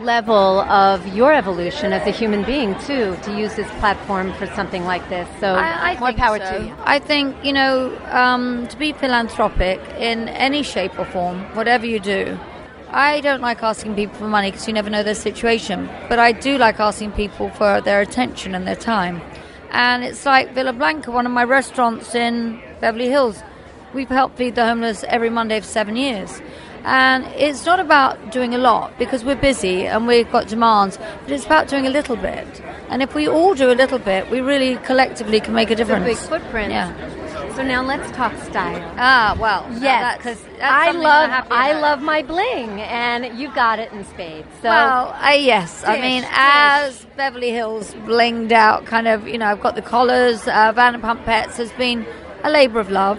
level 0.02 0.60
of 0.60 1.06
your 1.14 1.32
evolution 1.32 1.92
as 1.92 2.06
a 2.06 2.10
human 2.10 2.44
being, 2.44 2.78
too, 2.80 3.16
to 3.22 3.36
use 3.36 3.54
this 3.54 3.70
platform 3.80 4.32
for 4.34 4.46
something 4.48 4.84
like 4.84 5.08
this. 5.08 5.28
So, 5.40 5.54
I, 5.54 5.92
I 5.92 6.00
more 6.00 6.12
power 6.12 6.38
so. 6.38 6.58
to 6.58 6.64
you. 6.66 6.74
I 6.84 6.98
think, 6.98 7.36
you 7.44 7.52
know, 7.52 7.96
um, 8.10 8.66
to 8.68 8.76
be 8.76 8.92
philanthropic 8.92 9.80
in 9.98 10.28
any 10.28 10.62
shape 10.62 10.98
or 10.98 11.04
form, 11.04 11.40
whatever 11.54 11.86
you 11.86 12.00
do, 12.00 12.38
I 12.90 13.20
don't 13.20 13.40
like 13.40 13.62
asking 13.62 13.94
people 13.94 14.16
for 14.16 14.28
money 14.28 14.50
because 14.50 14.68
you 14.68 14.74
never 14.74 14.90
know 14.90 15.02
their 15.02 15.14
situation. 15.14 15.88
But 16.10 16.18
I 16.18 16.32
do 16.32 16.58
like 16.58 16.78
asking 16.78 17.12
people 17.12 17.48
for 17.50 17.80
their 17.80 18.02
attention 18.02 18.54
and 18.54 18.66
their 18.66 18.76
time. 18.76 19.22
And 19.70 20.04
it's 20.04 20.26
like 20.26 20.52
Villa 20.52 20.74
Blanca, 20.74 21.10
one 21.10 21.24
of 21.24 21.32
my 21.32 21.44
restaurants 21.44 22.14
in 22.14 22.60
Beverly 22.80 23.08
Hills. 23.08 23.42
We've 23.94 24.08
helped 24.08 24.36
feed 24.36 24.54
the 24.54 24.66
homeless 24.66 25.04
every 25.04 25.30
Monday 25.30 25.60
for 25.60 25.66
seven 25.66 25.96
years. 25.96 26.42
And 26.84 27.24
it's 27.36 27.64
not 27.64 27.78
about 27.80 28.32
doing 28.32 28.54
a 28.54 28.58
lot 28.58 28.98
because 28.98 29.24
we're 29.24 29.36
busy 29.36 29.86
and 29.86 30.06
we've 30.06 30.30
got 30.30 30.48
demands, 30.48 30.98
but 31.22 31.30
it's 31.30 31.46
about 31.46 31.68
doing 31.68 31.86
a 31.86 31.90
little 31.90 32.16
bit. 32.16 32.60
And 32.88 33.02
if 33.02 33.14
we 33.14 33.28
all 33.28 33.54
do 33.54 33.70
a 33.70 33.74
little 33.74 33.98
bit, 33.98 34.28
we 34.30 34.40
really 34.40 34.76
collectively 34.78 35.40
can 35.40 35.54
make 35.54 35.68
a 35.70 35.72
It's 35.72 35.80
a 35.80 35.84
difference. 35.84 36.06
big 36.06 36.28
footprint. 36.28 36.72
Yeah. 36.72 36.92
So 37.54 37.62
now 37.62 37.82
let's 37.82 38.10
talk 38.16 38.34
style. 38.44 38.80
Ah, 38.96 39.36
well. 39.38 39.66
Yes, 39.78 40.16
because 40.16 40.42
I 40.62 40.90
love 40.90 41.46
I 41.50 41.78
love 41.78 42.00
my 42.00 42.22
bling, 42.22 42.80
and 42.80 43.38
you've 43.38 43.54
got 43.54 43.78
it 43.78 43.92
in 43.92 44.04
spades. 44.06 44.48
So 44.62 44.68
well, 44.70 45.14
uh, 45.22 45.30
yes. 45.32 45.84
I 45.84 46.00
mean, 46.00 46.22
dish. 46.22 46.30
as 46.32 47.04
Beverly 47.16 47.50
Hills 47.50 47.92
blinged 48.06 48.52
out, 48.52 48.86
kind 48.86 49.06
of, 49.06 49.28
you 49.28 49.36
know, 49.36 49.46
I've 49.46 49.60
got 49.60 49.74
the 49.74 49.82
collars. 49.82 50.48
Uh, 50.48 50.72
Vanderpump 50.72 51.24
Pets 51.26 51.58
has 51.58 51.70
been 51.72 52.06
a 52.42 52.50
labour 52.50 52.80
of 52.80 52.90
love, 52.90 53.18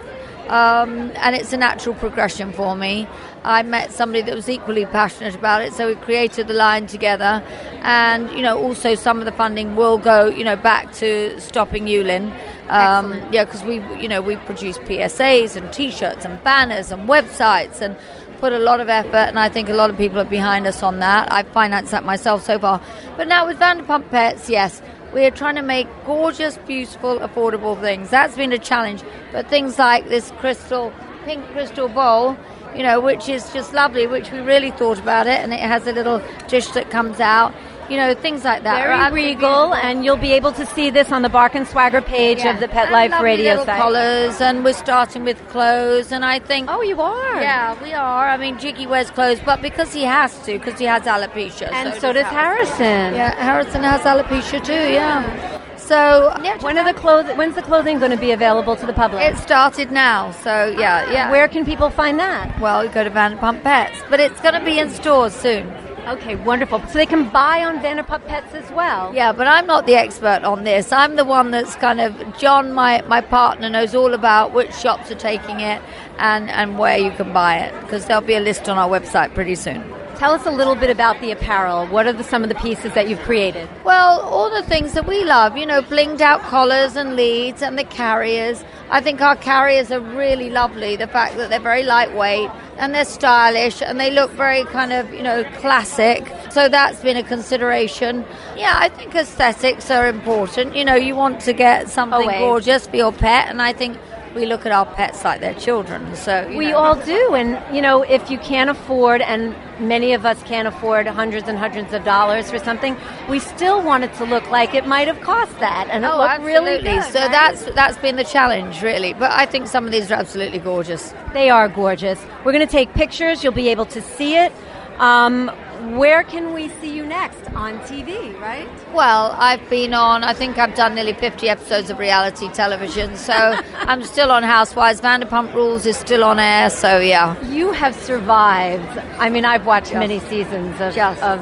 um, 0.50 1.12
and 1.16 1.36
it's 1.36 1.54
a 1.54 1.58
natural 1.58 1.94
progression 1.96 2.52
for 2.54 2.76
me. 2.76 3.08
I 3.44 3.64
met 3.64 3.92
somebody 3.92 4.22
that 4.24 4.36
was 4.36 4.50
equally 4.50 4.86
passionate 4.86 5.36
about 5.36 5.62
it, 5.62 5.74
so 5.74 5.88
we 5.88 5.96
created 5.96 6.48
the 6.48 6.54
line 6.54 6.88
together. 6.88 7.44
And 7.82 8.30
you 8.32 8.42
know, 8.42 8.58
also 8.58 8.96
some 8.96 9.20
of 9.20 9.26
the 9.26 9.32
funding 9.32 9.76
will 9.76 9.98
go, 9.98 10.28
you 10.28 10.44
know, 10.44 10.56
back 10.56 10.94
to 10.94 11.40
stopping 11.40 11.86
Yulin. 11.86 12.34
Um, 12.70 13.14
yeah, 13.32 13.44
because 13.44 13.64
we, 13.64 13.76
you 14.02 14.08
know, 14.08 14.22
we 14.22 14.38
produce 14.38 14.78
PSAs 14.80 15.58
and 15.58 15.72
T-shirts 15.74 16.24
and 16.26 16.42
banners 16.44 16.92
and 16.92 17.10
websites 17.10 17.82
and 17.82 17.98
put 18.40 18.54
a 18.54 18.60
lot 18.60 18.80
of 18.80 18.90
effort, 18.90 19.28
and 19.30 19.40
I 19.40 19.50
think 19.50 19.70
a 19.70 19.74
lot 19.74 19.90
of 19.90 19.98
people 19.98 20.20
are 20.20 20.26
behind 20.26 20.68
us 20.68 20.84
on 20.84 21.00
that. 21.00 21.32
I've 21.32 21.48
financed 21.50 21.92
that 21.92 22.04
myself 22.04 22.44
so 22.44 22.60
far, 22.60 22.82
but 23.16 23.28
now 23.28 23.46
with 23.48 23.58
Vanderpump 23.58 24.10
Pets, 24.10 24.50
yes, 24.50 24.82
we're 25.14 25.32
trying 25.32 25.56
to 25.56 25.62
make 25.62 25.88
gorgeous, 26.06 26.58
beautiful, 26.58 27.20
affordable 27.20 27.80
things. 27.80 28.10
That's 28.10 28.36
been 28.36 28.52
a 28.52 28.58
challenge, 28.58 29.04
but 29.32 29.48
things 29.48 29.78
like 29.78 30.10
this 30.10 30.32
crystal, 30.40 30.92
pink 31.24 31.46
crystal 31.52 31.88
bowl. 31.88 32.36
You 32.76 32.84
know, 32.84 33.00
which 33.00 33.30
is 33.30 33.52
just 33.54 33.74
lovely, 33.74 34.08
which 34.08 34.32
we 34.32 34.40
really 34.40 34.72
thought 34.72 35.00
about 35.00 35.28
it, 35.28 35.40
and 35.40 35.54
it 35.54 35.60
has 35.60 35.86
a 35.88 35.92
little 35.92 36.22
dish 36.48 36.68
that 36.70 36.90
comes 36.90 37.20
out. 37.20 37.54
You 37.90 37.98
know, 37.98 38.14
things 38.16 38.46
like 38.46 38.64
that. 38.64 38.82
very 38.82 38.94
absolutely 38.94 39.36
regal, 39.36 39.74
and 39.76 40.06
you'll 40.06 40.16
be 40.16 40.32
able 40.32 40.54
to 40.54 40.66
see 40.66 40.90
this 40.90 41.12
on 41.12 41.22
the 41.22 41.30
Bark 41.30 41.54
and 41.54 41.68
Swagger 41.68 42.02
page 42.02 42.40
Yeah. 42.40 42.54
of 42.54 42.62
the 42.62 42.68
Pet 42.70 42.86
And 42.86 42.94
Life 42.94 43.22
Radio 43.22 43.64
site. 43.66 43.80
collars, 43.80 44.40
and 44.40 44.64
we're 44.64 44.74
starting 44.74 45.26
with 45.26 45.38
clothes. 45.50 46.12
And 46.14 46.24
I 46.24 46.40
think, 46.40 46.70
oh, 46.72 46.82
you 46.82 47.02
are. 47.02 47.42
Yeah, 47.42 47.76
we 47.84 47.94
are. 47.94 48.30
I 48.30 48.38
mean, 48.38 48.58
Jiggy 48.58 48.88
wears 48.88 49.12
clothes, 49.12 49.42
but 49.46 49.62
because 49.62 49.92
he 49.94 50.04
has 50.04 50.34
to, 50.46 50.58
because 50.58 50.80
he 50.80 50.86
has 50.86 51.04
alopecia. 51.04 51.72
And 51.74 51.94
so 51.96 52.14
does 52.14 52.26
Harrison. 52.28 53.16
Yeah, 53.16 53.36
Harrison 53.36 53.84
has 53.84 54.02
alopecia 54.02 54.64
too. 54.64 54.74
Yeah. 54.74 55.60
So 55.86 56.34
when 56.62 56.78
are 56.78 56.86
the 56.86 56.98
clothes? 56.98 57.26
When's 57.36 57.56
the 57.56 57.62
clothing 57.62 58.00
going 58.00 58.12
to 58.12 58.18
be 58.18 58.32
available 58.32 58.76
to 58.78 58.86
the 58.86 58.94
public? 58.94 59.22
It 59.22 59.38
started 59.38 59.92
now. 59.92 60.32
So 60.32 60.74
yeah, 60.80 61.06
ah, 61.06 61.12
yeah. 61.12 61.32
Where 61.32 61.48
can 61.50 61.66
people 61.66 61.90
find 61.90 62.18
that? 62.20 62.58
Well, 62.60 62.88
go 62.88 63.04
to 63.04 63.12
Vanderpump 63.12 63.64
Pets, 63.64 64.00
but 64.10 64.20
it's 64.22 64.40
going 64.40 64.54
to 64.54 64.64
be 64.64 64.80
in 64.80 64.90
stores 64.90 65.34
soon. 65.34 65.70
Okay, 66.08 66.36
wonderful. 66.36 66.80
So 66.88 66.94
they 66.94 67.06
can 67.06 67.30
buy 67.30 67.64
on 67.64 67.80
Vanderpump 67.80 68.26
Pets 68.28 68.54
as 68.54 68.70
well. 68.72 69.14
Yeah, 69.14 69.34
but 69.34 69.48
I'm 69.48 69.66
not 69.66 69.86
the 69.86 69.96
expert 69.96 70.44
on 70.44 70.64
this. 70.64 70.92
I'm 70.92 71.16
the 71.16 71.26
one 71.26 71.52
that's 71.52 71.76
kind 71.76 72.00
of 72.00 72.38
John, 72.38 72.74
my 72.74 73.02
my 73.08 73.20
partner, 73.22 73.70
knows 73.70 73.94
all 73.94 74.14
about 74.14 74.54
which 74.54 74.74
shops 74.74 75.12
are 75.12 75.16
taking 75.16 75.60
it 75.60 75.82
and 76.18 76.50
and 76.50 76.80
where 76.80 76.98
you 76.98 77.12
can 77.12 77.34
buy 77.34 77.58
it 77.58 77.82
because 77.82 78.06
there'll 78.06 78.22
be 78.22 78.36
a 78.36 78.42
list 78.42 78.70
on 78.70 78.78
our 78.78 78.90
website 78.90 79.34
pretty 79.34 79.56
soon. 79.56 79.84
Tell 80.18 80.32
us 80.32 80.46
a 80.46 80.52
little 80.52 80.76
bit 80.76 80.90
about 80.90 81.20
the 81.22 81.32
apparel. 81.32 81.88
What 81.88 82.06
are 82.06 82.14
the, 82.14 82.24
some 82.24 82.44
of 82.44 82.50
the 82.50 82.56
pieces 82.56 82.94
that 82.94 83.10
you've 83.10 83.22
created? 83.22 83.68
Well, 83.84 84.22
all 84.22 84.50
the 84.50 84.62
things 84.64 84.94
that 84.94 85.08
we 85.08 85.24
love, 85.26 85.58
you 85.58 85.66
know, 85.66 85.82
blinged 85.82 86.22
out 86.22 86.42
collars 86.42 86.96
and 86.96 87.16
leads 87.16 87.62
and 87.62 87.78
the 87.78 87.84
carriers. 87.84 88.64
I 88.90 89.02
think 89.02 89.22
our 89.22 89.36
carriers 89.36 89.92
are 89.92 90.00
really 90.00 90.50
lovely. 90.50 90.96
The 90.96 91.08
fact 91.08 91.36
that 91.38 91.50
they're 91.50 91.60
very 91.60 91.84
lightweight 91.84 92.50
and 92.78 92.94
they're 92.94 93.06
stylish 93.06 93.82
and 93.82 94.00
they 94.00 94.12
look 94.12 94.32
very 94.32 94.64
kind 94.66 94.94
of, 94.94 95.12
you 95.14 95.24
know, 95.24 95.44
classic. 95.60 96.32
So 96.52 96.70
that's 96.70 97.02
been 97.02 97.18
a 97.18 97.24
consideration. 97.24 98.24
Yeah, 98.56 98.76
I 98.78 98.90
think 98.90 99.16
aesthetics 99.16 99.90
are 99.90 100.08
important. 100.08 100.76
You 100.76 100.86
know, 100.86 100.96
you 100.96 101.16
want 101.16 101.42
to 101.42 101.54
get 101.54 101.90
something 101.90 102.22
Always. 102.22 102.40
gorgeous 102.40 102.88
for 102.88 102.96
your 102.96 103.12
pet, 103.12 103.50
and 103.50 103.62
I 103.62 103.74
think 103.74 103.98
we 104.36 104.46
look 104.46 104.66
at 104.66 104.72
our 104.72 104.86
pets 104.86 105.24
like 105.24 105.42
they're 105.42 105.54
children. 105.54 106.16
So 106.16 106.48
We 106.58 106.72
know. 106.72 106.78
all 106.78 106.96
do. 106.96 107.36
And, 107.36 107.60
you 107.76 107.82
know, 107.82 108.02
if 108.02 108.32
you 108.32 108.38
can't 108.40 108.70
afford, 108.70 109.22
and 109.22 109.56
many 109.80 110.14
of 110.14 110.26
us 110.26 110.42
can't 110.44 110.68
afford 110.68 111.06
hundreds 111.08 111.48
and 111.48 111.58
hundreds 111.58 111.94
of 111.94 112.04
dollars 112.04 112.50
for 112.50 112.58
something, 112.60 112.98
we 113.30 113.40
still 113.40 113.84
want 113.84 114.04
it 114.04 114.14
to 114.16 114.26
look 114.26 114.50
like 114.50 114.74
it 114.74 114.88
might 114.88 115.08
have 115.08 115.22
cost 115.22 115.58
that. 115.60 115.88
And 115.92 116.04
it 116.04 116.08
Oh, 116.12 116.18
looked 116.18 116.42
really 116.42 116.82
good. 116.82 117.04
So 117.04 117.20
right? 117.22 117.32
that's 117.32 117.66
that's 117.76 117.98
been 117.98 118.16
the 118.16 118.24
challenge, 118.24 118.82
really. 118.82 119.14
But 119.14 119.32
I 119.32 119.46
think 119.46 119.68
some 119.68 119.86
of 119.86 119.92
these 119.92 120.12
are 120.12 120.16
absolutely 120.16 120.60
gorgeous. 120.60 121.14
They 121.34 121.50
are 121.50 121.68
gorgeous. 121.70 122.20
We're 122.44 122.54
going 122.54 122.66
to 122.66 122.72
take 122.72 122.94
pictures. 122.94 123.44
You'll 123.44 123.54
be 123.54 123.70
able 123.70 123.86
to 123.88 124.02
see 124.02 124.36
it. 124.36 124.52
Um, 125.00 125.52
where 125.92 126.24
can 126.24 126.54
we 126.54 126.70
see 126.80 126.96
you 126.96 127.06
next? 127.06 127.42
On 127.56 127.78
TV, 127.82 128.38
right? 128.40 128.68
Well, 128.94 129.36
I've 129.38 129.68
been 129.70 129.94
on. 129.94 130.24
I 130.24 130.34
think 130.34 130.58
I've 130.58 130.76
done 130.76 130.96
nearly 130.96 131.14
50 131.14 131.50
episodes 131.50 131.90
of 131.90 132.00
reality 132.00 132.50
television. 132.50 133.16
So 133.16 133.34
I'm 133.76 134.04
still 134.04 134.32
on 134.32 134.44
Housewives. 134.44 135.02
Vanderpump 135.02 135.54
Rules 135.54 135.86
is 135.86 135.98
still 135.98 136.24
on 136.24 136.40
air. 136.40 136.70
So 136.70 137.00
yeah. 137.00 137.40
You 137.48 137.72
have 137.72 137.96
survived. 137.96 138.98
I 139.20 139.30
mean, 139.30 139.46
I've 139.46 139.66
watched 139.66 139.92
Yes. 139.92 140.00
many 140.00 140.20
seasons 140.22 140.80
of, 140.82 140.96
Yes. 140.96 141.22
of 141.22 141.40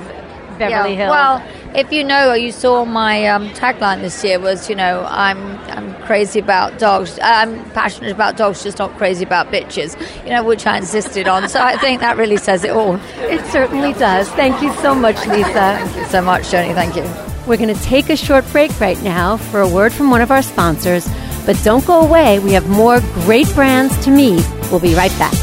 Beverly 0.62 0.96
Yeah, 0.96 1.10
Hills. 1.10 1.12
Well, 1.12 1.76
if 1.76 1.92
you 1.92 2.04
know 2.04 2.30
or 2.30 2.38
you 2.38 2.52
saw 2.52 2.86
my 2.86 3.28
um, 3.28 3.50
tagline 3.50 4.02
this 4.02 4.24
year 4.24 4.40
was, 4.40 4.70
you 4.70 4.76
know, 4.76 5.06
I'm 5.10 5.58
I'm 5.72 5.94
crazy 6.04 6.40
about 6.40 6.78
dogs. 6.80 7.18
I'm 7.22 7.64
passionate 7.72 8.12
about 8.12 8.38
dogs, 8.38 8.64
just 8.64 8.78
not 8.78 8.92
crazy 8.98 9.24
about 9.24 9.48
bitches. 9.48 9.96
You 10.24 10.32
know, 10.32 10.44
which 10.44 10.66
I 10.68 10.78
insisted 10.78 11.28
on. 11.28 11.50
So 11.50 11.60
I 11.60 11.78
think 11.78 12.02
that 12.02 12.18
really 12.18 12.38
says 12.38 12.64
it 12.64 12.72
all. 12.72 12.96
It 13.20 13.46
certainly 13.52 13.94
does. 13.94 14.30
Thank 14.30 14.62
you 14.62 14.74
so 14.76 14.94
much, 14.94 15.16
Lisa. 15.28 15.52
Thank 15.54 15.96
you 15.96 16.06
so 16.06 16.22
much, 16.22 16.44
Joni. 16.44 16.74
Thank 16.74 16.96
you. 16.96 17.04
We're 17.48 17.58
going 17.58 17.74
to 17.74 17.82
take 17.82 18.10
a 18.10 18.16
short 18.16 18.46
break 18.52 18.80
right 18.80 19.02
now 19.02 19.38
for 19.38 19.62
a 19.62 19.68
word 19.68 19.92
from 19.94 20.12
one 20.12 20.22
of 20.22 20.30
our 20.30 20.44
sponsors. 20.44 21.08
But 21.46 21.60
don't 21.64 21.86
go 21.86 22.02
away. 22.02 22.38
We 22.40 22.54
have 22.54 22.70
more 22.70 23.00
great 23.26 23.52
brands 23.56 23.98
to 24.06 24.12
meet. 24.12 24.46
We'll 24.70 24.80
be 24.80 24.94
right 24.94 25.12
back. 25.18 25.34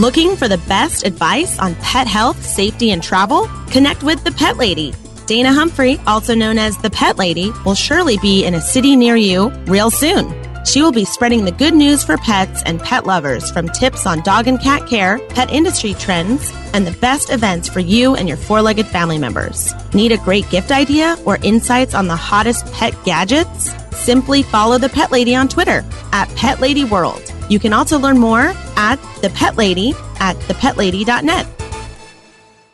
Looking 0.00 0.34
for 0.34 0.48
the 0.48 0.56
best 0.66 1.04
advice 1.04 1.58
on 1.58 1.74
pet 1.74 2.06
health, 2.06 2.42
safety, 2.42 2.90
and 2.90 3.02
travel? 3.02 3.50
Connect 3.70 4.02
with 4.02 4.24
the 4.24 4.32
Pet 4.32 4.56
Lady. 4.56 4.94
Dana 5.26 5.52
Humphrey, 5.52 6.00
also 6.06 6.34
known 6.34 6.56
as 6.56 6.78
the 6.78 6.88
Pet 6.88 7.18
Lady, 7.18 7.52
will 7.66 7.74
surely 7.74 8.16
be 8.22 8.46
in 8.46 8.54
a 8.54 8.62
city 8.62 8.96
near 8.96 9.14
you 9.14 9.50
real 9.66 9.90
soon. 9.90 10.39
She 10.64 10.82
will 10.82 10.92
be 10.92 11.04
spreading 11.04 11.44
the 11.44 11.52
good 11.52 11.74
news 11.74 12.04
for 12.04 12.16
pets 12.18 12.62
and 12.64 12.80
pet 12.80 13.06
lovers 13.06 13.50
from 13.50 13.68
tips 13.68 14.06
on 14.06 14.20
dog 14.20 14.46
and 14.46 14.60
cat 14.60 14.86
care, 14.86 15.18
pet 15.30 15.50
industry 15.50 15.94
trends, 15.94 16.52
and 16.74 16.86
the 16.86 16.98
best 16.98 17.30
events 17.30 17.68
for 17.68 17.80
you 17.80 18.14
and 18.14 18.28
your 18.28 18.36
four 18.36 18.62
legged 18.62 18.86
family 18.86 19.18
members. 19.18 19.72
Need 19.94 20.12
a 20.12 20.18
great 20.18 20.48
gift 20.50 20.70
idea 20.70 21.16
or 21.24 21.38
insights 21.42 21.94
on 21.94 22.06
the 22.06 22.16
hottest 22.16 22.70
pet 22.72 22.94
gadgets? 23.04 23.74
Simply 23.96 24.42
follow 24.42 24.78
the 24.78 24.88
Pet 24.88 25.10
Lady 25.10 25.34
on 25.34 25.48
Twitter 25.48 25.84
at 26.12 26.28
Pet 26.36 26.60
Lady 26.60 26.84
World. 26.84 27.22
You 27.48 27.58
can 27.58 27.72
also 27.72 27.98
learn 27.98 28.18
more 28.18 28.52
at 28.76 28.96
The 29.22 29.30
Pet 29.30 29.56
Lady 29.56 29.92
at 30.20 30.36
thepetlady.net. 30.36 31.59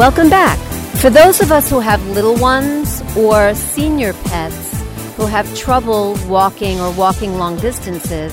Welcome 0.00 0.30
back. 0.30 0.58
For 0.96 1.10
those 1.10 1.42
of 1.42 1.52
us 1.52 1.68
who 1.68 1.78
have 1.80 2.02
little 2.06 2.34
ones 2.36 3.02
or 3.18 3.54
senior 3.54 4.14
pets 4.14 4.80
who 5.16 5.26
have 5.26 5.54
trouble 5.54 6.16
walking 6.26 6.80
or 6.80 6.90
walking 6.90 7.36
long 7.36 7.58
distances, 7.58 8.32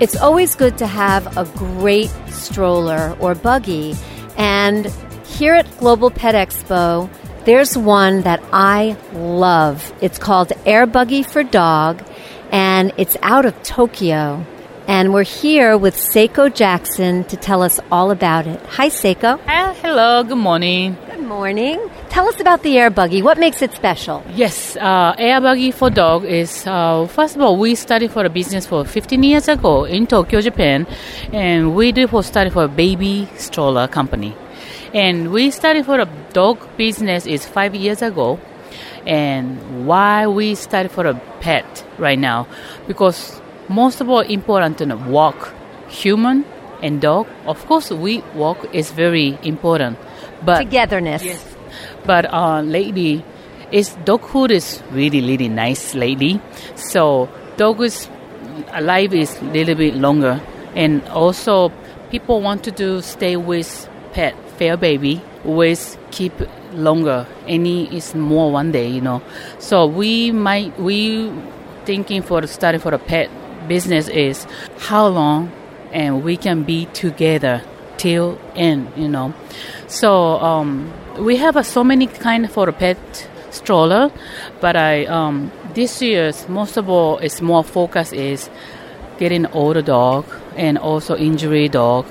it's 0.00 0.16
always 0.16 0.56
good 0.56 0.76
to 0.78 0.88
have 0.88 1.36
a 1.36 1.44
great 1.56 2.10
stroller 2.30 3.16
or 3.20 3.36
buggy. 3.36 3.94
And 4.36 4.86
here 5.24 5.54
at 5.54 5.78
Global 5.78 6.10
Pet 6.10 6.34
Expo, 6.34 7.08
there's 7.44 7.78
one 7.78 8.22
that 8.22 8.42
I 8.52 8.96
love. 9.12 9.92
It's 10.00 10.18
called 10.18 10.52
Air 10.66 10.84
Buggy 10.84 11.22
for 11.22 11.44
Dog, 11.44 12.02
and 12.50 12.92
it's 12.96 13.16
out 13.22 13.46
of 13.46 13.62
Tokyo. 13.62 14.44
And 14.86 15.14
we're 15.14 15.22
here 15.24 15.78
with 15.78 15.96
Seiko 15.96 16.54
Jackson 16.54 17.24
to 17.24 17.36
tell 17.36 17.62
us 17.62 17.80
all 17.90 18.10
about 18.10 18.46
it. 18.46 18.60
Hi, 18.66 18.88
Seiko. 18.88 19.40
hello, 19.80 20.22
good 20.22 20.36
morning. 20.36 20.96
Good 21.06 21.24
morning. 21.24 21.80
Tell 22.10 22.28
us 22.28 22.38
about 22.38 22.62
the 22.62 22.76
Air 22.78 22.90
Buggy. 22.90 23.22
What 23.22 23.38
makes 23.38 23.62
it 23.62 23.72
special? 23.72 24.22
Yes, 24.34 24.76
uh, 24.76 25.14
Air 25.16 25.40
Buggy 25.40 25.70
for 25.70 25.88
Dog 25.88 26.24
is, 26.26 26.66
uh, 26.66 27.06
first 27.06 27.34
of 27.34 27.40
all, 27.42 27.56
we 27.56 27.74
started 27.74 28.10
for 28.12 28.26
a 28.26 28.28
business 28.28 28.66
for 28.66 28.84
15 28.84 29.22
years 29.22 29.48
ago 29.48 29.84
in 29.84 30.06
Tokyo, 30.06 30.42
Japan, 30.42 30.86
and 31.32 31.74
we 31.74 31.90
do 31.90 32.06
for 32.06 32.22
study 32.22 32.50
for 32.50 32.64
a 32.64 32.68
baby 32.68 33.26
stroller 33.36 33.88
company. 33.88 34.36
And 34.92 35.32
we 35.32 35.50
started 35.50 35.86
for 35.86 35.98
a 35.98 36.08
dog 36.34 36.58
business 36.76 37.26
is 37.26 37.46
five 37.46 37.74
years 37.74 38.02
ago. 38.02 38.38
And 39.06 39.86
why 39.86 40.26
we 40.26 40.54
started 40.54 40.90
for 40.92 41.06
a 41.06 41.14
pet 41.40 41.84
right 41.98 42.18
now? 42.18 42.46
Because 42.86 43.40
most 43.68 44.00
of 44.00 44.08
all 44.08 44.20
important 44.20 44.78
to 44.78 44.96
walk 44.96 45.52
human 45.88 46.44
and 46.82 47.00
dog. 47.00 47.26
Of 47.46 47.64
course, 47.66 47.90
we 47.90 48.22
walk 48.34 48.58
is 48.72 48.90
very 48.90 49.38
important, 49.42 49.98
but 50.44 50.58
togetherness. 50.58 51.24
Yes. 51.24 51.56
But 52.04 52.32
uh, 52.32 52.60
lately, 52.60 53.24
is 53.72 53.94
dog 54.04 54.24
food 54.26 54.50
is 54.50 54.82
really 54.92 55.20
really 55.20 55.48
nice 55.48 55.94
lately. 55.94 56.40
So 56.76 57.28
dog 57.56 57.80
is 57.80 58.08
life 58.80 59.12
is 59.12 59.40
little 59.42 59.74
bit 59.74 59.94
longer, 59.94 60.40
and 60.74 61.02
also 61.08 61.72
people 62.10 62.40
want 62.40 62.64
to 62.64 62.70
do 62.70 63.00
stay 63.00 63.36
with 63.36 63.88
pet 64.12 64.34
fair 64.58 64.76
baby 64.76 65.22
with 65.44 65.98
keep 66.10 66.32
longer. 66.72 67.26
Any 67.46 67.94
is 67.94 68.14
more 68.14 68.50
one 68.52 68.72
day, 68.72 68.88
you 68.88 69.00
know. 69.00 69.22
So 69.58 69.86
we 69.86 70.30
might 70.30 70.78
we 70.78 71.32
thinking 71.84 72.22
for 72.22 72.46
study 72.46 72.78
for 72.78 72.90
the 72.90 72.98
pet 72.98 73.30
business 73.68 74.08
is 74.08 74.46
how 74.78 75.06
long 75.06 75.52
and 75.92 76.24
we 76.24 76.36
can 76.36 76.62
be 76.64 76.86
together 76.86 77.62
till 77.96 78.38
end 78.54 78.92
you 78.96 79.08
know. 79.08 79.32
So 79.86 80.40
um, 80.40 80.92
we 81.18 81.36
have 81.36 81.56
uh, 81.56 81.62
so 81.62 81.84
many 81.84 82.06
kind 82.06 82.50
for 82.50 82.70
pet 82.72 82.98
stroller 83.50 84.10
but 84.60 84.74
i 84.76 85.04
um, 85.06 85.50
this 85.74 86.02
year's 86.02 86.48
most 86.48 86.76
of 86.76 86.88
all 86.88 87.18
is 87.18 87.40
more 87.40 87.62
focus 87.62 88.12
is 88.12 88.50
getting 89.18 89.46
older 89.46 89.82
dog 89.82 90.24
and 90.56 90.76
also 90.76 91.16
injury 91.16 91.68
dog 91.68 92.04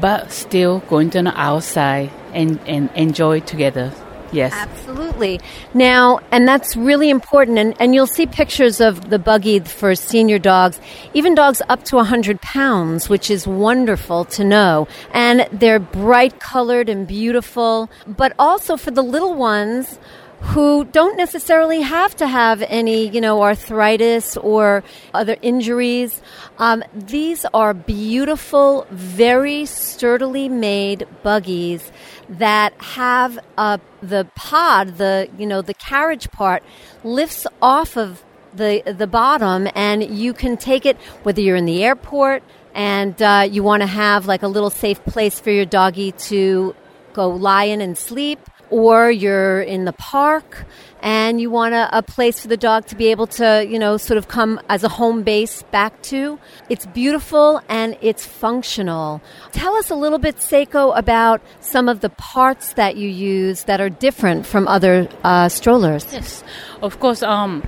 but 0.00 0.30
still 0.30 0.80
going 0.80 1.08
to 1.08 1.22
the 1.22 1.40
outside 1.40 2.10
and, 2.34 2.60
and 2.66 2.90
enjoy 2.94 3.40
together 3.40 3.90
yes 4.36 4.52
Absolutely. 4.86 5.40
Now, 5.74 6.20
and 6.30 6.46
that's 6.46 6.76
really 6.76 7.10
important. 7.10 7.58
And, 7.58 7.74
and 7.80 7.94
you'll 7.94 8.06
see 8.06 8.26
pictures 8.26 8.80
of 8.80 9.10
the 9.10 9.18
buggy 9.18 9.60
for 9.60 9.94
senior 9.94 10.38
dogs, 10.38 10.80
even 11.14 11.34
dogs 11.34 11.60
up 11.68 11.84
to 11.84 11.96
100 11.96 12.40
pounds, 12.40 13.08
which 13.08 13.30
is 13.30 13.46
wonderful 13.46 14.24
to 14.26 14.44
know. 14.44 14.88
And 15.12 15.48
they're 15.52 15.78
bright 15.78 16.40
colored 16.40 16.88
and 16.88 17.06
beautiful. 17.06 17.90
But 18.06 18.34
also 18.38 18.76
for 18.76 18.90
the 18.90 19.02
little 19.02 19.34
ones 19.34 19.98
who 20.46 20.84
don't 20.84 21.16
necessarily 21.16 21.80
have 21.80 22.14
to 22.16 22.26
have 22.26 22.62
any, 22.62 23.08
you 23.08 23.20
know, 23.20 23.42
arthritis 23.42 24.36
or 24.36 24.84
other 25.12 25.36
injuries. 25.42 26.22
Um, 26.58 26.84
these 26.94 27.44
are 27.52 27.74
beautiful, 27.74 28.86
very 28.90 29.66
sturdily 29.66 30.48
made 30.48 31.06
buggies 31.22 31.90
that 32.28 32.72
have 32.80 33.38
uh, 33.58 33.78
the 34.00 34.28
pod, 34.34 34.98
the 34.98 35.28
you 35.36 35.46
know, 35.46 35.62
the 35.62 35.74
carriage 35.74 36.30
part 36.30 36.62
lifts 37.02 37.46
off 37.60 37.96
of 37.96 38.24
the 38.54 38.82
the 38.86 39.06
bottom, 39.06 39.68
and 39.74 40.02
you 40.04 40.32
can 40.32 40.56
take 40.56 40.86
it 40.86 40.96
whether 41.24 41.40
you're 41.40 41.56
in 41.56 41.66
the 41.66 41.84
airport 41.84 42.42
and 42.74 43.20
uh, 43.20 43.46
you 43.50 43.62
want 43.62 43.80
to 43.80 43.86
have 43.86 44.26
like 44.26 44.42
a 44.42 44.48
little 44.48 44.70
safe 44.70 45.02
place 45.04 45.40
for 45.40 45.50
your 45.50 45.64
doggy 45.64 46.12
to 46.12 46.74
go 47.14 47.28
lie 47.28 47.64
in 47.64 47.80
and 47.80 47.96
sleep, 47.96 48.38
or 48.70 49.10
you're 49.10 49.60
in 49.60 49.84
the 49.84 49.92
park 49.92 50.66
and 51.00 51.40
you 51.40 51.50
want 51.50 51.74
a, 51.74 51.88
a, 51.96 52.02
place 52.02 52.40
for 52.40 52.48
the 52.48 52.56
dog 52.56 52.86
to 52.86 52.96
be 52.96 53.08
able 53.08 53.26
to, 53.26 53.64
you 53.68 53.78
know, 53.78 53.96
sort 53.96 54.18
of 54.18 54.28
come 54.28 54.60
as 54.68 54.82
a 54.82 54.88
home 54.88 55.22
base 55.22 55.62
back 55.64 56.02
to. 56.02 56.38
It's 56.68 56.86
beautiful 56.86 57.60
and 57.68 57.96
it's 58.00 58.26
functional. 58.26 59.20
Tell 59.52 59.74
us 59.76 59.90
a 59.90 59.94
little 59.94 60.18
bit, 60.18 60.36
Seiko, 60.36 60.96
about 60.98 61.40
some 61.60 61.88
of 61.88 62.00
the 62.00 62.10
parts 62.10 62.72
that 62.72 62.96
you 62.96 63.08
use 63.08 63.64
that 63.64 63.80
are 63.80 63.90
different 63.90 64.46
from 64.46 64.66
other 64.66 65.08
uh, 65.22 65.48
strollers. 65.48 66.06
Yes, 66.12 66.42
of 66.82 66.98
course. 66.98 67.22
Um, 67.22 67.62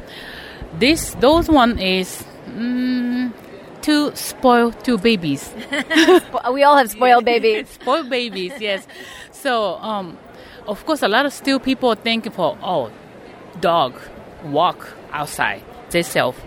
this 0.78 1.14
those 1.20 1.48
one 1.48 1.78
is. 1.78 2.24
Mm, 2.46 3.32
to 3.82 4.14
spoil 4.14 4.70
two 4.72 4.98
babies. 4.98 5.50
we 6.52 6.62
all 6.62 6.76
have 6.76 6.90
spoiled 6.90 7.24
babies. 7.32 7.68
spoiled 7.70 8.10
babies, 8.10 8.52
yes. 8.60 8.86
So, 9.32 9.76
um, 9.76 10.18
of 10.68 10.84
course, 10.84 11.02
a 11.02 11.08
lot 11.08 11.26
of 11.26 11.32
still 11.32 11.58
people 11.58 11.94
think 11.94 12.32
for 12.32 12.56
oh, 12.62 12.90
dog 13.60 13.94
walk 14.44 14.94
outside 15.12 15.62
themselves. 15.90 16.38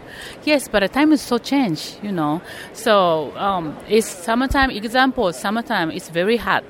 Yes, 0.44 0.68
but 0.68 0.82
the 0.82 0.88
time 0.88 1.12
is 1.12 1.22
so 1.22 1.40
changed, 1.40 1.98
you 2.04 2.12
know. 2.12 2.42
So 2.74 3.36
um, 3.36 3.76
it's 3.90 4.08
summertime. 4.08 4.70
Example, 4.70 5.34
summertime. 5.34 5.92
It's 5.92 6.10
very 6.10 6.38
hot. 6.38 6.64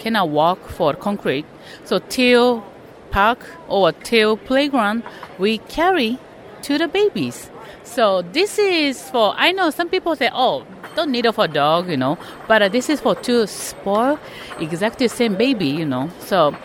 Cannot 0.00 0.28
walk 0.28 0.68
for 0.68 0.94
concrete. 0.94 1.46
So 1.84 2.00
till 2.00 2.64
park 3.10 3.38
or 3.68 3.92
till 3.92 4.36
playground, 4.36 5.04
we 5.38 5.58
carry 5.58 6.18
to 6.62 6.76
the 6.76 6.88
babies. 6.88 7.48
So 7.84 8.22
this 8.22 8.58
is 8.58 9.08
for, 9.10 9.32
I 9.36 9.52
know 9.52 9.70
some 9.70 9.88
people 9.88 10.16
say, 10.16 10.28
oh, 10.32 10.66
don't 10.96 11.10
need 11.10 11.26
it 11.26 11.32
for 11.32 11.46
dog, 11.46 11.88
you 11.88 11.96
know, 11.96 12.18
but 12.48 12.62
uh, 12.62 12.68
this 12.68 12.90
is 12.90 13.00
for 13.00 13.14
to 13.14 13.46
spoil 13.46 14.18
exactly 14.58 15.08
same 15.08 15.36
baby, 15.36 15.66
you 15.66 15.84
know. 15.84 16.10
So 16.20 16.56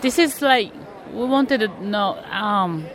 this 0.00 0.18
is 0.18 0.40
like, 0.42 0.72
we 1.12 1.24
wanted 1.24 1.58
to 1.60 1.68
know, 1.84 2.16
um, 2.30 2.86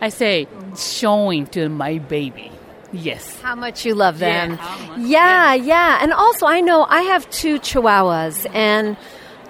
I 0.00 0.08
say, 0.08 0.46
showing 0.76 1.46
to 1.48 1.68
my 1.68 1.98
baby. 1.98 2.50
Yes. 2.92 3.38
How 3.42 3.54
much 3.54 3.84
you 3.84 3.94
love 3.94 4.18
them. 4.18 4.58
Yeah, 4.96 4.96
yeah, 4.96 5.54
yeah. 5.54 5.98
And 6.00 6.12
also, 6.12 6.46
I 6.46 6.60
know 6.60 6.84
I 6.88 7.02
have 7.02 7.28
two 7.30 7.58
chihuahuas, 7.58 8.46
and 8.54 8.96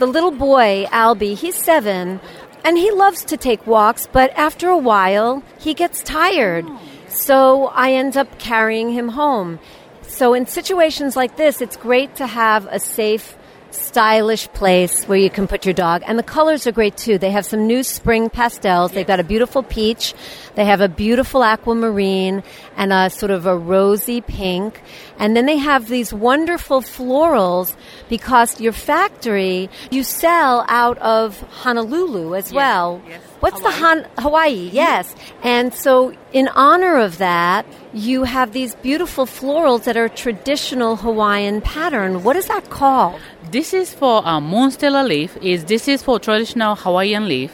the 0.00 0.06
little 0.06 0.32
boy, 0.32 0.86
Albie, 0.90 1.36
he's 1.36 1.54
seven, 1.54 2.20
and 2.64 2.76
he 2.76 2.90
loves 2.90 3.24
to 3.26 3.36
take 3.36 3.64
walks, 3.64 4.08
but 4.10 4.32
after 4.32 4.68
a 4.68 4.76
while, 4.76 5.44
he 5.60 5.72
gets 5.72 6.02
tired. 6.02 6.64
Oh. 6.68 6.80
So 7.08 7.66
I 7.68 7.92
end 7.92 8.16
up 8.16 8.40
carrying 8.40 8.90
him 8.90 9.10
home. 9.10 9.60
So 10.02 10.34
in 10.34 10.46
situations 10.46 11.14
like 11.14 11.36
this, 11.36 11.60
it's 11.60 11.76
great 11.76 12.16
to 12.16 12.26
have 12.26 12.66
a 12.66 12.80
safe, 12.80 13.37
stylish 13.70 14.48
place 14.48 15.04
where 15.04 15.18
you 15.18 15.30
can 15.30 15.46
put 15.46 15.64
your 15.64 15.74
dog. 15.74 16.02
And 16.06 16.18
the 16.18 16.22
colors 16.22 16.66
are 16.66 16.72
great 16.72 16.96
too. 16.96 17.18
They 17.18 17.30
have 17.30 17.44
some 17.46 17.66
new 17.66 17.82
spring 17.82 18.30
pastels. 18.30 18.92
They've 18.92 19.06
got 19.06 19.20
a 19.20 19.24
beautiful 19.24 19.62
peach. 19.62 20.14
They 20.54 20.64
have 20.64 20.80
a 20.80 20.88
beautiful 20.88 21.44
aquamarine 21.44 22.42
and 22.76 22.92
a 22.92 23.10
sort 23.10 23.30
of 23.30 23.46
a 23.46 23.56
rosy 23.56 24.20
pink. 24.20 24.80
And 25.18 25.36
then 25.36 25.46
they 25.46 25.56
have 25.58 25.88
these 25.88 26.12
wonderful 26.12 26.80
florals 26.80 27.74
because 28.08 28.60
your 28.60 28.72
factory, 28.72 29.68
you 29.90 30.02
sell 30.02 30.64
out 30.68 30.98
of 30.98 31.40
Honolulu 31.62 32.34
as 32.34 32.46
Yes, 32.46 32.52
well. 32.54 33.02
yes. 33.08 33.20
What's 33.40 33.60
the 33.60 33.70
Han- 33.70 34.06
Hawaii? 34.18 34.70
Yes. 34.72 35.14
And 35.42 35.72
so, 35.72 36.12
in 36.32 36.48
honor 36.48 36.96
of 36.96 37.18
that, 37.18 37.64
you 37.92 38.24
have 38.24 38.52
these 38.52 38.74
beautiful 38.76 39.26
florals 39.26 39.84
that 39.84 39.96
are 39.96 40.08
traditional 40.08 40.96
Hawaiian 40.96 41.60
pattern. 41.60 42.24
What 42.24 42.36
is 42.36 42.46
that 42.48 42.68
called? 42.70 43.20
This 43.50 43.72
is 43.72 43.94
for 43.94 44.26
uh, 44.26 44.40
monstera 44.40 45.06
leaf. 45.06 45.36
Is 45.40 45.64
this 45.66 45.86
is 45.88 46.02
for 46.02 46.18
traditional 46.18 46.74
Hawaiian 46.74 47.28
leaf. 47.28 47.52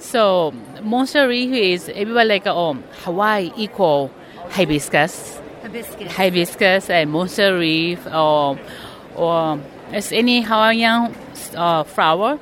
So 0.00 0.52
monstera 0.80 1.28
leaf 1.28 1.52
is 1.52 1.88
everybody 1.90 2.28
like 2.28 2.46
um 2.46 2.82
Hawaii 3.04 3.52
equal 3.56 4.10
hibiscus, 4.50 5.38
Hibiscus. 5.62 6.12
hibiscus 6.12 6.90
and 6.90 7.10
monstera 7.10 7.58
leaf 7.60 8.06
or 8.06 8.58
or 9.14 9.60
as 9.92 10.10
any 10.12 10.40
Hawaiian 10.42 11.14
uh, 11.54 11.84
flower. 11.84 12.38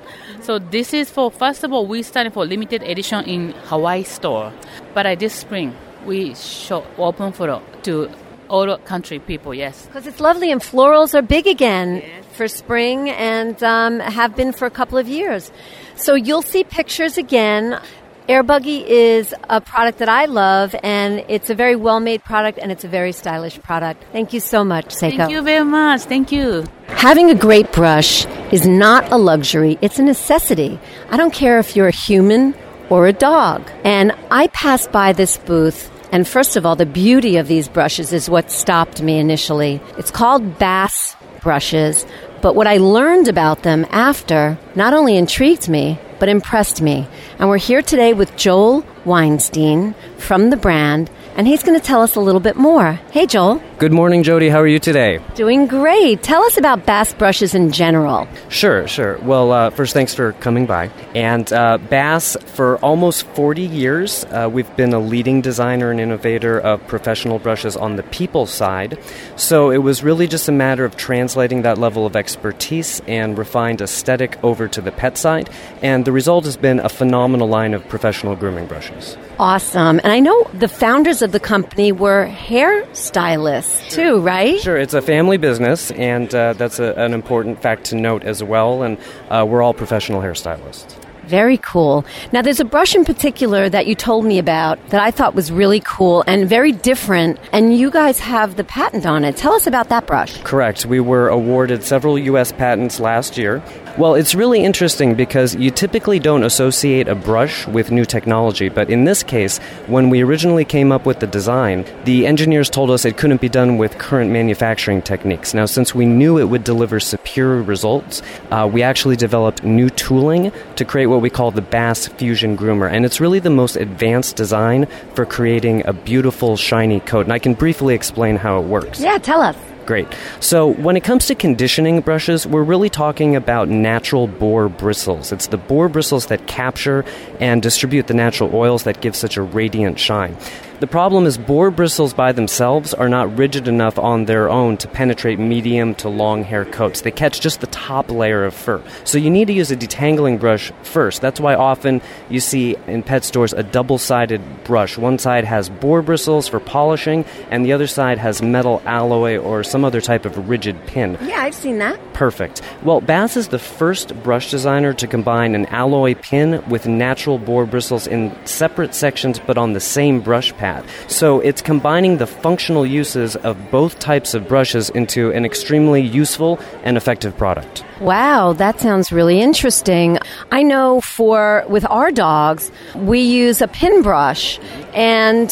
So 0.46 0.60
this 0.60 0.94
is 0.94 1.10
for 1.10 1.32
first 1.32 1.64
of 1.64 1.72
all 1.72 1.88
we 1.88 2.04
started 2.04 2.32
for 2.32 2.46
limited 2.46 2.80
edition 2.84 3.24
in 3.24 3.50
Hawaii 3.66 4.04
store, 4.04 4.52
but 4.94 5.04
uh, 5.04 5.16
this 5.16 5.34
spring 5.34 5.74
we 6.06 6.36
show 6.36 6.86
open 6.98 7.32
for 7.32 7.50
uh, 7.50 7.60
to 7.82 8.08
all 8.48 8.78
country 8.78 9.18
people. 9.18 9.52
Yes. 9.52 9.86
Because 9.86 10.06
it's 10.06 10.20
lovely 10.20 10.52
and 10.52 10.60
florals 10.60 11.14
are 11.14 11.22
big 11.22 11.48
again 11.48 12.00
for 12.34 12.46
spring 12.46 13.10
and 13.10 13.60
um, 13.64 13.98
have 13.98 14.36
been 14.36 14.52
for 14.52 14.66
a 14.66 14.70
couple 14.70 14.98
of 14.98 15.08
years. 15.08 15.50
So 15.96 16.14
you'll 16.14 16.42
see 16.42 16.62
pictures 16.62 17.18
again. 17.18 17.80
Air 18.28 18.42
Buggy 18.42 18.84
is 18.84 19.32
a 19.48 19.60
product 19.60 19.98
that 19.98 20.08
I 20.08 20.24
love, 20.24 20.74
and 20.82 21.24
it's 21.28 21.48
a 21.48 21.54
very 21.54 21.76
well 21.76 22.00
made 22.00 22.24
product 22.24 22.58
and 22.58 22.72
it's 22.72 22.82
a 22.82 22.88
very 22.88 23.12
stylish 23.12 23.60
product. 23.60 24.02
Thank 24.10 24.32
you 24.32 24.40
so 24.40 24.64
much, 24.64 24.86
Seiko. 24.86 25.16
Thank 25.16 25.30
you 25.30 25.42
very 25.42 25.64
much. 25.64 26.00
Thank 26.02 26.32
you. 26.32 26.64
Having 26.88 27.30
a 27.30 27.36
great 27.36 27.70
brush 27.72 28.26
is 28.50 28.66
not 28.66 29.12
a 29.12 29.16
luxury, 29.16 29.78
it's 29.80 30.00
a 30.00 30.02
necessity. 30.02 30.80
I 31.08 31.16
don't 31.16 31.32
care 31.32 31.60
if 31.60 31.76
you're 31.76 31.86
a 31.86 31.92
human 31.92 32.56
or 32.90 33.06
a 33.06 33.12
dog. 33.12 33.70
And 33.84 34.12
I 34.28 34.48
passed 34.48 34.90
by 34.90 35.12
this 35.12 35.36
booth, 35.36 35.88
and 36.10 36.26
first 36.26 36.56
of 36.56 36.66
all, 36.66 36.74
the 36.74 36.84
beauty 36.84 37.36
of 37.36 37.46
these 37.46 37.68
brushes 37.68 38.12
is 38.12 38.28
what 38.28 38.50
stopped 38.50 39.00
me 39.00 39.20
initially. 39.20 39.80
It's 39.98 40.10
called 40.10 40.58
Bass 40.58 41.14
brushes, 41.42 42.04
but 42.42 42.56
what 42.56 42.66
I 42.66 42.78
learned 42.78 43.28
about 43.28 43.62
them 43.62 43.86
after 43.90 44.58
not 44.74 44.94
only 44.94 45.16
intrigued 45.16 45.68
me, 45.68 46.00
but 46.18 46.28
impressed 46.28 46.80
me. 46.80 47.06
And 47.38 47.50
we're 47.50 47.58
here 47.58 47.82
today 47.82 48.14
with 48.14 48.34
Joel 48.34 48.82
Weinstein 49.04 49.94
from 50.16 50.48
the 50.48 50.56
brand, 50.56 51.10
and 51.36 51.46
he's 51.46 51.62
going 51.62 51.78
to 51.78 51.84
tell 51.84 52.00
us 52.00 52.16
a 52.16 52.20
little 52.20 52.40
bit 52.40 52.56
more. 52.56 52.92
Hey, 53.12 53.26
Joel. 53.26 53.62
Good 53.78 53.92
morning, 53.92 54.22
Jody. 54.22 54.48
How 54.48 54.58
are 54.58 54.66
you 54.66 54.78
today? 54.78 55.20
Doing 55.34 55.66
great. 55.66 56.22
Tell 56.22 56.42
us 56.44 56.56
about 56.56 56.86
Bass 56.86 57.12
brushes 57.12 57.54
in 57.54 57.72
general. 57.72 58.26
Sure, 58.48 58.88
sure. 58.88 59.18
Well, 59.18 59.52
uh, 59.52 59.68
first, 59.68 59.92
thanks 59.92 60.14
for 60.14 60.32
coming 60.32 60.64
by. 60.64 60.90
And 61.14 61.52
uh, 61.52 61.76
Bass, 61.76 62.38
for 62.54 62.78
almost 62.78 63.26
40 63.28 63.62
years, 63.62 64.24
uh, 64.24 64.48
we've 64.50 64.74
been 64.76 64.94
a 64.94 64.98
leading 64.98 65.42
designer 65.42 65.90
and 65.90 66.00
innovator 66.00 66.58
of 66.58 66.84
professional 66.86 67.38
brushes 67.38 67.76
on 67.76 67.96
the 67.96 68.02
people 68.04 68.46
side. 68.46 68.98
So 69.36 69.70
it 69.70 69.78
was 69.78 70.02
really 70.02 70.26
just 70.26 70.48
a 70.48 70.52
matter 70.52 70.86
of 70.86 70.96
translating 70.96 71.62
that 71.62 71.76
level 71.76 72.06
of 72.06 72.16
expertise 72.16 73.02
and 73.06 73.36
refined 73.36 73.82
aesthetic 73.82 74.42
over 74.42 74.68
to 74.68 74.80
the 74.80 74.90
pet 74.90 75.18
side. 75.18 75.50
And 75.82 76.06
the 76.06 76.12
result 76.12 76.46
has 76.46 76.56
been 76.56 76.80
a 76.80 76.88
phenomenal 76.88 77.46
line 77.46 77.74
of 77.74 77.86
professional 77.88 78.36
grooming 78.36 78.66
brushes. 78.66 79.18
Awesome. 79.38 80.00
And 80.02 80.12
I 80.12 80.20
know 80.20 80.44
the 80.54 80.68
founders 80.68 81.20
of 81.20 81.32
the 81.32 81.40
company 81.40 81.92
were 81.92 82.26
hairstylists 82.26 83.90
too, 83.90 84.20
right? 84.20 84.58
Sure, 84.60 84.76
it's 84.78 84.94
a 84.94 85.02
family 85.02 85.36
business, 85.36 85.90
and 85.90 86.34
uh, 86.34 86.54
that's 86.54 86.78
a, 86.78 86.94
an 86.94 87.12
important 87.12 87.60
fact 87.60 87.84
to 87.86 87.96
note 87.96 88.24
as 88.24 88.42
well. 88.42 88.82
And 88.82 88.98
uh, 89.28 89.44
we're 89.48 89.62
all 89.62 89.74
professional 89.74 90.22
hairstylists. 90.22 90.96
Very 91.26 91.58
cool. 91.58 92.04
Now, 92.32 92.40
there's 92.40 92.60
a 92.60 92.64
brush 92.64 92.94
in 92.94 93.04
particular 93.04 93.68
that 93.68 93.88
you 93.88 93.96
told 93.96 94.24
me 94.24 94.38
about 94.38 94.78
that 94.90 95.00
I 95.00 95.10
thought 95.10 95.34
was 95.34 95.50
really 95.50 95.80
cool 95.80 96.22
and 96.26 96.48
very 96.48 96.70
different, 96.70 97.40
and 97.52 97.76
you 97.76 97.90
guys 97.90 98.20
have 98.20 98.56
the 98.56 98.64
patent 98.64 99.06
on 99.06 99.24
it. 99.24 99.36
Tell 99.36 99.52
us 99.52 99.66
about 99.66 99.88
that 99.88 100.06
brush. 100.06 100.40
Correct. 100.42 100.86
We 100.86 101.00
were 101.00 101.28
awarded 101.28 101.82
several 101.82 102.16
U.S. 102.18 102.52
patents 102.52 103.00
last 103.00 103.36
year. 103.36 103.60
Well, 103.98 104.14
it's 104.14 104.34
really 104.34 104.62
interesting 104.62 105.14
because 105.14 105.54
you 105.54 105.70
typically 105.70 106.18
don't 106.18 106.42
associate 106.42 107.08
a 107.08 107.14
brush 107.14 107.66
with 107.66 107.90
new 107.90 108.04
technology, 108.04 108.68
but 108.68 108.90
in 108.90 109.04
this 109.06 109.22
case, 109.22 109.56
when 109.86 110.10
we 110.10 110.22
originally 110.22 110.66
came 110.66 110.92
up 110.92 111.06
with 111.06 111.20
the 111.20 111.26
design, 111.26 111.86
the 112.04 112.26
engineers 112.26 112.68
told 112.68 112.90
us 112.90 113.06
it 113.06 113.16
couldn't 113.16 113.40
be 113.40 113.48
done 113.48 113.78
with 113.78 113.96
current 113.96 114.30
manufacturing 114.30 115.00
techniques. 115.00 115.54
Now, 115.54 115.64
since 115.64 115.94
we 115.94 116.04
knew 116.04 116.38
it 116.38 116.44
would 116.44 116.62
deliver 116.62 117.00
superior 117.00 117.62
results, 117.62 118.20
uh, 118.50 118.68
we 118.70 118.82
actually 118.82 119.16
developed 119.16 119.64
new 119.64 119.88
tooling 119.88 120.52
to 120.74 120.84
create 120.84 121.06
what 121.06 121.22
we 121.22 121.30
call 121.30 121.50
the 121.50 121.62
Bass 121.62 122.06
Fusion 122.06 122.54
Groomer, 122.54 122.92
and 122.92 123.06
it's 123.06 123.18
really 123.18 123.38
the 123.38 123.48
most 123.48 123.76
advanced 123.76 124.36
design 124.36 124.88
for 125.14 125.24
creating 125.24 125.86
a 125.86 125.94
beautiful, 125.94 126.58
shiny 126.58 127.00
coat. 127.00 127.24
And 127.24 127.32
I 127.32 127.38
can 127.38 127.54
briefly 127.54 127.94
explain 127.94 128.36
how 128.36 128.60
it 128.60 128.66
works. 128.66 129.00
Yeah, 129.00 129.16
tell 129.16 129.40
us. 129.40 129.56
Great. 129.86 130.08
So, 130.40 130.66
when 130.66 130.96
it 130.96 131.04
comes 131.04 131.26
to 131.26 131.36
conditioning 131.36 132.00
brushes, 132.00 132.44
we're 132.44 132.64
really 132.64 132.90
talking 132.90 133.36
about 133.36 133.68
natural 133.68 134.26
boar 134.26 134.68
bristles. 134.68 135.30
It's 135.30 135.46
the 135.46 135.56
boar 135.56 135.88
bristles 135.88 136.26
that 136.26 136.48
capture 136.48 137.04
and 137.38 137.62
distribute 137.62 138.08
the 138.08 138.14
natural 138.14 138.52
oils 138.52 138.82
that 138.82 139.00
give 139.00 139.14
such 139.14 139.36
a 139.36 139.42
radiant 139.42 140.00
shine. 140.00 140.36
The 140.78 140.86
problem 140.86 141.24
is 141.24 141.38
boar 141.38 141.70
bristles 141.70 142.12
by 142.12 142.32
themselves 142.32 142.92
are 142.92 143.08
not 143.08 143.38
rigid 143.38 143.66
enough 143.66 143.98
on 143.98 144.26
their 144.26 144.50
own 144.50 144.76
to 144.76 144.88
penetrate 144.88 145.38
medium 145.38 145.94
to 145.94 146.10
long 146.10 146.44
hair 146.44 146.66
coats. 146.66 147.00
They 147.00 147.10
catch 147.10 147.40
just 147.40 147.62
the 147.62 147.66
top 147.68 148.10
layer 148.10 148.44
of 148.44 148.52
fur. 148.52 148.82
So 149.04 149.16
you 149.16 149.30
need 149.30 149.46
to 149.46 149.54
use 149.54 149.70
a 149.70 149.76
detangling 149.76 150.38
brush 150.38 150.70
first. 150.82 151.22
That's 151.22 151.40
why 151.40 151.54
often 151.54 152.02
you 152.28 152.40
see 152.40 152.76
in 152.86 153.02
pet 153.02 153.24
stores 153.24 153.54
a 153.54 153.62
double 153.62 153.96
sided 153.96 154.42
brush. 154.64 154.98
One 154.98 155.18
side 155.18 155.46
has 155.46 155.70
boar 155.70 156.02
bristles 156.02 156.46
for 156.46 156.60
polishing, 156.60 157.24
and 157.50 157.64
the 157.64 157.72
other 157.72 157.86
side 157.86 158.18
has 158.18 158.42
metal 158.42 158.82
alloy 158.84 159.38
or 159.38 159.64
some 159.64 159.82
other 159.82 160.02
type 160.02 160.26
of 160.26 160.46
rigid 160.46 160.76
pin. 160.86 161.16
Yeah, 161.22 161.40
I've 161.40 161.54
seen 161.54 161.78
that. 161.78 161.98
Perfect. 162.12 162.60
Well, 162.82 163.00
Bass 163.00 163.38
is 163.38 163.48
the 163.48 163.58
first 163.58 164.14
brush 164.22 164.50
designer 164.50 164.92
to 164.92 165.06
combine 165.06 165.54
an 165.54 165.64
alloy 165.66 166.16
pin 166.16 166.62
with 166.68 166.86
natural 166.86 167.38
boar 167.38 167.64
bristles 167.64 168.06
in 168.06 168.36
separate 168.44 168.94
sections 168.94 169.38
but 169.38 169.56
on 169.56 169.72
the 169.72 169.80
same 169.80 170.20
brush 170.20 170.52
pad. 170.52 170.65
So 171.08 171.40
it's 171.40 171.62
combining 171.62 172.18
the 172.18 172.26
functional 172.26 172.84
uses 172.86 173.36
of 173.36 173.56
both 173.70 173.98
types 173.98 174.34
of 174.34 174.48
brushes 174.48 174.90
into 174.90 175.30
an 175.32 175.44
extremely 175.44 176.02
useful 176.02 176.58
and 176.84 176.96
effective 176.96 177.36
product. 177.36 177.84
Wow, 178.00 178.52
that 178.54 178.80
sounds 178.80 179.12
really 179.12 179.40
interesting. 179.40 180.18
I 180.52 180.62
know 180.62 181.00
for 181.00 181.64
with 181.68 181.84
our 181.90 182.10
dogs, 182.10 182.70
we 182.94 183.20
use 183.20 183.62
a 183.62 183.68
pin 183.68 184.02
brush 184.02 184.58
and 184.94 185.48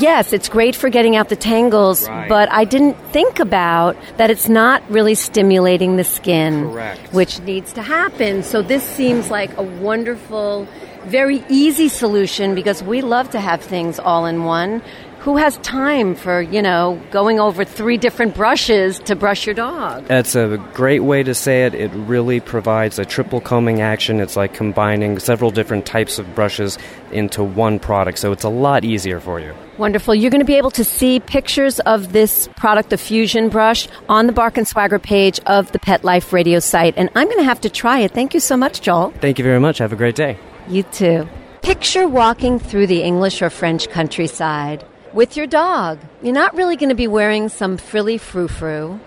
Yes, 0.00 0.32
it's 0.32 0.48
great 0.48 0.74
for 0.74 0.88
getting 0.88 1.14
out 1.14 1.28
the 1.28 1.36
tangles, 1.36 2.08
Right. 2.08 2.28
but 2.28 2.50
I 2.50 2.64
didn't 2.64 2.96
think 3.12 3.38
about 3.38 3.96
that 4.16 4.28
it's 4.28 4.48
not 4.48 4.82
really 4.90 5.14
stimulating 5.14 5.96
the 5.96 6.04
skin, 6.04 6.70
Correct. 6.72 7.12
which 7.12 7.38
needs 7.42 7.72
to 7.74 7.82
happen. 7.82 8.42
So 8.42 8.60
this 8.62 8.82
seems 8.82 9.30
like 9.30 9.56
a 9.56 9.62
wonderful, 9.62 10.66
very 11.06 11.44
easy 11.48 11.88
solution 11.88 12.54
because 12.54 12.82
we 12.82 13.00
love 13.00 13.30
to 13.30 13.40
have 13.40 13.60
things 13.62 13.98
all 13.98 14.26
in 14.26 14.44
one. 14.44 14.82
Who 15.20 15.38
has 15.38 15.56
time 15.58 16.14
for, 16.14 16.42
you 16.42 16.60
know, 16.60 17.00
going 17.10 17.40
over 17.40 17.64
three 17.64 17.96
different 17.96 18.34
brushes 18.34 18.98
to 19.00 19.16
brush 19.16 19.46
your 19.46 19.54
dog? 19.54 20.04
That's 20.04 20.34
a 20.34 20.62
great 20.74 21.00
way 21.00 21.22
to 21.22 21.34
say 21.34 21.64
it. 21.64 21.74
It 21.74 21.88
really 21.94 22.40
provides 22.40 22.98
a 22.98 23.06
triple 23.06 23.40
combing 23.40 23.80
action. 23.80 24.20
It's 24.20 24.36
like 24.36 24.52
combining 24.52 25.18
several 25.18 25.50
different 25.50 25.86
types 25.86 26.18
of 26.18 26.34
brushes 26.34 26.76
into 27.10 27.42
one 27.42 27.78
product, 27.78 28.18
so 28.18 28.32
it's 28.32 28.44
a 28.44 28.50
lot 28.50 28.84
easier 28.84 29.18
for 29.18 29.40
you. 29.40 29.54
Wonderful. 29.78 30.14
You're 30.14 30.30
going 30.30 30.40
to 30.40 30.44
be 30.44 30.58
able 30.58 30.72
to 30.72 30.84
see 30.84 31.20
pictures 31.20 31.80
of 31.80 32.12
this 32.12 32.46
product, 32.56 32.90
the 32.90 32.98
Fusion 32.98 33.48
brush, 33.48 33.88
on 34.10 34.26
the 34.26 34.32
Bark 34.32 34.58
and 34.58 34.68
Swagger 34.68 34.98
page 34.98 35.40
of 35.46 35.72
the 35.72 35.78
Pet 35.78 36.04
Life 36.04 36.34
Radio 36.34 36.58
site. 36.58 36.94
And 36.98 37.08
I'm 37.14 37.28
going 37.28 37.38
to 37.38 37.44
have 37.44 37.62
to 37.62 37.70
try 37.70 38.00
it. 38.00 38.12
Thank 38.12 38.34
you 38.34 38.40
so 38.40 38.58
much, 38.58 38.82
Joel. 38.82 39.10
Thank 39.22 39.38
you 39.38 39.44
very 39.44 39.58
much. 39.58 39.78
Have 39.78 39.94
a 39.94 39.96
great 39.96 40.16
day. 40.16 40.38
You 40.66 40.82
too. 40.82 41.28
Picture 41.60 42.08
walking 42.08 42.58
through 42.58 42.86
the 42.86 43.02
English 43.02 43.42
or 43.42 43.50
French 43.50 43.90
countryside 43.90 44.84
with 45.12 45.36
your 45.36 45.46
dog. 45.46 45.98
You're 46.22 46.32
not 46.32 46.56
really 46.56 46.76
going 46.76 46.88
to 46.88 46.94
be 46.94 47.06
wearing 47.06 47.48
some 47.48 47.76
frilly 47.76 48.16
frou 48.16 48.48
frou. 48.48 48.98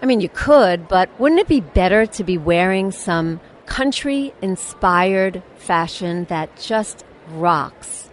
I 0.00 0.06
mean, 0.06 0.20
you 0.20 0.28
could, 0.28 0.88
but 0.88 1.08
wouldn't 1.20 1.40
it 1.40 1.48
be 1.48 1.60
better 1.60 2.06
to 2.06 2.24
be 2.24 2.38
wearing 2.38 2.90
some 2.90 3.40
country 3.66 4.32
inspired 4.40 5.42
fashion 5.56 6.24
that 6.24 6.56
just 6.56 7.04
rocks? 7.28 8.10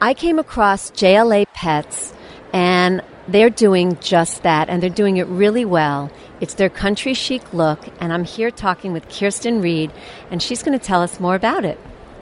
I 0.00 0.12
came 0.12 0.38
across 0.38 0.90
JLA 0.90 1.46
Pets 1.54 2.12
and 2.52 3.00
they're 3.28 3.48
doing 3.48 3.96
just 4.00 4.42
that 4.42 4.68
and 4.68 4.82
they're 4.82 4.90
doing 4.90 5.18
it 5.18 5.26
really 5.28 5.64
well. 5.64 6.10
It's 6.40 6.54
their 6.54 6.68
country 6.68 7.14
chic 7.14 7.54
look 7.54 7.86
and 8.00 8.12
I'm 8.12 8.24
here 8.24 8.50
talking 8.50 8.92
with 8.92 9.08
Kirsten 9.08 9.62
Reed 9.62 9.92
and 10.32 10.42
she's 10.42 10.62
going 10.64 10.78
to 10.78 10.84
tell 10.84 11.00
us 11.00 11.20
more 11.20 11.36
about 11.36 11.64
it. 11.64 11.78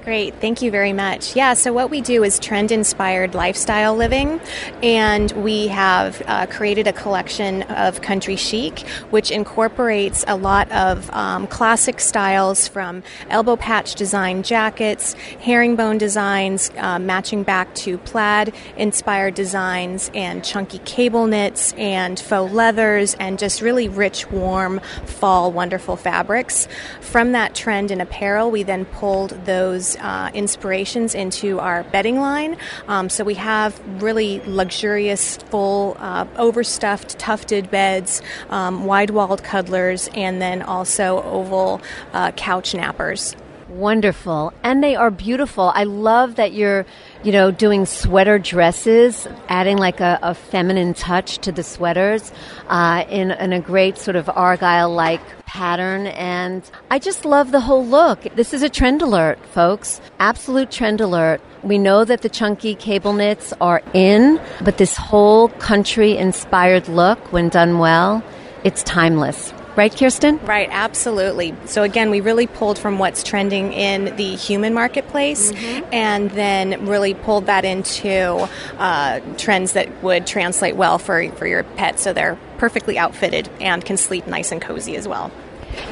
Great, 0.08 0.36
thank 0.36 0.62
you 0.62 0.70
very 0.70 0.94
much. 0.94 1.36
Yeah, 1.36 1.52
so 1.52 1.70
what 1.70 1.90
we 1.90 2.00
do 2.00 2.24
is 2.24 2.38
trend 2.38 2.72
inspired 2.72 3.34
lifestyle 3.34 3.94
living, 3.94 4.40
and 4.82 5.30
we 5.32 5.66
have 5.66 6.22
uh, 6.26 6.46
created 6.46 6.86
a 6.86 6.94
collection 6.94 7.60
of 7.64 8.00
country 8.00 8.34
chic, 8.36 8.88
which 9.10 9.30
incorporates 9.30 10.24
a 10.26 10.34
lot 10.34 10.72
of 10.72 11.10
um, 11.10 11.46
classic 11.48 12.00
styles 12.00 12.66
from 12.66 13.02
elbow 13.28 13.54
patch 13.56 13.96
design 13.96 14.42
jackets, 14.42 15.12
herringbone 15.40 15.98
designs, 15.98 16.70
uh, 16.78 16.98
matching 16.98 17.42
back 17.42 17.74
to 17.74 17.98
plaid 17.98 18.54
inspired 18.78 19.34
designs, 19.34 20.10
and 20.14 20.42
chunky 20.42 20.78
cable 20.86 21.26
knits, 21.26 21.74
and 21.74 22.18
faux 22.18 22.50
leathers, 22.50 23.14
and 23.20 23.38
just 23.38 23.60
really 23.60 23.90
rich, 23.90 24.30
warm, 24.30 24.80
fall, 25.04 25.52
wonderful 25.52 25.96
fabrics. 25.96 26.66
From 27.02 27.32
that 27.32 27.54
trend 27.54 27.90
in 27.90 28.00
apparel, 28.00 28.50
we 28.50 28.62
then 28.62 28.86
pulled 28.86 29.32
those 29.44 29.97
uh, 29.98 30.30
inspirations 30.34 31.14
into 31.14 31.60
our 31.60 31.84
bedding 31.84 32.18
line. 32.20 32.56
Um, 32.86 33.08
so 33.08 33.24
we 33.24 33.34
have 33.34 33.80
really 34.02 34.40
luxurious, 34.46 35.36
full, 35.36 35.96
uh, 35.98 36.26
overstuffed, 36.36 37.18
tufted 37.18 37.70
beds, 37.70 38.22
um, 38.50 38.84
wide 38.84 39.10
walled 39.10 39.42
cuddlers, 39.42 40.08
and 40.14 40.40
then 40.40 40.62
also 40.62 41.22
oval 41.22 41.80
uh, 42.12 42.32
couch 42.32 42.72
nappers. 42.72 43.36
Wonderful. 43.68 44.52
And 44.62 44.82
they 44.82 44.96
are 44.96 45.10
beautiful. 45.10 45.72
I 45.74 45.84
love 45.84 46.36
that 46.36 46.52
you're, 46.52 46.86
you 47.22 47.32
know, 47.32 47.50
doing 47.50 47.86
sweater 47.86 48.38
dresses, 48.38 49.26
adding 49.48 49.76
like 49.76 50.00
a, 50.00 50.18
a 50.22 50.34
feminine 50.34 50.94
touch 50.94 51.38
to 51.38 51.52
the 51.52 51.62
sweaters 51.62 52.32
uh, 52.68 53.04
in, 53.08 53.32
in 53.32 53.52
a 53.52 53.60
great 53.60 53.98
sort 53.98 54.16
of 54.16 54.28
Argyle 54.28 54.92
like 54.92 55.20
pattern. 55.46 56.06
And 56.08 56.62
I 56.90 56.98
just 56.98 57.24
love 57.24 57.50
the 57.50 57.60
whole 57.60 57.84
look. 57.84 58.22
This 58.36 58.54
is 58.54 58.62
a 58.62 58.68
trend 58.68 59.02
alert, 59.02 59.38
folks. 59.46 60.00
Absolute 60.20 60.70
trend 60.70 61.00
alert. 61.00 61.40
We 61.62 61.78
know 61.78 62.04
that 62.04 62.22
the 62.22 62.28
chunky 62.28 62.74
cable 62.74 63.12
knits 63.12 63.52
are 63.60 63.82
in, 63.92 64.40
but 64.62 64.78
this 64.78 64.96
whole 64.96 65.48
country 65.48 66.16
inspired 66.16 66.88
look, 66.88 67.32
when 67.32 67.48
done 67.48 67.78
well, 67.78 68.22
it's 68.62 68.82
timeless. 68.84 69.52
Right, 69.78 69.96
Kirsten? 69.96 70.38
Right, 70.38 70.68
absolutely. 70.72 71.54
So 71.66 71.84
again, 71.84 72.10
we 72.10 72.20
really 72.20 72.48
pulled 72.48 72.80
from 72.80 72.98
what's 72.98 73.22
trending 73.22 73.72
in 73.72 74.16
the 74.16 74.34
human 74.34 74.74
marketplace, 74.74 75.52
and 75.92 76.32
then 76.32 76.86
really 76.86 77.14
pulled 77.14 77.46
that 77.46 77.64
into 77.64 78.48
uh, 78.76 79.20
trends 79.36 79.74
that 79.74 80.02
would 80.02 80.26
translate 80.26 80.74
well 80.74 80.98
for 80.98 81.30
for 81.36 81.46
your 81.46 81.62
pet, 81.62 82.00
so 82.00 82.12
they're 82.12 82.36
perfectly 82.56 82.98
outfitted 82.98 83.48
and 83.60 83.84
can 83.84 83.96
sleep 83.96 84.26
nice 84.26 84.50
and 84.50 84.60
cozy 84.60 84.96
as 84.96 85.06
well. 85.06 85.30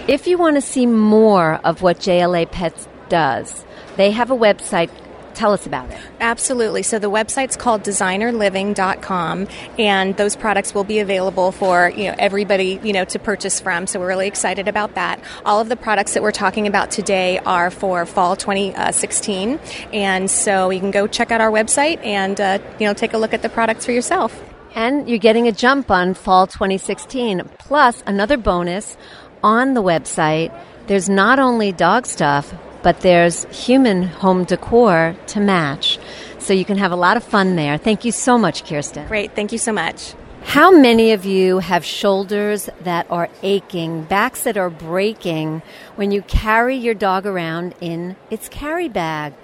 If 0.08 0.26
you 0.26 0.36
want 0.36 0.56
to 0.56 0.60
see 0.60 0.86
more 0.86 1.60
of 1.62 1.80
what 1.80 2.00
JLA 2.00 2.50
Pets 2.50 2.88
does, 3.08 3.64
they 3.94 4.10
have 4.10 4.32
a 4.32 4.36
website. 4.36 4.90
Tell 5.36 5.52
us 5.52 5.66
about 5.66 5.90
it. 5.90 5.98
Absolutely. 6.18 6.82
So 6.82 6.98
the 6.98 7.10
website's 7.10 7.58
called 7.58 7.82
designerliving.com 7.82 9.48
and 9.78 10.16
those 10.16 10.34
products 10.34 10.74
will 10.74 10.84
be 10.84 10.98
available 10.98 11.52
for, 11.52 11.92
you 11.94 12.04
know, 12.04 12.14
everybody, 12.18 12.80
you 12.82 12.94
know, 12.94 13.04
to 13.04 13.18
purchase 13.18 13.60
from. 13.60 13.86
So 13.86 14.00
we're 14.00 14.08
really 14.08 14.28
excited 14.28 14.66
about 14.66 14.94
that. 14.94 15.20
All 15.44 15.60
of 15.60 15.68
the 15.68 15.76
products 15.76 16.14
that 16.14 16.22
we're 16.22 16.32
talking 16.32 16.66
about 16.66 16.90
today 16.90 17.38
are 17.40 17.70
for 17.70 18.06
fall 18.06 18.34
2016 18.34 19.60
and 19.92 20.30
so 20.30 20.70
you 20.70 20.80
can 20.80 20.90
go 20.90 21.06
check 21.06 21.30
out 21.30 21.42
our 21.42 21.50
website 21.50 22.02
and 22.02 22.40
uh, 22.40 22.58
you 22.80 22.86
know, 22.86 22.94
take 22.94 23.12
a 23.12 23.18
look 23.18 23.34
at 23.34 23.42
the 23.42 23.50
products 23.50 23.84
for 23.84 23.92
yourself. 23.92 24.42
And 24.74 25.06
you're 25.06 25.18
getting 25.18 25.48
a 25.48 25.52
jump 25.52 25.90
on 25.90 26.14
fall 26.14 26.46
2016. 26.46 27.42
Plus, 27.58 28.02
another 28.06 28.38
bonus 28.38 28.96
on 29.42 29.74
the 29.74 29.82
website, 29.82 30.50
there's 30.86 31.10
not 31.10 31.38
only 31.38 31.72
dog 31.72 32.06
stuff, 32.06 32.54
but 32.86 33.00
there's 33.00 33.46
human 33.46 34.04
home 34.04 34.44
decor 34.44 35.16
to 35.26 35.40
match. 35.40 35.98
So 36.38 36.52
you 36.52 36.64
can 36.64 36.78
have 36.78 36.92
a 36.92 36.96
lot 36.96 37.16
of 37.16 37.24
fun 37.24 37.56
there. 37.56 37.78
Thank 37.78 38.04
you 38.04 38.12
so 38.12 38.38
much, 38.38 38.64
Kirsten. 38.64 39.08
Great. 39.08 39.34
Thank 39.34 39.50
you 39.50 39.58
so 39.58 39.72
much. 39.72 40.14
How 40.44 40.70
many 40.70 41.10
of 41.10 41.24
you 41.24 41.58
have 41.58 41.84
shoulders 41.84 42.70
that 42.82 43.08
are 43.10 43.28
aching, 43.42 44.04
backs 44.04 44.44
that 44.44 44.56
are 44.56 44.70
breaking 44.70 45.62
when 45.96 46.12
you 46.12 46.22
carry 46.22 46.76
your 46.76 46.94
dog 46.94 47.26
around 47.26 47.74
in 47.80 48.14
its 48.30 48.48
carry 48.48 48.88
bag? 48.88 49.34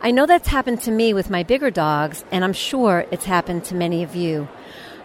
I 0.00 0.10
know 0.10 0.24
that's 0.24 0.48
happened 0.48 0.80
to 0.84 0.90
me 0.90 1.12
with 1.12 1.28
my 1.28 1.42
bigger 1.42 1.70
dogs, 1.70 2.24
and 2.32 2.42
I'm 2.42 2.54
sure 2.54 3.04
it's 3.10 3.26
happened 3.26 3.64
to 3.64 3.74
many 3.74 4.04
of 4.04 4.16
you. 4.16 4.48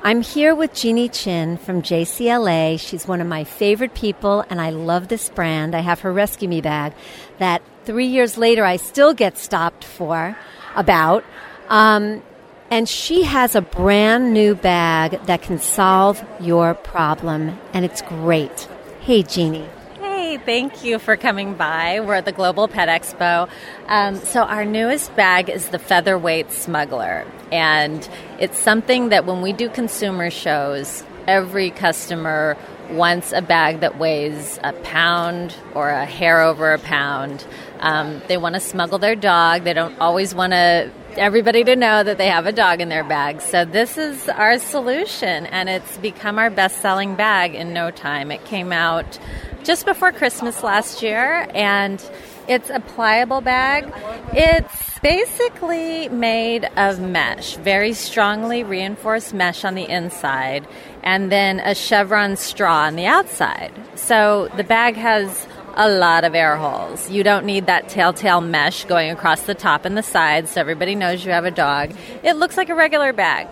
I'm 0.02 0.22
here 0.22 0.56
with 0.56 0.74
Jeannie 0.74 1.10
Chin 1.10 1.58
from 1.58 1.82
JCLA. 1.82 2.80
She's 2.80 3.06
one 3.06 3.20
of 3.20 3.28
my 3.28 3.44
favorite 3.44 3.94
people, 3.94 4.46
and 4.50 4.62
I 4.62 4.70
love 4.70 5.10
this 5.10 5.30
brand. 5.30 5.76
I 5.76 5.82
have 5.82 6.00
her 6.00 6.14
Rescue 6.14 6.48
Me 6.48 6.62
bag 6.62 6.94
that 7.38 7.62
three 7.86 8.08
years 8.08 8.38
later 8.38 8.66
I 8.66 8.78
still 8.78 9.14
get 9.14 9.38
stopped 9.38 9.84
for 9.84 10.38
about. 10.76 11.24
Um, 11.70 12.22
and 12.70 12.88
she 12.88 13.24
has 13.24 13.54
a 13.54 13.62
brand 13.62 14.34
new 14.34 14.56
bag 14.56 15.22
that 15.26 15.42
can 15.42 15.60
solve 15.60 16.24
your 16.40 16.74
problem, 16.74 17.60
and 17.74 17.84
it's 17.84 18.02
great. 18.02 18.62
Hey, 19.02 19.24
Jeannie. 19.24 19.68
Hey, 20.00 20.38
thank 20.38 20.82
you 20.82 20.98
for 20.98 21.18
coming 21.18 21.56
by. 21.56 22.00
We're 22.00 22.14
at 22.14 22.26
the 22.26 22.32
Global 22.32 22.70
Pet 22.70 22.88
Expo. 22.88 23.50
Um, 23.88 24.16
so, 24.16 24.44
our 24.44 24.64
newest 24.64 25.14
bag 25.18 25.50
is 25.50 25.68
the 25.68 25.80
Featherweight 25.80 26.54
Smuggler. 26.54 27.26
And 27.52 28.08
it's 28.40 28.58
something 28.58 29.10
that 29.10 29.26
when 29.26 29.42
we 29.42 29.52
do 29.52 29.68
consumer 29.68 30.30
shows, 30.30 31.04
every 31.28 31.72
customer 31.72 32.56
wants 32.90 33.32
a 33.34 33.42
bag 33.42 33.82
that 33.82 33.98
weighs 33.98 34.60
a 34.64 34.74
pound 34.74 35.56
or 35.74 35.90
a 35.90 36.06
hair 36.06 36.42
over 36.42 36.72
a 36.72 36.80
pound. 36.80 37.46
Um, 37.82 38.22
they 38.28 38.38
want 38.38 38.56
to 38.56 38.62
smuggle 38.62 39.00
their 39.00 39.16
dog. 39.16 39.64
They 39.64 39.74
don't 39.74 40.00
always 40.00 40.36
want 40.36 40.54
to 40.54 40.92
everybody 41.18 41.64
to 41.64 41.76
know 41.76 42.04
that 42.04 42.18
they 42.18 42.28
have 42.28 42.46
a 42.46 42.52
dog 42.52 42.80
in 42.80 42.90
their 42.90 43.04
bag. 43.04 43.42
So 43.42 43.66
this 43.66 43.98
is 43.98 44.30
our 44.30 44.60
solution, 44.60 45.46
and 45.48 45.68
it's 45.68 45.98
become 45.98 46.40
our 46.40 46.50
best-selling 46.50 47.16
bag 47.16 47.54
in 47.54 47.74
no 47.74 47.92
time. 47.92 48.32
It 48.32 48.46
came 48.46 48.72
out 48.72 49.20
just 49.64 49.86
before 49.86 50.12
Christmas 50.12 50.64
last 50.64 51.02
year, 51.02 51.48
and 51.54 52.04
it's 52.48 52.70
a 52.70 52.80
pliable 52.80 53.42
bag. 53.42 53.92
It's 54.34 55.00
basically 55.00 56.10
made 56.10 56.70
of 56.78 57.00
mesh, 57.00 57.56
very 57.58 57.94
strongly 57.94 58.64
reinforced 58.64 59.34
mesh 59.34 59.66
on 59.66 59.76
the 59.76 59.88
inside, 59.88 60.68
and 61.04 61.32
then 61.32 61.60
a 61.60 61.76
chevron 61.76 62.38
straw 62.38 62.84
on 62.86 62.96
the 62.96 63.06
outside. 63.06 63.74
So 63.96 64.50
the 64.56 64.64
bag 64.64 64.96
has 64.96 65.48
a 65.76 65.90
lot 65.90 66.24
of 66.24 66.36
air 66.36 66.56
holes. 66.58 67.10
You 67.10 67.24
don't 67.24 67.46
need 67.46 67.66
that 67.68 67.90
telltale 67.90 68.42
mesh 68.42 68.86
going 68.86 69.12
across 69.12 69.44
the 69.44 69.56
top 69.56 69.86
and 69.86 69.98
the 69.98 70.04
sides 70.04 70.52
so 70.52 70.62
everybody 70.62 70.96
knows 70.96 71.26
you 71.26 71.32
have 71.32 71.46
a 71.46 71.52
dog. 71.52 71.94
It 72.24 72.36
looks 72.36 72.58
like 72.58 72.70
a 72.70 72.76
regular 72.76 73.14
bag. 73.14 73.48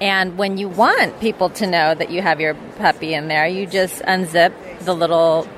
And 0.00 0.36
when 0.36 0.58
you 0.58 0.68
want 0.68 1.20
people 1.20 1.50
to 1.50 1.66
know 1.66 1.94
that 1.94 2.10
you 2.10 2.20
have 2.20 2.40
your 2.40 2.54
puppy 2.78 3.14
in 3.14 3.28
there, 3.28 3.46
you 3.46 3.66
just 3.66 4.02
unzip 4.02 4.52
the 4.80 4.94
little 4.94 5.48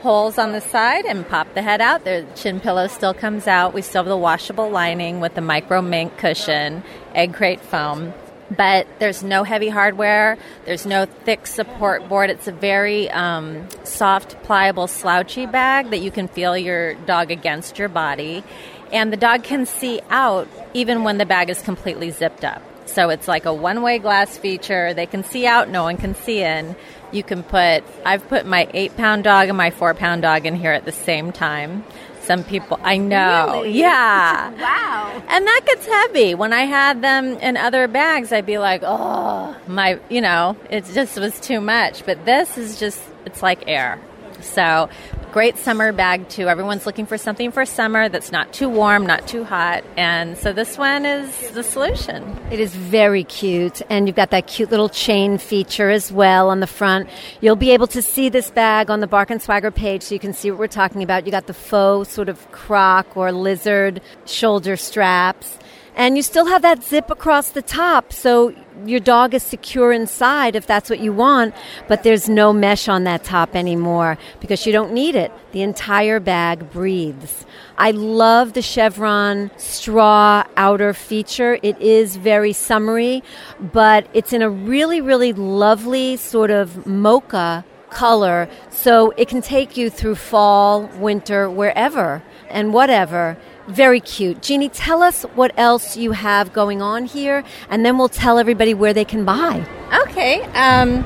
holes 0.00 0.38
on 0.38 0.52
the 0.52 0.60
side 0.60 1.04
and 1.04 1.26
pop 1.28 1.54
the 1.54 1.62
head 1.62 1.80
out. 1.80 2.04
The 2.04 2.26
chin 2.34 2.58
pillow 2.58 2.88
still 2.88 3.14
comes 3.14 3.46
out. 3.46 3.72
We 3.72 3.82
still 3.82 4.02
have 4.02 4.08
the 4.08 4.16
washable 4.16 4.70
lining 4.70 5.20
with 5.20 5.34
the 5.34 5.40
micro 5.40 5.80
mink 5.80 6.18
cushion, 6.18 6.82
egg 7.14 7.34
crate 7.34 7.60
foam. 7.60 8.12
But 8.54 8.86
there's 8.98 9.22
no 9.22 9.44
heavy 9.44 9.68
hardware. 9.68 10.36
There's 10.64 10.84
no 10.84 11.06
thick 11.06 11.46
support 11.46 12.08
board. 12.08 12.28
It's 12.28 12.48
a 12.48 12.52
very 12.52 13.10
um, 13.10 13.68
soft, 13.84 14.42
pliable, 14.42 14.88
slouchy 14.88 15.46
bag 15.46 15.90
that 15.90 16.00
you 16.00 16.10
can 16.10 16.28
feel 16.28 16.56
your 16.56 16.94
dog 16.94 17.30
against 17.30 17.78
your 17.78 17.88
body. 17.88 18.44
And 18.92 19.12
the 19.12 19.16
dog 19.16 19.42
can 19.42 19.64
see 19.64 20.00
out 20.10 20.48
even 20.74 21.02
when 21.02 21.18
the 21.18 21.24
bag 21.24 21.48
is 21.48 21.62
completely 21.62 22.10
zipped 22.10 22.44
up. 22.44 22.62
So 22.86 23.08
it's 23.08 23.26
like 23.26 23.46
a 23.46 23.54
one 23.54 23.82
way 23.82 23.98
glass 23.98 24.36
feature. 24.36 24.92
They 24.92 25.06
can 25.06 25.24
see 25.24 25.46
out, 25.46 25.68
no 25.70 25.84
one 25.84 25.96
can 25.96 26.14
see 26.14 26.42
in. 26.42 26.76
You 27.10 27.22
can 27.22 27.42
put, 27.42 27.84
I've 28.04 28.26
put 28.28 28.44
my 28.44 28.68
eight 28.74 28.96
pound 28.96 29.24
dog 29.24 29.48
and 29.48 29.56
my 29.56 29.70
four 29.70 29.94
pound 29.94 30.22
dog 30.22 30.44
in 30.44 30.56
here 30.56 30.72
at 30.72 30.84
the 30.84 30.92
same 30.92 31.32
time. 31.32 31.84
Some 32.32 32.44
people, 32.44 32.80
I 32.82 32.96
know. 32.96 33.60
Really? 33.60 33.78
Yeah. 33.78 34.50
wow. 34.58 35.22
And 35.28 35.46
that 35.46 35.60
gets 35.66 35.84
heavy. 35.86 36.34
When 36.34 36.54
I 36.54 36.62
had 36.62 37.02
them 37.02 37.36
in 37.36 37.58
other 37.58 37.86
bags, 37.88 38.32
I'd 38.32 38.46
be 38.46 38.56
like, 38.56 38.80
oh, 38.82 39.54
my, 39.66 40.00
you 40.08 40.22
know, 40.22 40.56
it 40.70 40.86
just 40.86 41.18
was 41.18 41.38
too 41.40 41.60
much. 41.60 42.06
But 42.06 42.24
this 42.24 42.56
is 42.56 42.80
just, 42.80 43.02
it's 43.26 43.42
like 43.42 43.64
air. 43.66 44.00
So 44.40 44.88
great 45.32 45.56
summer 45.56 45.92
bag 45.92 46.28
too. 46.28 46.46
Everyone's 46.46 46.84
looking 46.84 47.06
for 47.06 47.16
something 47.16 47.50
for 47.50 47.64
summer 47.64 48.10
that's 48.10 48.30
not 48.30 48.52
too 48.52 48.68
warm, 48.68 49.06
not 49.06 49.26
too 49.26 49.44
hot. 49.44 49.82
And 49.96 50.36
so 50.36 50.52
this 50.52 50.76
one 50.76 51.06
is 51.06 51.50
the 51.52 51.62
solution. 51.64 52.38
It 52.50 52.60
is 52.60 52.74
very 52.74 53.24
cute, 53.24 53.80
and 53.88 54.06
you've 54.06 54.16
got 54.16 54.30
that 54.30 54.46
cute 54.46 54.70
little 54.70 54.90
chain 54.90 55.38
feature 55.38 55.88
as 55.88 56.12
well 56.12 56.50
on 56.50 56.60
the 56.60 56.66
front. 56.66 57.08
You'll 57.40 57.56
be 57.56 57.70
able 57.70 57.86
to 57.88 58.02
see 58.02 58.28
this 58.28 58.50
bag 58.50 58.90
on 58.90 59.00
the 59.00 59.06
Bark 59.06 59.30
and 59.30 59.40
Swagger 59.40 59.70
page 59.70 60.02
so 60.02 60.14
you 60.14 60.20
can 60.20 60.34
see 60.34 60.50
what 60.50 60.60
we're 60.60 60.66
talking 60.66 61.02
about. 61.02 61.24
You 61.24 61.32
got 61.32 61.46
the 61.46 61.54
faux 61.54 62.10
sort 62.10 62.28
of 62.28 62.50
croc 62.52 63.16
or 63.16 63.32
lizard 63.32 64.02
shoulder 64.26 64.76
straps. 64.76 65.58
And 65.94 66.16
you 66.16 66.22
still 66.22 66.46
have 66.46 66.62
that 66.62 66.82
zip 66.82 67.10
across 67.10 67.50
the 67.50 67.60
top, 67.60 68.12
so 68.12 68.54
your 68.86 68.98
dog 69.00 69.34
is 69.34 69.42
secure 69.42 69.92
inside 69.92 70.56
if 70.56 70.66
that's 70.66 70.88
what 70.88 71.00
you 71.00 71.12
want, 71.12 71.54
but 71.86 72.02
there's 72.02 72.28
no 72.28 72.52
mesh 72.52 72.88
on 72.88 73.04
that 73.04 73.24
top 73.24 73.54
anymore 73.54 74.16
because 74.40 74.64
you 74.64 74.72
don't 74.72 74.92
need 74.92 75.14
it. 75.14 75.30
The 75.52 75.60
entire 75.60 76.18
bag 76.18 76.70
breathes. 76.70 77.44
I 77.76 77.90
love 77.90 78.54
the 78.54 78.62
chevron 78.62 79.50
straw 79.58 80.44
outer 80.56 80.94
feature. 80.94 81.58
It 81.62 81.78
is 81.80 82.16
very 82.16 82.54
summery, 82.54 83.22
but 83.60 84.06
it's 84.14 84.32
in 84.32 84.40
a 84.40 84.48
really, 84.48 85.02
really 85.02 85.34
lovely 85.34 86.16
sort 86.16 86.50
of 86.50 86.86
mocha 86.86 87.64
color, 87.90 88.48
so 88.70 89.12
it 89.18 89.28
can 89.28 89.42
take 89.42 89.76
you 89.76 89.90
through 89.90 90.14
fall, 90.14 90.86
winter, 90.96 91.50
wherever 91.50 92.22
and 92.48 92.72
whatever. 92.72 93.36
Very 93.68 94.00
cute. 94.00 94.42
Jeannie, 94.42 94.68
tell 94.68 95.02
us 95.02 95.22
what 95.34 95.52
else 95.56 95.96
you 95.96 96.12
have 96.12 96.52
going 96.52 96.82
on 96.82 97.04
here, 97.04 97.44
and 97.70 97.84
then 97.84 97.96
we'll 97.96 98.08
tell 98.08 98.38
everybody 98.38 98.74
where 98.74 98.92
they 98.92 99.04
can 99.04 99.24
buy. 99.24 99.64
Okay. 100.02 100.42
Um, 100.54 101.04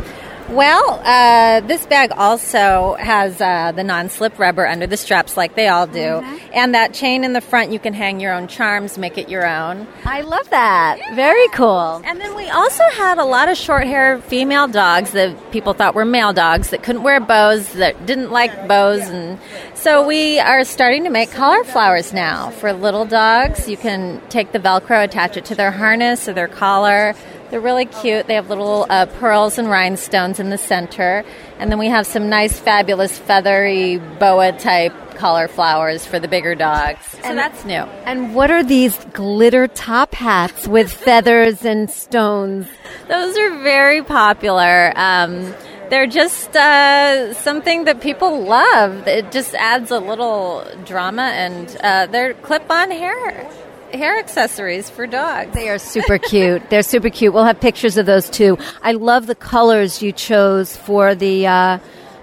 well, 0.49 1.01
uh, 1.05 1.61
this 1.61 1.87
bag 1.87 2.13
also 2.17 2.95
has 2.99 3.41
uh, 3.41 3.73
the 3.73 3.85
non 3.85 4.09
slip 4.09 4.39
rubber 4.39 4.67
under 4.67 4.87
the 4.87 4.97
straps, 4.97 5.37
like 5.37 5.55
they 5.55 5.69
all 5.69 5.87
do. 5.87 5.99
Mm-hmm. 5.99 6.37
And 6.55 6.75
that 6.75 6.95
chain 6.95 7.25
in 7.25 7.33
the 7.33 7.41
front, 7.41 7.73
you 7.73 7.79
can 7.79 7.95
hang 7.95 8.21
your 8.21 8.33
own 8.33 8.49
charms, 8.49 8.97
make 8.97 9.19
it 9.19 9.29
your 9.29 9.47
own. 9.47 9.87
I 10.05 10.23
love 10.23 10.49
that. 10.51 10.99
Very 11.15 11.49
cool. 11.49 12.01
And 12.05 12.21
then 12.21 12.35
we 12.35 12.49
also 12.49 12.85
had 12.93 13.19
a 13.19 13.25
lot 13.25 13.49
of 13.49 13.57
short 13.57 13.87
hair 13.87 14.21
female 14.21 14.69
dogs 14.69 15.13
that 15.13 15.51
people 15.51 15.75
thought 15.75 15.95
were 15.95 16.05
male 16.05 16.33
dogs 16.33 16.71
that 16.71 16.83
couldn't 16.83 17.03
wear 17.03 17.21
bows, 17.21 17.73
that 17.75 18.07
didn't 18.07 18.31
like 18.31 18.69
bows. 18.69 19.01
And 19.09 19.39
so 19.75 20.07
we 20.07 20.39
are 20.39 20.65
starting 20.65 21.05
to 21.05 21.11
make 21.11 21.31
collar 21.31 21.65
flowers 21.65 22.13
now 22.13 22.51
for 22.51 22.73
little 22.73 23.05
dogs. 23.05 23.69
You 23.69 23.77
can 23.77 24.21
take 24.29 24.53
the 24.53 24.59
Velcro, 24.59 25.05
attach 25.05 25.37
it 25.37 25.45
to 25.47 25.55
their 25.55 25.71
harness 25.71 26.29
or 26.29 26.33
their 26.33 26.49
collar. 26.49 27.15
They're 27.51 27.61
really 27.61 27.87
cute. 27.87 28.27
They 28.27 28.35
have 28.35 28.49
little 28.49 28.87
uh, 28.91 29.07
pearls 29.07 29.59
and 29.59 29.69
rhinestones 29.69 30.41
in 30.41 30.51
the 30.51 30.59
center. 30.59 31.25
And 31.59 31.71
then 31.71 31.79
we 31.79 31.89
have 31.89 32.07
some 32.07 32.29
nice, 32.29 32.59
fabulous, 32.59 33.17
feathery 33.19 33.99
boa 33.99 34.53
type 34.53 34.93
collar 35.17 35.49
flowers 35.49 36.05
for 36.05 36.19
the 36.19 36.29
bigger 36.29 36.55
dogs. 36.55 37.07
So 37.23 37.35
that's 37.35 37.65
new. 37.65 37.83
And 38.05 38.35
what 38.35 38.51
are 38.51 38.63
these 38.63 38.97
glitter 39.13 39.67
top 39.67 40.15
hats 40.15 40.69
with 40.69 40.93
feathers 40.93 41.65
and 41.65 41.91
stones? 41.91 42.67
Those 43.09 43.37
are 43.37 43.63
very 43.63 44.03
popular. 44.03 44.93
Um, 44.95 45.55
they're 45.89 46.07
just 46.07 46.55
uh, 46.57 47.33
something 47.35 47.85
that 47.85 48.01
people 48.01 48.43
love. 48.43 49.07
It 49.07 49.31
just 49.31 49.55
adds 49.55 49.91
a 49.91 50.01
little 50.01 50.67
drama, 50.85 51.23
and 51.23 51.77
uh, 51.81 52.07
they're 52.07 52.35
clip 52.35 52.71
on 52.71 52.91
hair. 52.91 53.49
Hair 53.93 54.19
accessories 54.19 54.91
for 54.91 55.07
dogs. 55.07 55.55
They 55.55 55.69
are 55.69 55.79
super 55.79 56.19
cute. 56.19 56.69
They're 56.71 56.83
super 56.83 57.11
cute. 57.11 57.33
We'll 57.33 57.45
have 57.45 57.61
pictures 57.61 57.97
of 57.97 58.07
those 58.07 58.29
too. 58.29 58.59
I 58.83 58.93
love 58.93 59.27
the 59.27 59.35
colors 59.35 60.03
you 60.03 60.13
chose 60.13 60.77
for 60.77 61.15
the 61.15 61.47
uh, 61.47 61.79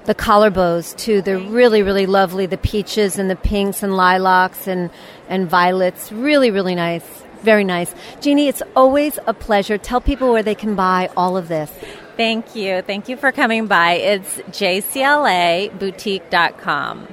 the 0.06 0.14
collar 0.14 0.50
bows 0.50 0.94
too. 0.94 1.22
They're 1.22 1.40
really 1.40 1.82
really 1.82 2.06
lovely. 2.06 2.46
The 2.46 2.58
peaches 2.58 3.18
and 3.18 3.30
the 3.30 3.36
pinks 3.36 3.84
and 3.84 3.96
lilacs 3.96 4.68
and 4.68 4.90
and 5.30 5.50
violets. 5.50 6.12
Really 6.12 6.52
really 6.52 6.76
nice. 6.76 7.06
Very 7.42 7.64
nice. 7.64 7.94
Jeannie, 8.22 8.48
it's 8.48 8.62
always 8.76 9.20
a 9.28 9.34
pleasure. 9.34 9.78
Tell 9.78 10.02
people 10.02 10.32
where 10.32 10.44
they 10.44 10.56
can 10.56 10.76
buy 10.76 11.10
all 11.18 11.36
of 11.36 11.50
this. 11.50 11.72
Thank 12.16 12.56
you. 12.56 12.82
Thank 12.84 13.10
you 13.10 13.18
for 13.18 13.32
coming 13.32 13.68
by. 13.68 13.94
It's 13.94 14.38
jclaboutique.com. 14.38 17.08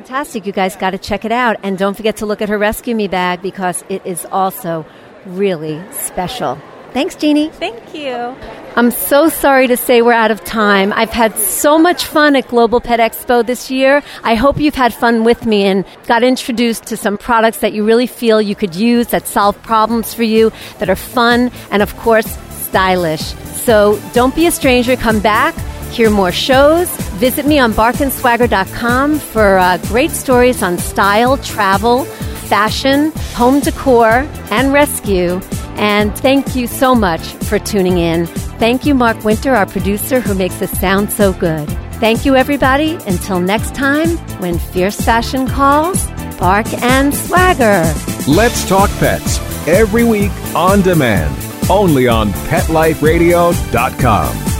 Fantastic. 0.00 0.46
You 0.46 0.52
guys 0.52 0.76
got 0.76 0.92
to 0.92 0.98
check 0.98 1.26
it 1.26 1.30
out. 1.30 1.56
And 1.62 1.76
don't 1.76 1.94
forget 1.94 2.16
to 2.16 2.26
look 2.26 2.40
at 2.40 2.48
her 2.48 2.56
Rescue 2.56 2.94
Me 2.94 3.06
bag 3.06 3.42
because 3.42 3.84
it 3.90 4.00
is 4.06 4.26
also 4.32 4.86
really 5.26 5.78
special. 5.92 6.58
Thanks, 6.94 7.14
Jeannie. 7.14 7.50
Thank 7.50 7.94
you. 7.94 8.34
I'm 8.76 8.92
so 8.92 9.28
sorry 9.28 9.66
to 9.66 9.76
say 9.76 10.00
we're 10.00 10.14
out 10.14 10.30
of 10.30 10.42
time. 10.42 10.94
I've 10.94 11.10
had 11.10 11.36
so 11.36 11.78
much 11.78 12.06
fun 12.06 12.34
at 12.34 12.48
Global 12.48 12.80
Pet 12.80 12.98
Expo 12.98 13.44
this 13.44 13.70
year. 13.70 14.02
I 14.24 14.36
hope 14.36 14.58
you've 14.58 14.74
had 14.74 14.94
fun 14.94 15.22
with 15.22 15.44
me 15.44 15.64
and 15.64 15.84
got 16.06 16.22
introduced 16.22 16.84
to 16.84 16.96
some 16.96 17.18
products 17.18 17.58
that 17.58 17.74
you 17.74 17.84
really 17.84 18.06
feel 18.06 18.40
you 18.40 18.56
could 18.56 18.74
use 18.74 19.08
that 19.08 19.26
solve 19.26 19.60
problems 19.62 20.14
for 20.14 20.22
you, 20.22 20.50
that 20.78 20.88
are 20.88 20.96
fun, 20.96 21.50
and 21.70 21.82
of 21.82 21.94
course, 21.98 22.38
stylish. 22.48 23.34
So 23.66 24.00
don't 24.14 24.34
be 24.34 24.46
a 24.46 24.50
stranger. 24.50 24.96
Come 24.96 25.20
back, 25.20 25.54
hear 25.90 26.10
more 26.10 26.32
shows. 26.32 26.88
Visit 27.18 27.46
me 27.46 27.58
on 27.58 27.72
barkandswagger.com 27.72 29.18
for 29.18 29.58
uh, 29.58 29.78
great 29.88 30.10
stories 30.10 30.62
on 30.62 30.78
style, 30.78 31.36
travel, 31.38 32.04
fashion, 32.50 33.12
home 33.34 33.60
decor, 33.60 34.26
and 34.50 34.72
rescue. 34.72 35.40
And 35.76 36.16
thank 36.18 36.56
you 36.56 36.66
so 36.66 36.94
much 36.94 37.20
for 37.20 37.58
tuning 37.58 37.98
in. 37.98 38.26
Thank 38.58 38.84
you, 38.84 38.94
Mark 38.94 39.24
Winter, 39.24 39.54
our 39.54 39.66
producer, 39.66 40.20
who 40.20 40.34
makes 40.34 40.60
us 40.60 40.70
sound 40.78 41.10
so 41.12 41.32
good. 41.32 41.66
Thank 41.94 42.24
you, 42.24 42.34
everybody. 42.36 42.94
Until 43.06 43.40
next 43.40 43.74
time, 43.74 44.08
when 44.40 44.58
fierce 44.58 45.00
fashion 45.00 45.46
calls, 45.46 46.06
bark 46.38 46.66
and 46.82 47.14
swagger. 47.14 47.84
Let's 48.26 48.68
talk 48.68 48.90
pets 48.98 49.38
every 49.66 50.04
week 50.04 50.32
on 50.54 50.82
demand, 50.82 51.34
only 51.70 52.08
on 52.08 52.30
PetLifeRadio.com. 52.48 54.59